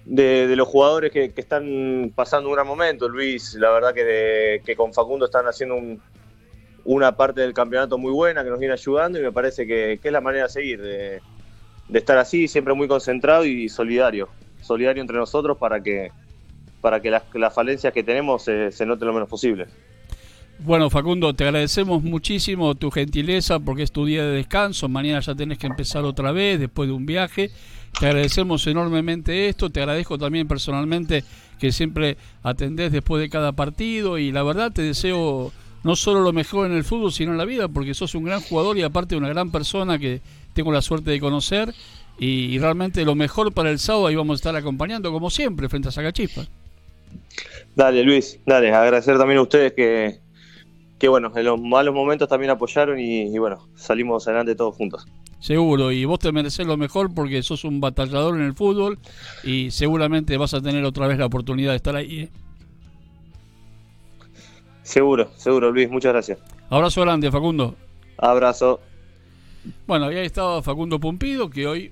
de, 0.05 0.55
los 0.55 0.67
jugadores 0.67 1.11
que, 1.11 1.33
están 1.35 2.11
pasando 2.15 2.49
un 2.49 2.55
gran 2.55 2.67
momento. 2.67 3.09
Luis, 3.09 3.55
la 3.55 3.71
verdad 3.71 3.93
que, 3.93 4.61
que 4.63 4.75
con 4.75 4.93
Facundo 4.93 5.25
están 5.25 5.47
haciendo 5.47 5.77
una 6.85 7.17
parte 7.17 7.41
del 7.41 7.55
campeonato 7.55 7.97
muy 7.97 8.11
buena 8.11 8.43
que 8.43 8.51
nos 8.51 8.59
viene 8.59 8.73
ayudando 8.73 9.19
y 9.19 9.23
me 9.23 9.31
parece 9.31 9.65
que, 9.65 9.99
es 10.01 10.11
la 10.11 10.21
manera 10.21 10.43
de 10.43 10.49
seguir, 10.51 10.79
de, 10.79 11.21
estar 11.91 12.19
así, 12.19 12.47
siempre 12.47 12.75
muy 12.75 12.87
concentrado 12.87 13.45
y 13.45 13.67
solidario, 13.67 14.29
solidario 14.61 15.01
entre 15.01 15.17
nosotros 15.17 15.57
para 15.57 15.81
que, 15.81 16.11
para 16.81 17.01
que 17.01 17.09
las, 17.09 17.53
falencias 17.53 17.91
que 17.93 18.03
tenemos 18.03 18.43
se, 18.43 18.71
se 18.71 18.85
noten 18.85 19.07
lo 19.07 19.13
menos 19.15 19.29
posible. 19.29 19.65
Bueno, 20.59 20.89
Facundo, 20.89 21.33
te 21.33 21.43
agradecemos 21.43 22.03
muchísimo 22.03 22.75
tu 22.75 22.89
gentileza 22.89 23.59
porque 23.59 23.83
es 23.83 23.91
tu 23.91 24.05
día 24.05 24.23
de 24.23 24.37
descanso. 24.37 24.87
Mañana 24.87 25.19
ya 25.19 25.35
tenés 25.35 25.57
que 25.57 25.67
empezar 25.67 26.05
otra 26.05 26.31
vez 26.31 26.59
después 26.59 26.87
de 26.87 26.93
un 26.93 27.05
viaje. 27.05 27.51
Te 27.99 28.07
agradecemos 28.07 28.65
enormemente 28.67 29.49
esto. 29.49 29.69
Te 29.69 29.81
agradezco 29.81 30.17
también 30.17 30.47
personalmente 30.47 31.23
que 31.59 31.71
siempre 31.71 32.17
atendés 32.43 32.91
después 32.91 33.21
de 33.21 33.29
cada 33.29 33.51
partido. 33.51 34.17
Y 34.17 34.31
la 34.31 34.43
verdad 34.43 34.71
te 34.71 34.83
deseo 34.83 35.51
no 35.83 35.95
solo 35.95 36.21
lo 36.21 36.31
mejor 36.31 36.65
en 36.67 36.73
el 36.73 36.83
fútbol, 36.83 37.11
sino 37.11 37.31
en 37.31 37.37
la 37.37 37.45
vida, 37.45 37.67
porque 37.67 37.93
sos 37.93 38.15
un 38.15 38.23
gran 38.23 38.41
jugador 38.41 38.77
y 38.77 38.83
aparte 38.83 39.15
una 39.15 39.29
gran 39.29 39.51
persona 39.51 39.99
que 39.99 40.21
tengo 40.53 40.71
la 40.71 40.81
suerte 40.81 41.11
de 41.11 41.19
conocer. 41.19 41.73
Y, 42.19 42.57
realmente 42.59 43.03
lo 43.03 43.15
mejor 43.15 43.53
para 43.53 43.69
el 43.69 43.79
sábado 43.79 44.07
ahí 44.07 44.15
vamos 44.15 44.35
a 44.35 44.37
estar 44.37 44.55
acompañando, 44.55 45.11
como 45.11 45.29
siempre, 45.29 45.67
frente 45.67 45.89
a 45.89 45.91
Sacachispa. 45.91 46.45
Dale, 47.75 48.03
Luis, 48.03 48.39
dale, 48.45 48.71
agradecer 48.71 49.17
también 49.17 49.39
a 49.39 49.41
ustedes 49.41 49.73
que, 49.73 50.19
que 51.03 51.09
bueno, 51.09 51.33
en 51.35 51.43
los 51.43 51.59
malos 51.59 51.93
momentos 51.93 52.29
también 52.29 52.51
apoyaron 52.51 52.97
y, 52.97 53.37
bueno, 53.37 53.67
salimos 53.75 54.25
adelante 54.25 54.55
todos 54.55 54.73
juntos. 54.73 55.05
Seguro, 55.41 55.91
y 55.91 56.05
vos 56.05 56.17
te 56.17 56.31
mereces 56.31 56.65
lo 56.65 56.77
mejor 56.77 57.13
porque 57.13 57.43
sos 57.43 57.65
un 57.65 57.81
batallador 57.81 58.37
en 58.37 58.43
el 58.43 58.53
fútbol 58.53 58.97
y 59.43 59.69
seguramente 59.71 60.37
vas 60.37 60.53
a 60.53 60.61
tener 60.61 60.85
otra 60.85 61.07
vez 61.07 61.17
la 61.19 61.25
oportunidad 61.25 61.71
de 61.71 61.75
estar 61.75 61.97
ahí. 61.97 62.19
¿eh? 62.21 62.29
Seguro, 64.83 65.29
seguro, 65.35 65.71
Luis, 65.73 65.89
muchas 65.89 66.13
gracias. 66.13 66.39
Abrazo 66.69 67.01
grande, 67.01 67.29
Facundo. 67.29 67.75
Abrazo. 68.17 68.79
Bueno, 69.85 70.05
ahí 70.05 70.19
estaba 70.19 70.61
Facundo 70.61 71.01
Pumpido, 71.01 71.49
que 71.49 71.67
hoy 71.67 71.91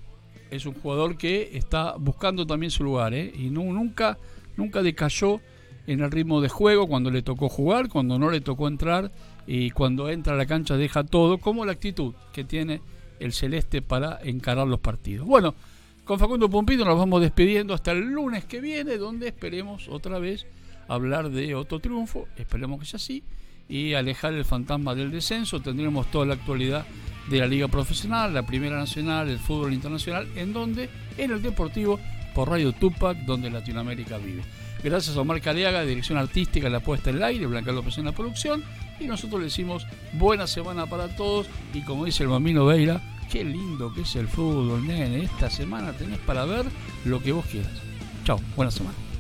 es 0.52 0.66
un 0.66 0.74
jugador 0.76 1.18
que 1.18 1.58
está 1.58 1.96
buscando 1.98 2.48
también 2.48 2.72
su 2.72 2.86
lugar, 2.86 3.14
¿eh? 3.14 3.30
y 3.36 3.50
no, 3.50 3.64
nunca, 3.64 4.18
nunca 4.56 4.82
decayó 4.82 5.42
en 5.88 6.02
el 6.02 6.12
ritmo 6.12 6.42
de 6.42 6.50
juego, 6.50 6.88
cuando 6.88 7.10
le 7.12 7.22
tocó 7.22 7.50
jugar, 7.50 7.90
cuando 7.90 8.20
no 8.20 8.30
le 8.30 8.42
tocó 8.42 8.68
entrar 8.68 9.12
y 9.48 9.72
cuando 9.72 10.10
entra 10.10 10.34
a 10.34 10.38
la 10.38 10.46
cancha 10.46 10.78
deja 10.78 11.04
todo, 11.04 11.38
como 11.38 11.66
la 11.66 11.72
actitud 11.72 12.14
que 12.34 12.44
tiene 12.44 12.82
el 13.20 13.34
celeste 13.34 13.82
para 13.82 14.20
encarar 14.24 14.68
los 14.68 14.80
partidos. 14.80 15.28
Bueno, 15.28 15.56
con 16.04 16.20
Facundo 16.20 16.50
Pompito 16.50 16.84
nos 16.84 16.98
vamos 16.98 17.22
despidiendo 17.22 17.74
hasta 17.74 17.92
el 17.92 18.02
lunes 18.02 18.46
que 18.46 18.60
viene, 18.60 18.98
donde 18.98 19.28
esperemos 19.28 19.88
otra 19.88 20.20
vez 20.20 20.46
hablar 20.88 21.30
de 21.30 21.56
otro 21.56 21.80
triunfo, 21.80 22.28
esperemos 22.36 22.80
que 22.80 22.86
sea 22.86 22.98
así, 22.98 23.24
y 23.70 23.94
alejar 23.94 24.34
el 24.34 24.44
fantasma 24.44 24.96
del 24.96 25.12
descenso. 25.12 25.62
Tendremos 25.62 26.12
toda 26.12 26.26
la 26.26 26.34
actualidad 26.34 26.86
de 27.30 27.40
la 27.40 27.48
Liga 27.48 27.68
Profesional, 27.68 28.34
la 28.34 28.46
Primera 28.46 28.78
Nacional, 28.78 29.30
el 29.30 29.40
fútbol 29.40 29.74
internacional, 29.74 30.28
en 30.36 30.52
donde, 30.52 30.90
en 31.18 31.32
el 31.32 31.42
Deportivo, 31.42 32.00
por 32.36 32.50
Radio 32.50 32.74
Tupac, 32.74 33.18
donde 33.20 33.50
Latinoamérica 33.50 34.18
vive. 34.18 34.42
Gracias 34.84 35.16
a 35.16 35.22
Omar 35.22 35.42
Caliaga, 35.42 35.84
dirección 35.84 36.18
artística, 36.18 36.70
la 36.70 36.80
puesta 36.80 37.12
en 37.12 37.18
el 37.18 37.24
aire, 37.24 37.46
Blanca 37.46 37.72
López 37.72 37.98
en 37.98 38.06
la 38.06 38.12
producción. 38.12 38.64
Y 39.00 39.06
nosotros 39.06 39.40
le 39.40 39.46
decimos 39.46 39.86
buena 40.14 40.48
semana 40.48 40.86
para 40.88 41.16
todos. 41.16 41.48
Y 41.74 41.82
como 41.82 42.06
dice 42.06 42.24
el 42.24 42.30
Mamino 42.30 42.66
Veira, 42.66 43.02
qué 43.32 43.44
lindo 43.44 43.94
que 43.94 44.02
es 44.02 44.16
el 44.16 44.28
fútbol, 44.28 44.86
nene. 44.86 45.24
Esta 45.24 45.50
semana 45.50 45.94
tenés 45.94 46.20
para 46.20 46.46
ver 46.46 46.66
lo 47.06 47.22
que 47.22 47.32
vos 47.32 47.46
quieras. 47.46 47.72
Chao, 48.24 48.40
buena 48.56 48.72
semana. 48.72 49.11